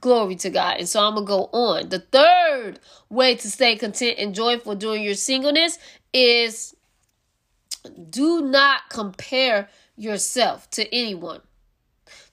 Glory 0.00 0.34
to 0.36 0.50
God. 0.50 0.78
And 0.78 0.88
so 0.88 1.00
I'm 1.00 1.14
to 1.14 1.22
go 1.22 1.48
on. 1.52 1.90
The 1.90 2.00
third 2.00 2.80
way 3.08 3.36
to 3.36 3.48
stay 3.48 3.76
content 3.76 4.18
and 4.18 4.34
joyful 4.34 4.74
during 4.74 5.04
your 5.04 5.14
singleness 5.14 5.78
is 6.12 6.74
do 8.10 8.42
not 8.42 8.90
compare 8.90 9.68
yourself 9.96 10.68
to 10.70 10.92
anyone. 10.92 11.40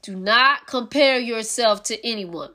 Do 0.01 0.15
not 0.15 0.65
compare 0.65 1.19
yourself 1.19 1.83
to 1.83 2.05
anyone. 2.05 2.53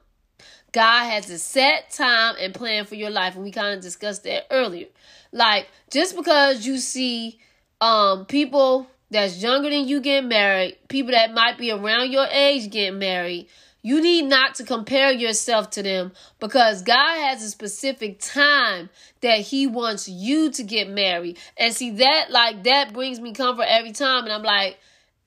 God 0.72 1.10
has 1.10 1.30
a 1.30 1.38
set 1.38 1.90
time 1.90 2.34
and 2.40 2.54
plan 2.54 2.84
for 2.84 2.94
your 2.94 3.10
life, 3.10 3.34
and 3.34 3.44
we 3.44 3.50
kind 3.50 3.74
of 3.74 3.80
discussed 3.80 4.24
that 4.24 4.46
earlier. 4.50 4.86
Like 5.32 5.68
just 5.90 6.16
because 6.16 6.66
you 6.66 6.78
see 6.78 7.38
um 7.80 8.26
people 8.26 8.86
that's 9.10 9.42
younger 9.42 9.70
than 9.70 9.88
you 9.88 10.00
getting 10.00 10.28
married, 10.28 10.76
people 10.88 11.12
that 11.12 11.32
might 11.32 11.58
be 11.58 11.70
around 11.70 12.12
your 12.12 12.26
age 12.26 12.70
getting 12.70 12.98
married, 12.98 13.48
you 13.82 14.02
need 14.02 14.22
not 14.22 14.56
to 14.56 14.64
compare 14.64 15.12
yourself 15.12 15.70
to 15.70 15.82
them 15.82 16.12
because 16.40 16.82
God 16.82 17.18
has 17.22 17.42
a 17.42 17.48
specific 17.48 18.18
time 18.20 18.90
that 19.22 19.40
He 19.40 19.66
wants 19.66 20.08
you 20.08 20.50
to 20.52 20.62
get 20.62 20.90
married. 20.90 21.38
And 21.56 21.72
see 21.72 21.90
that 21.92 22.30
like 22.30 22.64
that 22.64 22.92
brings 22.92 23.20
me 23.20 23.32
comfort 23.32 23.66
every 23.68 23.92
time. 23.92 24.24
And 24.24 24.32
I'm 24.32 24.42
like, 24.42 24.78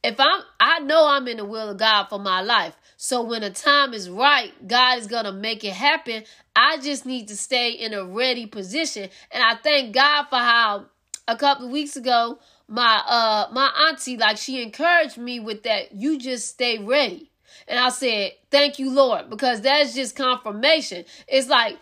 if 0.03 0.19
I'm 0.19 0.41
I 0.59 0.79
know 0.79 1.07
I'm 1.07 1.27
in 1.27 1.37
the 1.37 1.45
will 1.45 1.69
of 1.69 1.77
God 1.77 2.05
for 2.05 2.19
my 2.19 2.41
life. 2.41 2.75
So 3.03 3.23
when 3.23 3.41
the 3.41 3.49
time 3.49 3.95
is 3.95 4.11
right, 4.11 4.51
God 4.67 4.99
is 4.99 5.07
gonna 5.07 5.31
make 5.31 5.63
it 5.63 5.73
happen. 5.73 6.23
I 6.55 6.77
just 6.77 7.03
need 7.03 7.29
to 7.29 7.35
stay 7.35 7.71
in 7.71 7.95
a 7.95 8.05
ready 8.05 8.45
position. 8.45 9.09
And 9.31 9.43
I 9.43 9.55
thank 9.55 9.91
God 9.91 10.25
for 10.29 10.35
how 10.35 10.85
a 11.27 11.35
couple 11.35 11.65
of 11.65 11.71
weeks 11.71 11.95
ago 11.95 12.37
my 12.67 13.01
uh 13.07 13.51
my 13.53 13.71
auntie 13.87 14.17
like 14.17 14.37
she 14.37 14.61
encouraged 14.61 15.17
me 15.17 15.39
with 15.39 15.63
that 15.63 15.93
you 15.93 16.19
just 16.19 16.47
stay 16.49 16.77
ready. 16.77 17.31
And 17.67 17.79
i 17.79 17.89
said 17.89 18.33
thank 18.51 18.77
you 18.77 18.91
lord 18.91 19.31
because 19.31 19.61
that's 19.61 19.95
just 19.95 20.15
confirmation. 20.15 21.03
It's 21.27 21.49
like 21.49 21.79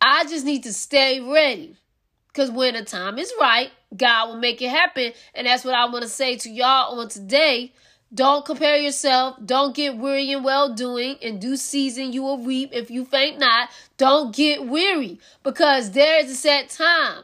i 0.00 0.24
just 0.24 0.46
need 0.46 0.62
to 0.62 0.72
stay 0.72 1.20
ready. 1.20 1.76
Because 2.28 2.50
when 2.50 2.72
the 2.72 2.82
time 2.82 3.18
is 3.18 3.30
right 3.38 3.70
god 3.94 4.28
will 4.28 4.38
make 4.38 4.62
it 4.62 4.70
happen. 4.70 5.12
And 5.34 5.46
that's 5.46 5.66
what 5.66 5.74
i 5.74 5.84
want 5.84 6.04
to 6.04 6.08
say 6.08 6.36
to 6.36 6.48
y'all 6.48 6.98
on 6.98 7.10
today 7.10 7.74
don't 8.14 8.44
compare 8.44 8.76
yourself. 8.76 9.36
Don't 9.44 9.74
get 9.74 9.96
weary 9.96 10.30
in 10.30 10.42
well 10.42 10.74
doing. 10.74 11.16
In 11.20 11.38
due 11.38 11.56
season, 11.56 12.12
you 12.12 12.22
will 12.22 12.38
reap 12.38 12.70
if 12.72 12.90
you 12.90 13.04
faint 13.04 13.38
not. 13.38 13.70
Don't 13.96 14.34
get 14.34 14.66
weary 14.66 15.18
because 15.42 15.92
there 15.92 16.22
is 16.22 16.30
a 16.30 16.34
set 16.34 16.68
time. 16.68 17.22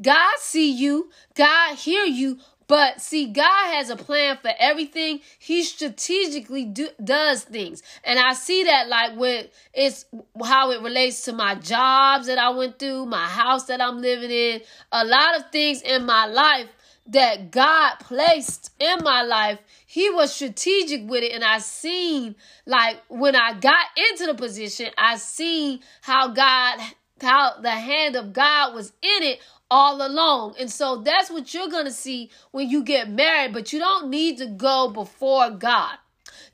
God 0.00 0.34
see 0.38 0.70
you. 0.70 1.10
God 1.34 1.76
hear 1.76 2.04
you. 2.04 2.38
But 2.66 3.02
see, 3.02 3.26
God 3.26 3.74
has 3.74 3.90
a 3.90 3.96
plan 3.96 4.38
for 4.40 4.50
everything. 4.58 5.20
He 5.38 5.62
strategically 5.62 6.64
do, 6.64 6.88
does 7.04 7.44
things. 7.44 7.82
And 8.02 8.18
I 8.18 8.32
see 8.32 8.64
that 8.64 8.88
like 8.88 9.14
with 9.18 9.48
it's 9.74 10.06
how 10.42 10.70
it 10.70 10.80
relates 10.80 11.22
to 11.24 11.34
my 11.34 11.56
jobs 11.56 12.28
that 12.28 12.38
I 12.38 12.48
went 12.50 12.78
through, 12.78 13.04
my 13.06 13.26
house 13.26 13.64
that 13.66 13.82
I'm 13.82 14.00
living 14.00 14.30
in, 14.30 14.62
a 14.90 15.04
lot 15.04 15.36
of 15.36 15.50
things 15.50 15.82
in 15.82 16.06
my 16.06 16.24
life 16.24 16.68
that 17.06 17.50
God 17.50 17.96
placed 18.00 18.70
in 18.78 18.98
my 19.02 19.22
life. 19.22 19.58
He 19.86 20.08
was 20.10 20.34
strategic 20.34 21.08
with 21.08 21.22
it. 21.24 21.32
And 21.32 21.44
I 21.44 21.58
seen 21.58 22.36
like 22.66 22.98
when 23.08 23.36
I 23.36 23.54
got 23.54 23.86
into 24.10 24.26
the 24.26 24.34
position, 24.34 24.90
I 24.96 25.16
seen 25.16 25.80
how 26.02 26.28
God 26.28 26.80
how 27.20 27.60
the 27.60 27.70
hand 27.70 28.16
of 28.16 28.32
God 28.32 28.74
was 28.74 28.92
in 29.00 29.22
it 29.22 29.40
all 29.70 30.06
along. 30.06 30.54
And 30.58 30.70
so 30.70 30.96
that's 30.98 31.30
what 31.30 31.54
you're 31.54 31.68
going 31.68 31.86
to 31.86 31.92
see 31.92 32.30
when 32.50 32.68
you 32.68 32.84
get 32.84 33.08
married, 33.08 33.52
but 33.52 33.72
you 33.72 33.78
don't 33.78 34.10
need 34.10 34.38
to 34.38 34.46
go 34.46 34.90
before 34.90 35.50
God. 35.50 35.96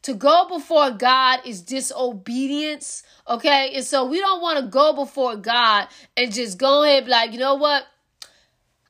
To 0.03 0.15
go 0.15 0.47
before 0.49 0.93
God 0.93 1.41
is 1.45 1.61
disobedience, 1.61 3.03
okay? 3.27 3.73
And 3.75 3.85
so 3.85 4.05
we 4.05 4.21
don't 4.21 4.41
want 4.41 4.61
to 4.61 4.67
go 4.67 4.93
before 4.93 5.37
God 5.37 5.89
and 6.17 6.33
just 6.33 6.59
go 6.59 6.85
ahead 6.85 7.09
like, 7.09 7.33
you 7.33 7.39
know 7.39 7.57
what? 7.57 7.85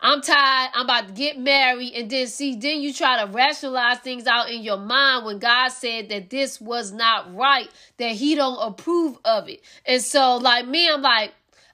I'm 0.01 0.21
tired. 0.21 0.71
I'm 0.75 0.85
about 0.85 1.09
to 1.09 1.13
get 1.13 1.39
married. 1.39 1.93
And 1.95 2.09
then 2.09 2.29
see, 2.29 2.55
then 2.55 2.81
you 2.81 2.93
try 2.93 3.25
to 3.25 3.31
rationalize 3.31 3.99
things 3.99 4.27
out 4.27 4.51
in 4.51 4.63
your 4.63 4.77
mind 4.77 5.27
when 5.27 5.39
God 5.39 5.69
said 5.69 6.09
that 6.11 6.31
this 6.31 6.61
was 6.61 6.93
not 6.93 7.35
right, 7.35 7.69
that 7.97 8.13
He 8.13 8.35
don't 8.35 8.59
approve 8.61 9.19
of 9.25 9.49
it. 9.49 9.63
And 9.85 10.01
so, 10.01 10.37
like 10.37 10.69
me, 10.69 10.89
I'm 10.89 11.03
like, 11.03 11.33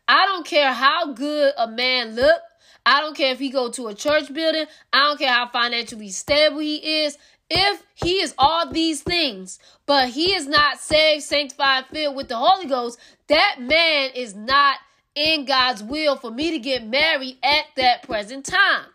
I 0.08 0.26
don't 0.26 0.46
care 0.46 0.72
how 0.72 1.12
good 1.12 1.52
a 1.56 1.66
man 1.68 2.14
look. 2.14 2.40
I 2.86 3.00
don't 3.00 3.16
care 3.16 3.32
if 3.32 3.38
he 3.38 3.48
go 3.48 3.70
to 3.70 3.86
a 3.88 3.94
church 3.94 4.32
building. 4.32 4.66
I 4.92 5.04
don't 5.04 5.18
care 5.18 5.32
how 5.32 5.48
financially 5.48 6.10
stable 6.10 6.58
he 6.58 7.04
is. 7.04 7.16
If 7.48 7.82
he 7.94 8.20
is 8.20 8.34
all 8.36 8.70
these 8.70 9.02
things, 9.02 9.58
but 9.86 10.10
he 10.10 10.34
is 10.34 10.46
not 10.46 10.78
saved, 10.78 11.22
sanctified, 11.22 11.86
filled 11.86 12.16
with 12.16 12.28
the 12.28 12.36
Holy 12.36 12.66
Ghost, 12.66 12.98
that 13.28 13.56
man 13.60 14.10
is 14.14 14.34
not 14.34 14.78
in 15.14 15.44
God's 15.44 15.82
will 15.82 16.16
for 16.16 16.30
me 16.30 16.50
to 16.50 16.58
get 16.58 16.86
married 16.86 17.38
at 17.42 17.66
that 17.76 18.02
present 18.02 18.44
time. 18.44 18.86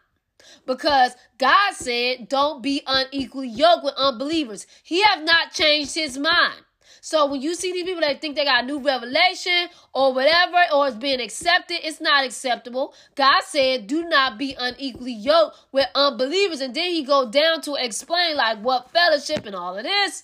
Because 0.65 1.15
God 1.37 1.73
said, 1.73 2.29
don't 2.29 2.61
be 2.61 2.81
unequally 2.85 3.47
yoked 3.47 3.83
with 3.83 3.93
unbelievers. 3.97 4.67
He 4.83 5.01
have 5.03 5.23
not 5.23 5.51
changed 5.51 5.95
his 5.95 6.17
mind. 6.17 6.61
So 7.01 7.25
when 7.25 7.41
you 7.41 7.55
see 7.55 7.71
these 7.71 7.85
people 7.85 8.01
that 8.01 8.21
think 8.21 8.35
they 8.35 8.43
got 8.43 8.63
a 8.63 8.67
new 8.67 8.79
revelation 8.79 9.69
or 9.93 10.13
whatever, 10.13 10.57
or 10.73 10.87
it's 10.87 10.97
being 10.97 11.21
accepted, 11.21 11.79
it's 11.83 12.01
not 12.01 12.25
acceptable. 12.25 12.93
God 13.15 13.41
said, 13.43 13.87
do 13.87 14.03
not 14.03 14.37
be 14.37 14.55
unequally 14.59 15.13
yoked 15.13 15.57
with 15.71 15.87
unbelievers. 15.95 16.61
And 16.61 16.75
then 16.75 16.91
he 16.91 17.03
go 17.03 17.29
down 17.29 17.61
to 17.61 17.75
explain 17.75 18.35
like 18.35 18.59
what 18.59 18.91
fellowship 18.91 19.45
and 19.45 19.55
all 19.55 19.77
of 19.77 19.83
this, 19.83 20.23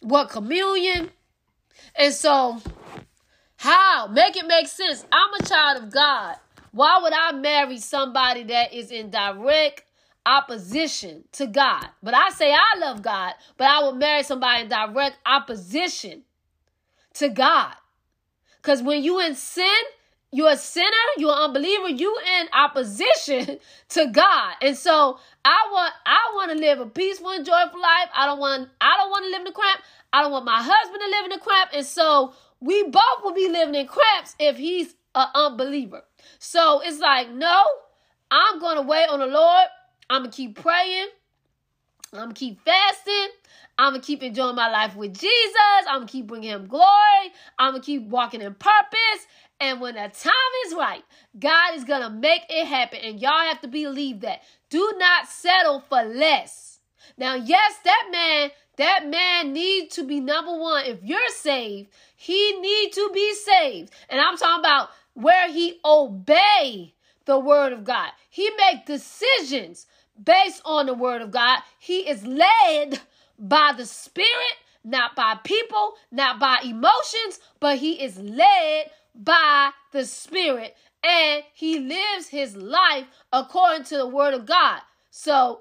what 0.00 0.30
communion. 0.30 1.10
And 1.96 2.12
so, 2.12 2.60
how? 3.64 4.06
Make 4.08 4.36
it 4.36 4.46
make 4.46 4.68
sense. 4.68 5.04
I'm 5.10 5.34
a 5.34 5.42
child 5.44 5.82
of 5.82 5.90
God. 5.90 6.36
Why 6.72 6.98
would 7.02 7.12
I 7.12 7.32
marry 7.32 7.78
somebody 7.78 8.42
that 8.44 8.72
is 8.72 8.90
in 8.90 9.10
direct 9.10 9.84
opposition 10.26 11.24
to 11.32 11.46
God. 11.46 11.86
But 12.02 12.14
I 12.14 12.30
say 12.30 12.52
I 12.52 12.78
love 12.78 13.02
God, 13.02 13.34
but 13.56 13.68
I 13.68 13.84
would 13.84 13.96
marry 13.96 14.22
somebody 14.22 14.62
in 14.62 14.68
direct 14.68 15.18
opposition 15.26 16.22
to 17.14 17.28
God. 17.28 17.74
Because 18.56 18.82
when 18.82 19.02
you 19.02 19.20
in 19.20 19.34
sin, 19.34 19.66
you're 20.32 20.50
a 20.50 20.56
sinner, 20.56 20.88
you're 21.16 21.32
an 21.32 21.42
unbeliever, 21.42 21.88
you 21.90 22.16
in 22.40 22.48
opposition 22.52 23.58
to 23.90 24.06
God. 24.06 24.54
And 24.62 24.76
so 24.76 25.18
I 25.44 25.68
want 25.70 25.94
I 26.06 26.32
want 26.34 26.52
to 26.52 26.58
live 26.58 26.80
a 26.80 26.86
peaceful 26.86 27.30
and 27.30 27.44
joyful 27.44 27.80
life. 27.80 28.08
I 28.14 28.26
don't 28.26 28.40
want 28.40 28.68
I 28.80 28.96
don't 28.96 29.10
want 29.10 29.24
to 29.26 29.30
live 29.30 29.40
in 29.40 29.44
the 29.44 29.52
cramp. 29.52 29.80
I 30.12 30.22
don't 30.22 30.32
want 30.32 30.44
my 30.44 30.62
husband 30.62 31.02
to 31.04 31.10
live 31.10 31.24
in 31.24 31.30
the 31.30 31.44
cramp. 31.44 31.70
And 31.74 31.86
so 31.86 32.32
we 32.64 32.84
both 32.84 33.22
will 33.22 33.34
be 33.34 33.48
living 33.48 33.74
in 33.74 33.86
cramps 33.86 34.34
if 34.38 34.56
he's 34.56 34.94
an 35.14 35.28
unbeliever. 35.34 36.02
So 36.38 36.80
it's 36.84 36.98
like, 36.98 37.30
no, 37.30 37.62
I'm 38.30 38.58
going 38.58 38.76
to 38.76 38.82
wait 38.82 39.08
on 39.08 39.20
the 39.20 39.26
Lord 39.26 39.68
I'm 40.10 40.22
gonna 40.22 40.32
keep 40.32 40.60
praying. 40.60 41.08
I'm 42.12 42.20
gonna 42.20 42.34
keep 42.34 42.60
fasting. 42.64 43.28
I'm 43.78 43.92
gonna 43.92 44.02
keep 44.02 44.22
enjoying 44.22 44.54
my 44.54 44.70
life 44.70 44.94
with 44.94 45.18
Jesus. 45.18 45.56
I'm 45.88 46.00
gonna 46.00 46.06
keep 46.06 46.26
bringing 46.26 46.50
him 46.50 46.66
glory. 46.66 47.32
I'm 47.58 47.72
gonna 47.72 47.82
keep 47.82 48.06
walking 48.06 48.40
in 48.40 48.54
purpose. 48.54 49.26
And 49.60 49.80
when 49.80 49.94
the 49.94 50.00
time 50.00 50.32
is 50.66 50.74
right, 50.74 51.02
God 51.38 51.74
is 51.74 51.84
gonna 51.84 52.10
make 52.10 52.42
it 52.48 52.66
happen. 52.66 53.00
And 53.02 53.20
y'all 53.20 53.46
have 53.46 53.60
to 53.62 53.68
believe 53.68 54.20
that. 54.20 54.42
Do 54.70 54.94
not 54.98 55.28
settle 55.28 55.80
for 55.80 56.02
less. 56.02 56.78
Now, 57.16 57.34
yes, 57.34 57.74
that 57.84 58.08
man, 58.10 58.50
that 58.76 59.08
man 59.08 59.52
needs 59.52 59.94
to 59.96 60.04
be 60.04 60.20
number 60.20 60.56
one. 60.58 60.86
If 60.86 60.98
you're 61.02 61.28
saved, 61.28 61.90
he 62.16 62.60
need 62.60 62.92
to 62.92 63.10
be 63.12 63.34
saved. 63.34 63.92
And 64.08 64.20
I'm 64.20 64.36
talking 64.36 64.60
about 64.60 64.90
where 65.14 65.50
he 65.50 65.80
obey 65.84 66.94
the 67.24 67.38
word 67.38 67.72
of 67.72 67.84
God. 67.84 68.10
He 68.28 68.50
make 68.58 68.86
decisions 68.86 69.86
based 70.22 70.62
on 70.64 70.86
the 70.86 70.94
word 70.94 71.22
of 71.22 71.30
God. 71.30 71.60
He 71.78 72.08
is 72.08 72.26
led 72.26 73.00
by 73.38 73.72
the 73.76 73.86
spirit, 73.86 74.56
not 74.84 75.16
by 75.16 75.36
people, 75.42 75.94
not 76.10 76.38
by 76.38 76.58
emotions, 76.64 77.40
but 77.60 77.78
he 77.78 78.02
is 78.02 78.18
led 78.18 78.90
by 79.14 79.70
the 79.92 80.04
spirit 80.04 80.76
and 81.04 81.44
he 81.52 81.78
lives 81.78 82.28
his 82.28 82.56
life 82.56 83.06
according 83.32 83.84
to 83.84 83.96
the 83.96 84.06
word 84.06 84.34
of 84.34 84.46
God. 84.46 84.80
So 85.10 85.60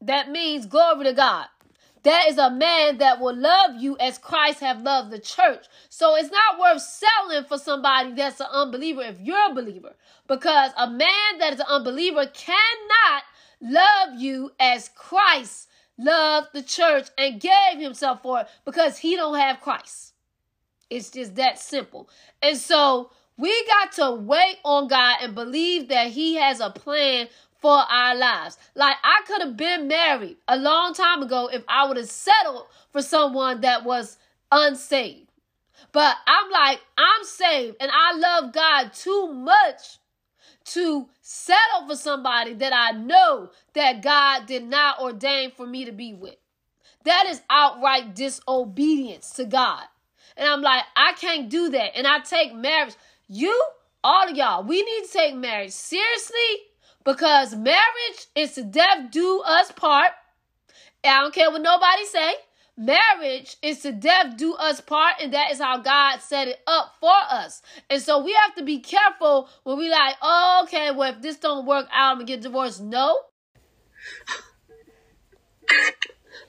that 0.00 0.30
means 0.30 0.66
glory 0.66 1.04
to 1.04 1.12
God. 1.12 1.46
That 2.06 2.28
is 2.28 2.38
a 2.38 2.52
man 2.52 2.98
that 2.98 3.18
will 3.18 3.34
love 3.34 3.72
you 3.80 3.96
as 3.98 4.16
Christ 4.16 4.60
have 4.60 4.82
loved 4.82 5.10
the 5.10 5.18
church. 5.18 5.66
So 5.88 6.14
it's 6.14 6.30
not 6.30 6.60
worth 6.60 6.80
selling 6.80 7.42
for 7.46 7.58
somebody 7.58 8.12
that's 8.12 8.38
an 8.38 8.46
unbeliever 8.52 9.02
if 9.02 9.18
you're 9.20 9.50
a 9.50 9.54
believer. 9.54 9.96
Because 10.28 10.70
a 10.76 10.88
man 10.88 11.38
that 11.40 11.54
is 11.54 11.58
an 11.58 11.66
unbeliever 11.68 12.26
cannot 12.26 13.24
love 13.60 14.20
you 14.20 14.52
as 14.60 14.88
Christ 14.94 15.68
loved 15.98 16.50
the 16.52 16.62
church 16.62 17.08
and 17.18 17.40
gave 17.40 17.80
himself 17.80 18.22
for 18.22 18.42
it 18.42 18.48
because 18.64 18.98
he 18.98 19.16
don't 19.16 19.36
have 19.36 19.60
Christ. 19.60 20.12
It's 20.88 21.10
just 21.10 21.34
that 21.34 21.58
simple. 21.58 22.08
And 22.40 22.56
so 22.56 23.10
we 23.36 23.66
got 23.66 23.90
to 23.92 24.12
wait 24.12 24.58
on 24.64 24.86
God 24.86 25.16
and 25.22 25.34
believe 25.34 25.88
that 25.88 26.12
he 26.12 26.36
has 26.36 26.60
a 26.60 26.70
plan 26.70 27.26
for 27.60 27.78
our 27.78 28.14
lives. 28.14 28.58
Like 28.74 28.96
I 29.02 29.22
could 29.26 29.42
have 29.42 29.56
been 29.56 29.88
married 29.88 30.36
a 30.48 30.56
long 30.56 30.94
time 30.94 31.22
ago 31.22 31.48
if 31.52 31.62
I 31.68 31.86
would 31.86 31.96
have 31.96 32.10
settled 32.10 32.66
for 32.90 33.02
someone 33.02 33.60
that 33.62 33.84
was 33.84 34.18
unsaved. 34.52 35.30
But 35.92 36.16
I'm 36.26 36.50
like, 36.50 36.80
I'm 36.98 37.24
saved 37.24 37.76
and 37.80 37.90
I 37.92 38.16
love 38.16 38.52
God 38.52 38.92
too 38.92 39.32
much 39.32 39.98
to 40.66 41.08
settle 41.20 41.86
for 41.88 41.96
somebody 41.96 42.54
that 42.54 42.72
I 42.72 42.92
know 42.92 43.50
that 43.74 44.02
God 44.02 44.46
did 44.46 44.64
not 44.64 45.00
ordain 45.00 45.52
for 45.52 45.66
me 45.66 45.84
to 45.84 45.92
be 45.92 46.12
with. 46.12 46.36
That 47.04 47.26
is 47.28 47.40
outright 47.48 48.14
disobedience 48.14 49.30
to 49.32 49.44
God. 49.44 49.84
And 50.36 50.48
I'm 50.48 50.60
like, 50.60 50.82
I 50.96 51.12
can't 51.12 51.48
do 51.48 51.70
that. 51.70 51.96
And 51.96 52.06
I 52.06 52.18
take 52.18 52.54
marriage. 52.54 52.94
You 53.28 53.58
all 54.02 54.28
of 54.28 54.36
y'all, 54.36 54.64
we 54.64 54.82
need 54.82 55.04
to 55.06 55.12
take 55.12 55.34
marriage 55.34 55.72
seriously 55.72 56.36
because 57.06 57.54
marriage 57.54 58.26
is 58.34 58.52
to 58.54 58.64
death 58.64 59.12
do 59.12 59.40
us 59.46 59.70
part. 59.70 60.10
I 61.04 61.20
don't 61.20 61.32
care 61.32 61.50
what 61.52 61.62
nobody 61.62 62.04
say. 62.04 62.34
Marriage 62.76 63.56
is 63.62 63.80
to 63.82 63.92
death 63.92 64.36
do 64.36 64.54
us 64.54 64.80
part, 64.82 65.14
and 65.22 65.32
that 65.32 65.52
is 65.52 65.60
how 65.60 65.78
God 65.78 66.20
set 66.20 66.48
it 66.48 66.58
up 66.66 66.96
for 67.00 67.14
us. 67.30 67.62
And 67.88 68.02
so 68.02 68.22
we 68.22 68.34
have 68.34 68.56
to 68.56 68.64
be 68.64 68.80
careful 68.80 69.48
when 69.62 69.78
we 69.78 69.88
like, 69.88 70.16
oh, 70.20 70.62
okay, 70.64 70.90
well, 70.90 71.12
if 71.12 71.22
this 71.22 71.36
don't 71.36 71.64
work 71.64 71.86
out, 71.92 72.10
I'm 72.10 72.16
gonna 72.16 72.26
get 72.26 72.42
divorced. 72.42 72.82
No. 72.82 73.20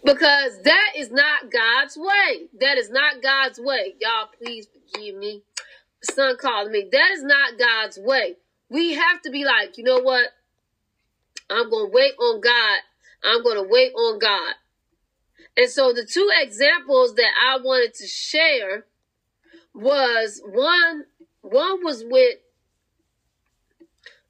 because 0.04 0.62
that 0.64 0.92
is 0.98 1.12
not 1.12 1.52
God's 1.52 1.98
way. 1.98 2.48
That 2.60 2.78
is 2.78 2.90
not 2.90 3.22
God's 3.22 3.60
way. 3.60 3.94
Y'all, 4.02 4.28
please 4.42 4.68
forgive 4.68 5.16
me. 5.16 5.44
Son 6.04 6.36
called 6.36 6.72
me. 6.72 6.90
That 6.92 7.12
is 7.12 7.24
not 7.24 7.60
God's 7.60 8.00
way. 8.02 8.38
We 8.70 8.96
have 8.96 9.22
to 9.22 9.30
be 9.30 9.46
like, 9.46 9.78
you 9.78 9.84
know 9.84 10.00
what? 10.00 10.28
I'm 11.50 11.70
going 11.70 11.88
to 11.88 11.92
wait 11.94 12.14
on 12.20 12.42
God. 12.42 12.80
I'm 13.24 13.44
going 13.44 13.58
to 13.58 13.68
wait 13.70 13.94
on 13.94 14.20
God. 14.20 14.54
And 15.56 15.70
so 15.70 15.92
the 15.92 16.06
two 16.06 16.30
examples 16.40 17.16
that 17.16 17.32
I 17.50 17.58
wanted 17.58 17.94
to 17.96 18.08
share 18.08 18.86
was 19.74 20.42
one 20.46 21.06
one 21.42 21.84
was 21.84 22.04
with 22.06 22.38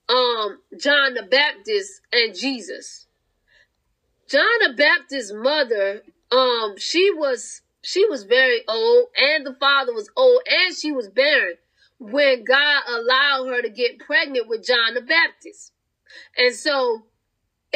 um 0.09 0.59
John 0.79 1.15
the 1.15 1.23
Baptist 1.23 2.01
and 2.13 2.35
Jesus. 2.35 3.07
John 4.29 4.45
the 4.61 4.73
Baptist's 4.77 5.33
mother 5.33 6.03
um 6.31 6.75
she 6.77 7.11
was 7.13 7.61
she 7.81 8.05
was 8.05 8.23
very 8.23 8.61
old 8.67 9.07
and 9.17 9.45
the 9.45 9.55
father 9.55 9.93
was 9.93 10.09
old 10.15 10.41
and 10.47 10.75
she 10.75 10.91
was 10.91 11.09
barren 11.09 11.55
when 11.99 12.43
God 12.43 12.83
allowed 12.87 13.47
her 13.47 13.61
to 13.61 13.69
get 13.69 13.99
pregnant 13.99 14.47
with 14.47 14.65
John 14.65 14.93
the 14.93 15.01
Baptist. 15.01 15.71
And 16.37 16.53
so 16.53 17.03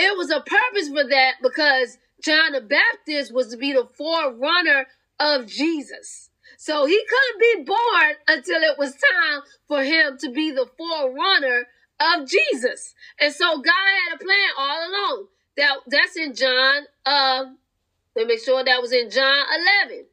it 0.01 0.17
was 0.17 0.31
a 0.31 0.41
purpose 0.41 0.89
for 0.89 1.07
that 1.07 1.35
because 1.41 1.97
John 2.23 2.53
the 2.53 2.61
Baptist 2.61 3.33
was 3.33 3.49
to 3.49 3.57
be 3.57 3.73
the 3.73 3.87
forerunner 3.97 4.87
of 5.19 5.47
Jesus. 5.47 6.29
So 6.57 6.85
he 6.85 6.99
couldn't 7.07 7.39
be 7.39 7.63
born 7.65 8.15
until 8.27 8.61
it 8.61 8.77
was 8.77 8.91
time 8.91 9.41
for 9.67 9.83
him 9.83 10.17
to 10.19 10.31
be 10.31 10.51
the 10.51 10.67
forerunner 10.77 11.67
of 11.99 12.27
Jesus. 12.27 12.93
And 13.19 13.33
so 13.33 13.61
God 13.61 13.73
had 13.73 14.15
a 14.15 14.23
plan 14.23 14.49
all 14.57 14.89
along. 14.89 15.27
That 15.57 15.77
that's 15.87 16.15
in 16.15 16.33
John 16.33 16.83
uh 17.05 17.45
let 18.15 18.27
me 18.27 18.33
make 18.33 18.43
sure 18.43 18.63
that 18.63 18.81
was 18.81 18.91
in 18.91 19.09
John 19.09 19.45
11. 19.85 20.05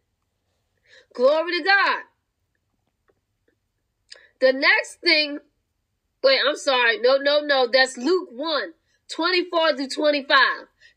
Glory 1.15 1.59
to 1.59 1.65
God. 1.65 2.03
The 4.41 4.53
next 4.53 5.01
thing, 5.01 5.39
wait, 6.23 6.41
I'm 6.49 6.57
sorry. 6.57 6.99
No, 7.01 7.17
no, 7.17 7.41
no. 7.41 7.69
That's 7.73 7.97
Luke 7.97 8.29
1, 8.33 8.73
24 9.09 9.77
through 9.77 9.89
25. 9.89 10.39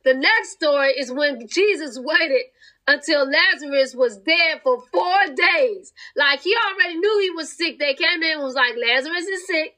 The 0.03 0.13
next 0.13 0.51
story 0.51 0.91
is 0.97 1.11
when 1.11 1.47
Jesus 1.47 1.99
waited 1.99 2.45
until 2.87 3.29
Lazarus 3.29 3.95
was 3.95 4.17
dead 4.17 4.61
for 4.63 4.81
four 4.91 5.17
days. 5.27 5.93
Like 6.15 6.41
he 6.41 6.55
already 6.55 6.97
knew 6.97 7.19
he 7.21 7.29
was 7.31 7.55
sick. 7.55 7.79
They 7.79 7.93
came 7.93 8.23
in 8.23 8.33
and 8.33 8.43
was 8.43 8.55
like, 8.55 8.75
Lazarus 8.75 9.25
is 9.25 9.47
sick. 9.47 9.75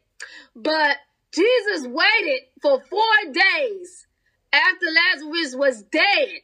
But 0.55 0.97
Jesus 1.33 1.87
waited 1.87 2.43
for 2.61 2.79
four 2.81 3.31
days 3.31 4.07
after 4.53 4.85
Lazarus 4.85 5.55
was 5.55 5.83
dead 5.83 6.41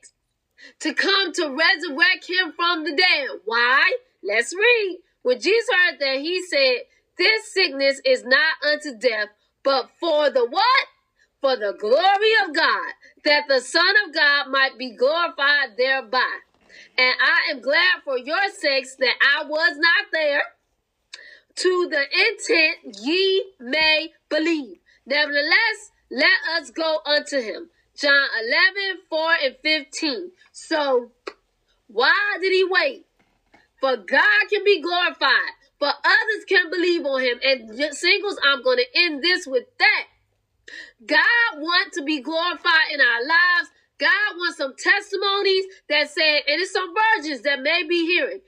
to 0.80 0.94
come 0.94 1.32
to 1.34 1.56
resurrect 1.56 2.28
him 2.28 2.52
from 2.54 2.84
the 2.84 2.92
dead. 2.92 3.40
Why? 3.46 3.92
Let's 4.24 4.54
read. 4.54 5.00
When 5.22 5.40
Jesus 5.40 5.70
heard 5.72 6.00
that, 6.00 6.20
he 6.20 6.42
said, 6.44 6.84
This 7.18 7.54
sickness 7.54 8.02
is 8.04 8.24
not 8.26 8.54
unto 8.66 8.98
death, 8.98 9.30
but 9.64 9.90
for 10.00 10.30
the 10.30 10.46
what? 10.46 10.88
For 11.42 11.56
the 11.56 11.74
glory 11.80 12.34
of 12.46 12.54
God, 12.54 12.94
that 13.24 13.44
the 13.48 13.62
Son 13.62 13.94
of 14.06 14.14
God 14.14 14.48
might 14.50 14.78
be 14.78 14.96
glorified 14.96 15.78
thereby. 15.78 16.40
And 16.98 17.16
I 17.22 17.52
am 17.52 17.62
glad 17.62 18.04
for 18.04 18.18
your 18.18 18.50
sakes 18.50 18.96
that 18.96 19.16
I 19.22 19.46
was 19.46 19.78
not 19.78 20.06
there, 20.12 20.42
to 21.56 21.90
the 21.90 22.02
intent 22.02 22.98
ye 23.02 23.54
may 23.60 24.12
believe. 24.30 24.80
Nevertheless, 25.06 25.92
let 26.12 26.40
us 26.58 26.72
go 26.72 27.00
unto 27.06 27.42
him. 27.42 27.70
John 27.96 28.28
11, 28.76 29.02
4 29.10 29.30
and 29.44 29.56
15. 29.64 30.32
So, 30.52 31.12
why 31.88 32.38
did 32.42 32.52
he 32.52 32.66
wait? 32.70 33.06
For 33.80 33.96
God 33.96 34.50
can 34.50 34.64
be 34.66 34.82
glorified, 34.82 35.54
for 35.80 35.88
others 35.88 36.46
can 36.48 36.70
believe 36.70 37.06
on 37.06 37.22
him. 37.22 37.40
And 37.44 37.96
singles, 37.96 38.38
I'm 38.46 38.62
going 38.62 38.78
to 38.78 39.00
end 39.00 39.24
this 39.24 39.48
with 39.48 39.66
that. 39.80 40.04
God 41.06 41.58
wants 41.58 41.98
to 41.98 42.04
be 42.04 42.22
glorified 42.22 42.92
in 42.94 43.02
our 43.02 43.22
lives. 43.22 43.70
God 44.00 44.38
wants 44.38 44.58
some 44.58 44.74
testimonies 44.78 45.66
that 45.90 46.10
say, 46.10 46.38
and 46.48 46.62
it's 46.62 46.72
some 46.74 46.94
virgins 47.18 47.42
that 47.42 47.62
may 47.62 47.84
be 47.88 48.06
hearing. 48.06 48.42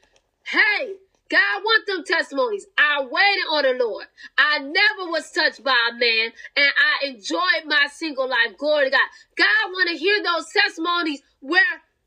Hey, 0.46 0.96
God 1.30 1.64
want 1.64 1.88
them 1.88 2.04
testimonies. 2.06 2.68
I 2.78 3.02
waited 3.02 3.48
on 3.52 3.64
the 3.64 3.84
Lord. 3.86 4.06
I 4.38 4.60
never 4.60 5.10
was 5.10 5.32
touched 5.32 5.64
by 5.64 5.76
a 5.90 5.94
man 5.94 6.32
and 6.58 6.72
I 6.78 7.08
enjoyed 7.08 7.66
my 7.66 7.88
single 7.92 8.30
life. 8.30 8.58
Glory 8.58 8.86
to 8.86 8.92
God. 8.92 9.10
God 9.38 9.72
want 9.72 9.90
to 9.90 9.98
hear 9.98 10.22
those 10.24 10.48
testimonies 10.52 11.22
where, 11.40 11.64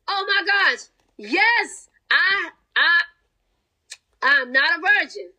oh 0.08 0.26
my 0.28 0.46
gosh, 0.46 0.80
yes, 1.16 1.88
I, 2.10 2.50
I, 2.76 3.00
I'm 4.22 4.52
not 4.52 4.78
a 4.78 4.82
virgin, 4.82 5.30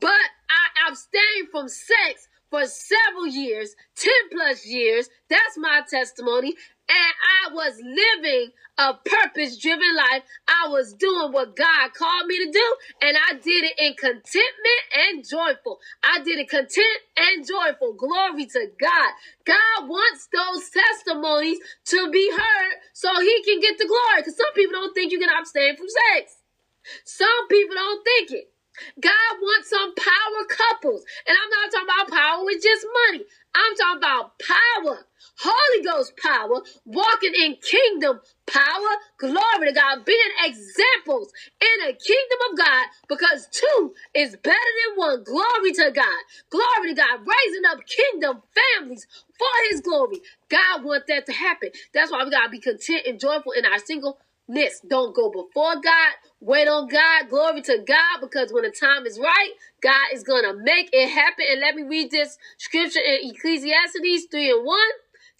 but 0.00 0.10
I 0.10 0.88
abstained 0.90 1.48
from 1.50 1.68
sex 1.68 2.27
for 2.50 2.66
several 2.66 3.26
years, 3.26 3.74
10 3.96 4.12
plus 4.32 4.66
years. 4.66 5.08
That's 5.28 5.58
my 5.58 5.82
testimony 5.88 6.54
and 6.88 7.14
I 7.50 7.54
was 7.54 7.80
living 7.82 8.50
a 8.78 8.94
purpose 8.94 9.58
driven 9.58 9.94
life. 9.94 10.22
I 10.48 10.68
was 10.68 10.94
doing 10.94 11.32
what 11.32 11.56
God 11.56 11.92
called 11.94 12.26
me 12.26 12.38
to 12.44 12.50
do, 12.50 12.76
and 13.02 13.16
I 13.28 13.34
did 13.34 13.64
it 13.64 13.74
in 13.78 13.94
contentment 13.94 14.82
and 14.96 15.28
joyful. 15.28 15.78
I 16.02 16.20
did 16.22 16.38
it 16.38 16.48
content 16.48 16.98
and 17.16 17.46
joyful. 17.46 17.94
Glory 17.94 18.46
to 18.46 18.66
God. 18.80 19.10
God 19.44 19.88
wants 19.88 20.28
those 20.32 20.70
testimonies 20.70 21.58
to 21.86 22.10
be 22.10 22.30
heard 22.30 22.72
so 22.94 23.08
he 23.20 23.42
can 23.44 23.60
get 23.60 23.78
the 23.78 23.86
glory. 23.86 24.22
Because 24.22 24.36
some 24.36 24.52
people 24.54 24.80
don't 24.80 24.94
think 24.94 25.12
you 25.12 25.18
can 25.18 25.30
abstain 25.38 25.76
from 25.76 25.86
sex. 26.14 26.36
Some 27.04 27.48
people 27.48 27.74
don't 27.74 28.04
think 28.04 28.30
it. 28.32 28.52
God 29.00 29.32
wants 29.40 29.70
some 29.70 29.94
power 29.94 30.42
couples. 30.48 31.04
And 31.26 31.36
I'm 31.36 31.50
not 31.50 31.72
talking 31.72 31.88
about 31.88 32.10
power 32.20 32.44
with 32.44 32.62
just 32.62 32.86
money. 33.08 33.24
I'm 33.54 33.76
talking 33.76 33.98
about 33.98 34.32
power, 34.40 35.06
Holy 35.40 35.84
Ghost 35.84 36.14
power, 36.22 36.62
walking 36.86 37.34
in 37.34 37.56
kingdom 37.62 38.20
power. 38.46 38.92
Glory 39.18 39.68
to 39.68 39.72
God, 39.74 40.04
being 40.04 40.32
examples 40.44 41.32
in 41.60 41.88
a 41.88 41.92
kingdom 41.92 42.40
of 42.52 42.58
God 42.58 42.86
because 43.08 43.48
two 43.52 43.94
is 44.14 44.36
better 44.36 44.72
than 44.88 44.96
one. 44.96 45.24
Glory 45.24 45.72
to 45.74 45.90
God. 45.94 46.22
Glory 46.50 46.90
to 46.90 46.94
God, 46.94 47.20
raising 47.20 47.64
up 47.70 47.80
kingdom 47.86 48.42
families 48.54 49.06
for 49.38 49.48
his 49.70 49.80
glory. 49.80 50.18
God 50.50 50.84
wants 50.84 51.06
that 51.08 51.26
to 51.26 51.32
happen. 51.32 51.70
That's 51.94 52.12
why 52.12 52.24
we 52.24 52.30
got 52.30 52.44
to 52.44 52.50
be 52.50 52.60
content 52.60 53.02
and 53.06 53.20
joyful 53.20 53.52
in 53.52 53.66
our 53.66 53.78
single 53.80 54.18
don't 54.88 55.14
go 55.14 55.30
before 55.30 55.74
God. 55.76 56.12
Wait 56.40 56.68
on 56.68 56.88
God. 56.88 57.28
Glory 57.28 57.62
to 57.62 57.78
God 57.86 58.20
because 58.20 58.52
when 58.52 58.64
the 58.64 58.70
time 58.70 59.06
is 59.06 59.18
right, 59.18 59.50
God 59.82 60.08
is 60.12 60.22
going 60.22 60.44
to 60.44 60.54
make 60.54 60.88
it 60.92 61.08
happen. 61.08 61.44
And 61.50 61.60
let 61.60 61.74
me 61.74 61.82
read 61.82 62.10
this 62.10 62.38
scripture 62.56 63.00
in 63.00 63.30
Ecclesiastes 63.30 64.26
3 64.30 64.50
and 64.50 64.64
1. 64.64 64.78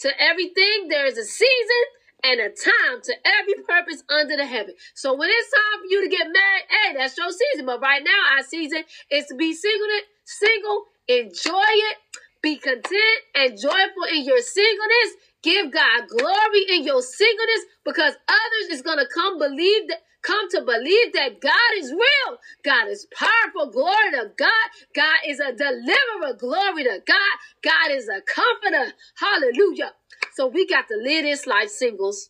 To 0.01 0.11
everything, 0.21 0.89
there 0.89 1.07
is 1.07 1.19
a 1.19 1.25
season 1.25 1.85
and 2.23 2.41
a 2.41 2.49
time 2.49 3.01
to 3.03 3.15
every 3.25 3.55
purpose 3.67 4.03
under 4.11 4.37
the 4.37 4.47
heaven. 4.47 4.75
So 4.95 5.15
when 5.15 5.29
it's 5.31 5.51
time 5.51 5.81
for 5.81 5.87
you 5.89 6.03
to 6.03 6.09
get 6.09 6.27
married, 6.27 6.65
hey, 6.69 6.95
that's 6.95 7.17
your 7.17 7.31
season. 7.31 7.67
But 7.67 7.81
right 7.81 8.03
now, 8.05 8.37
our 8.37 8.43
season 8.43 8.85
is 9.11 9.27
to 9.27 9.35
be 9.35 9.55
single, 9.55 9.89
single, 10.25 10.85
enjoy 11.09 11.71
it, 11.91 11.97
be 12.43 12.57
content 12.57 13.19
and 13.35 13.59
joyful 13.59 14.05
in 14.13 14.25
your 14.25 14.41
singleness 14.41 15.11
Give 15.43 15.72
God 15.72 16.09
glory 16.09 16.64
in 16.70 16.84
your 16.84 17.03
singleness 17.03 17.64
because 17.84 18.14
others 18.28 18.72
is 18.72 18.82
going 18.82 18.99
to 18.99 19.07
come 19.14 19.39
believe 19.39 19.89
that 19.89 20.01
come 20.22 20.51
to 20.51 20.62
believe 20.62 21.14
that 21.14 21.41
God 21.41 21.72
is 21.78 21.93
real. 21.93 22.39
God 22.64 22.89
is 22.89 23.07
powerful. 23.16 23.70
Glory 23.72 24.12
to 24.12 24.32
God. 24.39 24.68
God 24.95 25.16
is 25.26 25.41
a 25.41 25.53
deliverer. 25.53 26.34
Glory 26.39 26.84
to 26.84 27.01
God. 27.07 27.36
God 27.62 27.93
is 27.93 28.09
a 28.09 28.20
comforter. 28.22 28.93
Hallelujah. 29.18 29.93
So 30.34 30.49
we 30.49 30.66
got 30.66 30.89
to 30.89 30.97
live 30.97 31.24
this 31.24 31.47
life 31.47 31.70
singles. 31.70 32.28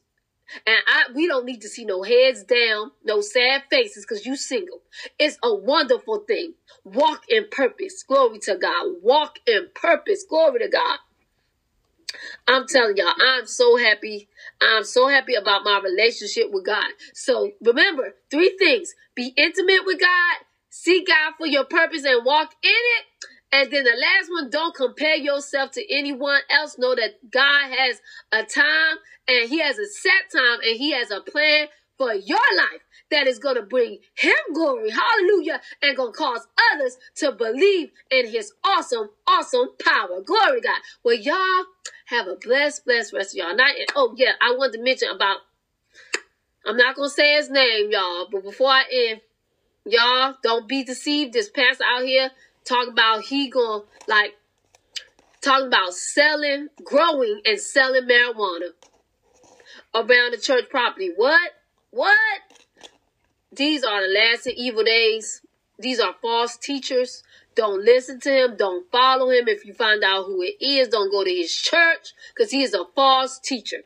And 0.67 0.79
I, 0.89 1.05
we 1.15 1.29
don't 1.29 1.47
need 1.47 1.63
to 1.63 1.69
see 1.69 1.85
no 1.85 2.03
heads 2.05 2.45
down, 2.45 2.93
no 3.05 3.21
sad 3.21 3.65
faces, 3.71 4.07
because 4.07 4.27
you 4.27 4.37
single. 4.37 4.81
It's 5.19 5.39
a 5.43 5.55
wonderful 5.55 6.21
thing. 6.29 6.55
Walk 6.85 7.23
in 7.29 7.47
purpose. 7.51 8.05
Glory 8.09 8.39
to 8.41 8.57
God. 8.57 8.95
Walk 9.03 9.39
in 9.47 9.69
purpose. 9.75 10.25
Glory 10.29 10.61
to 10.61 10.69
God. 10.69 10.99
I'm 12.59 12.69
telling 12.69 12.99
y'all, 12.99 13.15
I'm 13.21 13.47
so 13.47 13.77
happy. 13.79 14.29
I'm 14.63 14.85
so 14.85 15.09
happy 15.09 15.35
about 15.37 15.65
my 15.65 15.81
relationship 15.85 16.49
with 16.53 16.67
God. 16.67 16.87
So 17.15 17.53
remember, 17.65 18.17
three 18.31 18.57
things. 18.59 18.95
Be 19.17 19.35
intimate 19.37 19.83
with 19.87 20.01
God, 20.01 20.37
seek 20.71 21.09
God 21.09 21.35
for 21.39 21.47
your 21.47 21.65
purpose 21.67 22.05
and 22.05 22.25
walk 22.27 22.53
in 22.65 22.71
it, 22.71 23.07
And 23.53 23.73
then 23.73 23.85
the 23.85 23.93
last 23.93 24.31
one, 24.31 24.51
don't 24.51 24.75
compare 24.77 25.17
yourself 25.17 25.73
to 25.73 25.95
anyone 25.95 26.41
else. 26.51 26.79
Know 26.79 26.95
that 26.97 27.31
God 27.31 27.73
has 27.73 28.01
a 28.33 28.45
time 28.45 28.99
and 29.29 29.49
He 29.51 29.61
has 29.61 29.79
a 29.79 29.87
set 29.87 30.31
time 30.35 30.61
and 30.67 30.79
He 30.79 30.93
has 30.93 31.11
a 31.11 31.21
plan 31.23 31.69
for 31.99 32.15
your 32.15 32.39
life 32.57 32.81
that 33.11 33.27
is 33.27 33.39
going 33.39 33.57
to 33.57 33.63
bring 33.63 33.99
Him 34.15 34.35
glory. 34.55 34.91
Hallelujah. 34.91 35.61
And 35.83 35.97
going 35.97 36.13
to 36.13 36.17
cause 36.17 36.47
others 36.73 36.97
to 37.17 37.33
believe 37.33 37.91
in 38.11 38.29
His 38.29 38.53
awesome, 38.65 39.11
awesome 39.27 39.71
power. 39.85 40.23
Glory 40.25 40.61
God. 40.61 40.81
Well, 41.05 41.17
y'all 41.17 41.65
have 42.07 42.29
a 42.29 42.37
blessed, 42.37 42.85
blessed 42.85 43.13
rest 43.13 43.35
of 43.35 43.39
y'all 43.39 43.57
night. 43.57 43.75
And 43.79 43.89
oh, 43.97 44.15
yeah, 44.17 44.33
I 44.41 44.55
want 44.57 44.73
to 44.75 44.83
mention 44.83 45.11
about, 45.11 45.39
I'm 46.65 46.77
not 46.77 46.97
going 46.97 47.09
to 47.09 47.15
say 47.15 47.35
his 47.35 47.51
name, 47.51 47.91
y'all, 47.91 48.29
but 48.31 48.43
before 48.43 48.71
I 48.71 48.85
end, 48.93 49.21
y'all 49.85 50.35
don't 50.43 50.69
be 50.69 50.85
deceived. 50.85 51.33
This 51.33 51.49
pastor 51.49 51.85
out 51.85 52.05
here 52.05 52.31
talking 52.65 52.93
about 52.93 53.23
he 53.25 53.51
going 53.51 53.83
to 53.83 53.87
like 54.07 54.35
talking 55.41 55.69
about 55.69 55.95
selling, 55.95 56.69
growing, 56.85 57.41
and 57.45 57.59
selling 57.59 58.07
marijuana 58.09 58.71
around 59.95 60.33
the 60.33 60.39
church 60.41 60.65
property. 60.71 61.11
What? 61.17 61.53
What? 61.91 62.41
These 63.53 63.83
are 63.83 64.03
the 64.07 64.13
last 64.13 64.47
and 64.47 64.57
evil 64.57 64.85
days. 64.85 65.43
These 65.79 66.01
are 66.01 66.15
false 66.21 66.57
teachers. 66.57 67.23
Don't 67.55 67.85
listen 67.85 68.21
to 68.21 68.31
him. 68.31 68.57
Don't 68.57 68.91
follow 68.91 69.31
him. 69.31 69.49
If 69.49 69.65
you 69.65 69.73
find 69.73 70.05
out 70.05 70.27
who 70.27 70.43
it 70.43 70.57
is, 70.61 70.89
don't 70.89 71.11
go 71.11 71.25
to 71.25 71.31
his 71.31 71.55
church 71.55 72.13
because 72.35 72.51
he 72.51 72.63
is 72.63 72.75
a 72.75 72.85
false 72.95 73.39
teacher. 73.39 73.85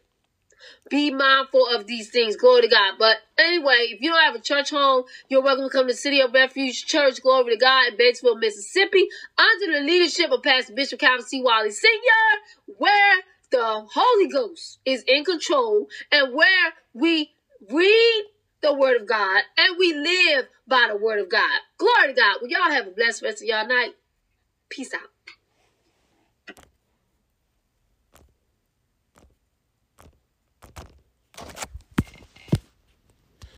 Be 0.90 1.10
mindful 1.10 1.66
of 1.68 1.86
these 1.86 2.10
things. 2.10 2.36
Glory 2.36 2.62
to 2.62 2.68
God. 2.68 2.94
But 2.98 3.18
anyway, 3.38 3.88
if 3.90 4.00
you 4.00 4.10
don't 4.10 4.22
have 4.22 4.34
a 4.34 4.40
church 4.40 4.70
home, 4.70 5.04
you're 5.28 5.42
welcome 5.42 5.64
to 5.64 5.70
come 5.70 5.86
to 5.86 5.94
City 5.94 6.20
of 6.20 6.34
Refuge 6.34 6.84
Church. 6.84 7.22
Glory 7.22 7.54
to 7.54 7.56
God 7.56 7.92
in 7.92 7.96
Batesville, 7.96 8.38
Mississippi, 8.38 9.06
under 9.38 9.78
the 9.78 9.86
leadership 9.86 10.30
of 10.32 10.42
Pastor 10.42 10.74
Bishop 10.74 11.00
Calvin 11.00 11.24
C. 11.24 11.42
Wiley 11.42 11.70
Sr., 11.70 12.74
where 12.78 13.16
the 13.50 13.86
Holy 13.94 14.28
Ghost 14.28 14.80
is 14.84 15.04
in 15.06 15.24
control 15.24 15.86
and 16.10 16.34
where 16.34 16.72
we 16.94 17.30
read 17.70 18.24
the 18.62 18.74
Word 18.74 19.00
of 19.00 19.06
God 19.08 19.42
and 19.58 19.76
we 19.78 19.94
live 19.94 20.46
by 20.66 20.88
the 20.90 20.96
Word 20.96 21.20
of 21.20 21.30
God. 21.30 21.60
Glory 21.78 22.08
to 22.08 22.14
God. 22.14 22.36
Well, 22.40 22.50
y'all 22.50 22.72
have 22.72 22.86
a 22.88 22.90
blessed 22.90 23.22
rest 23.22 23.42
of 23.42 23.48
y'all 23.48 23.66
night. 23.66 23.92
Peace 24.70 24.94
out. 24.94 25.11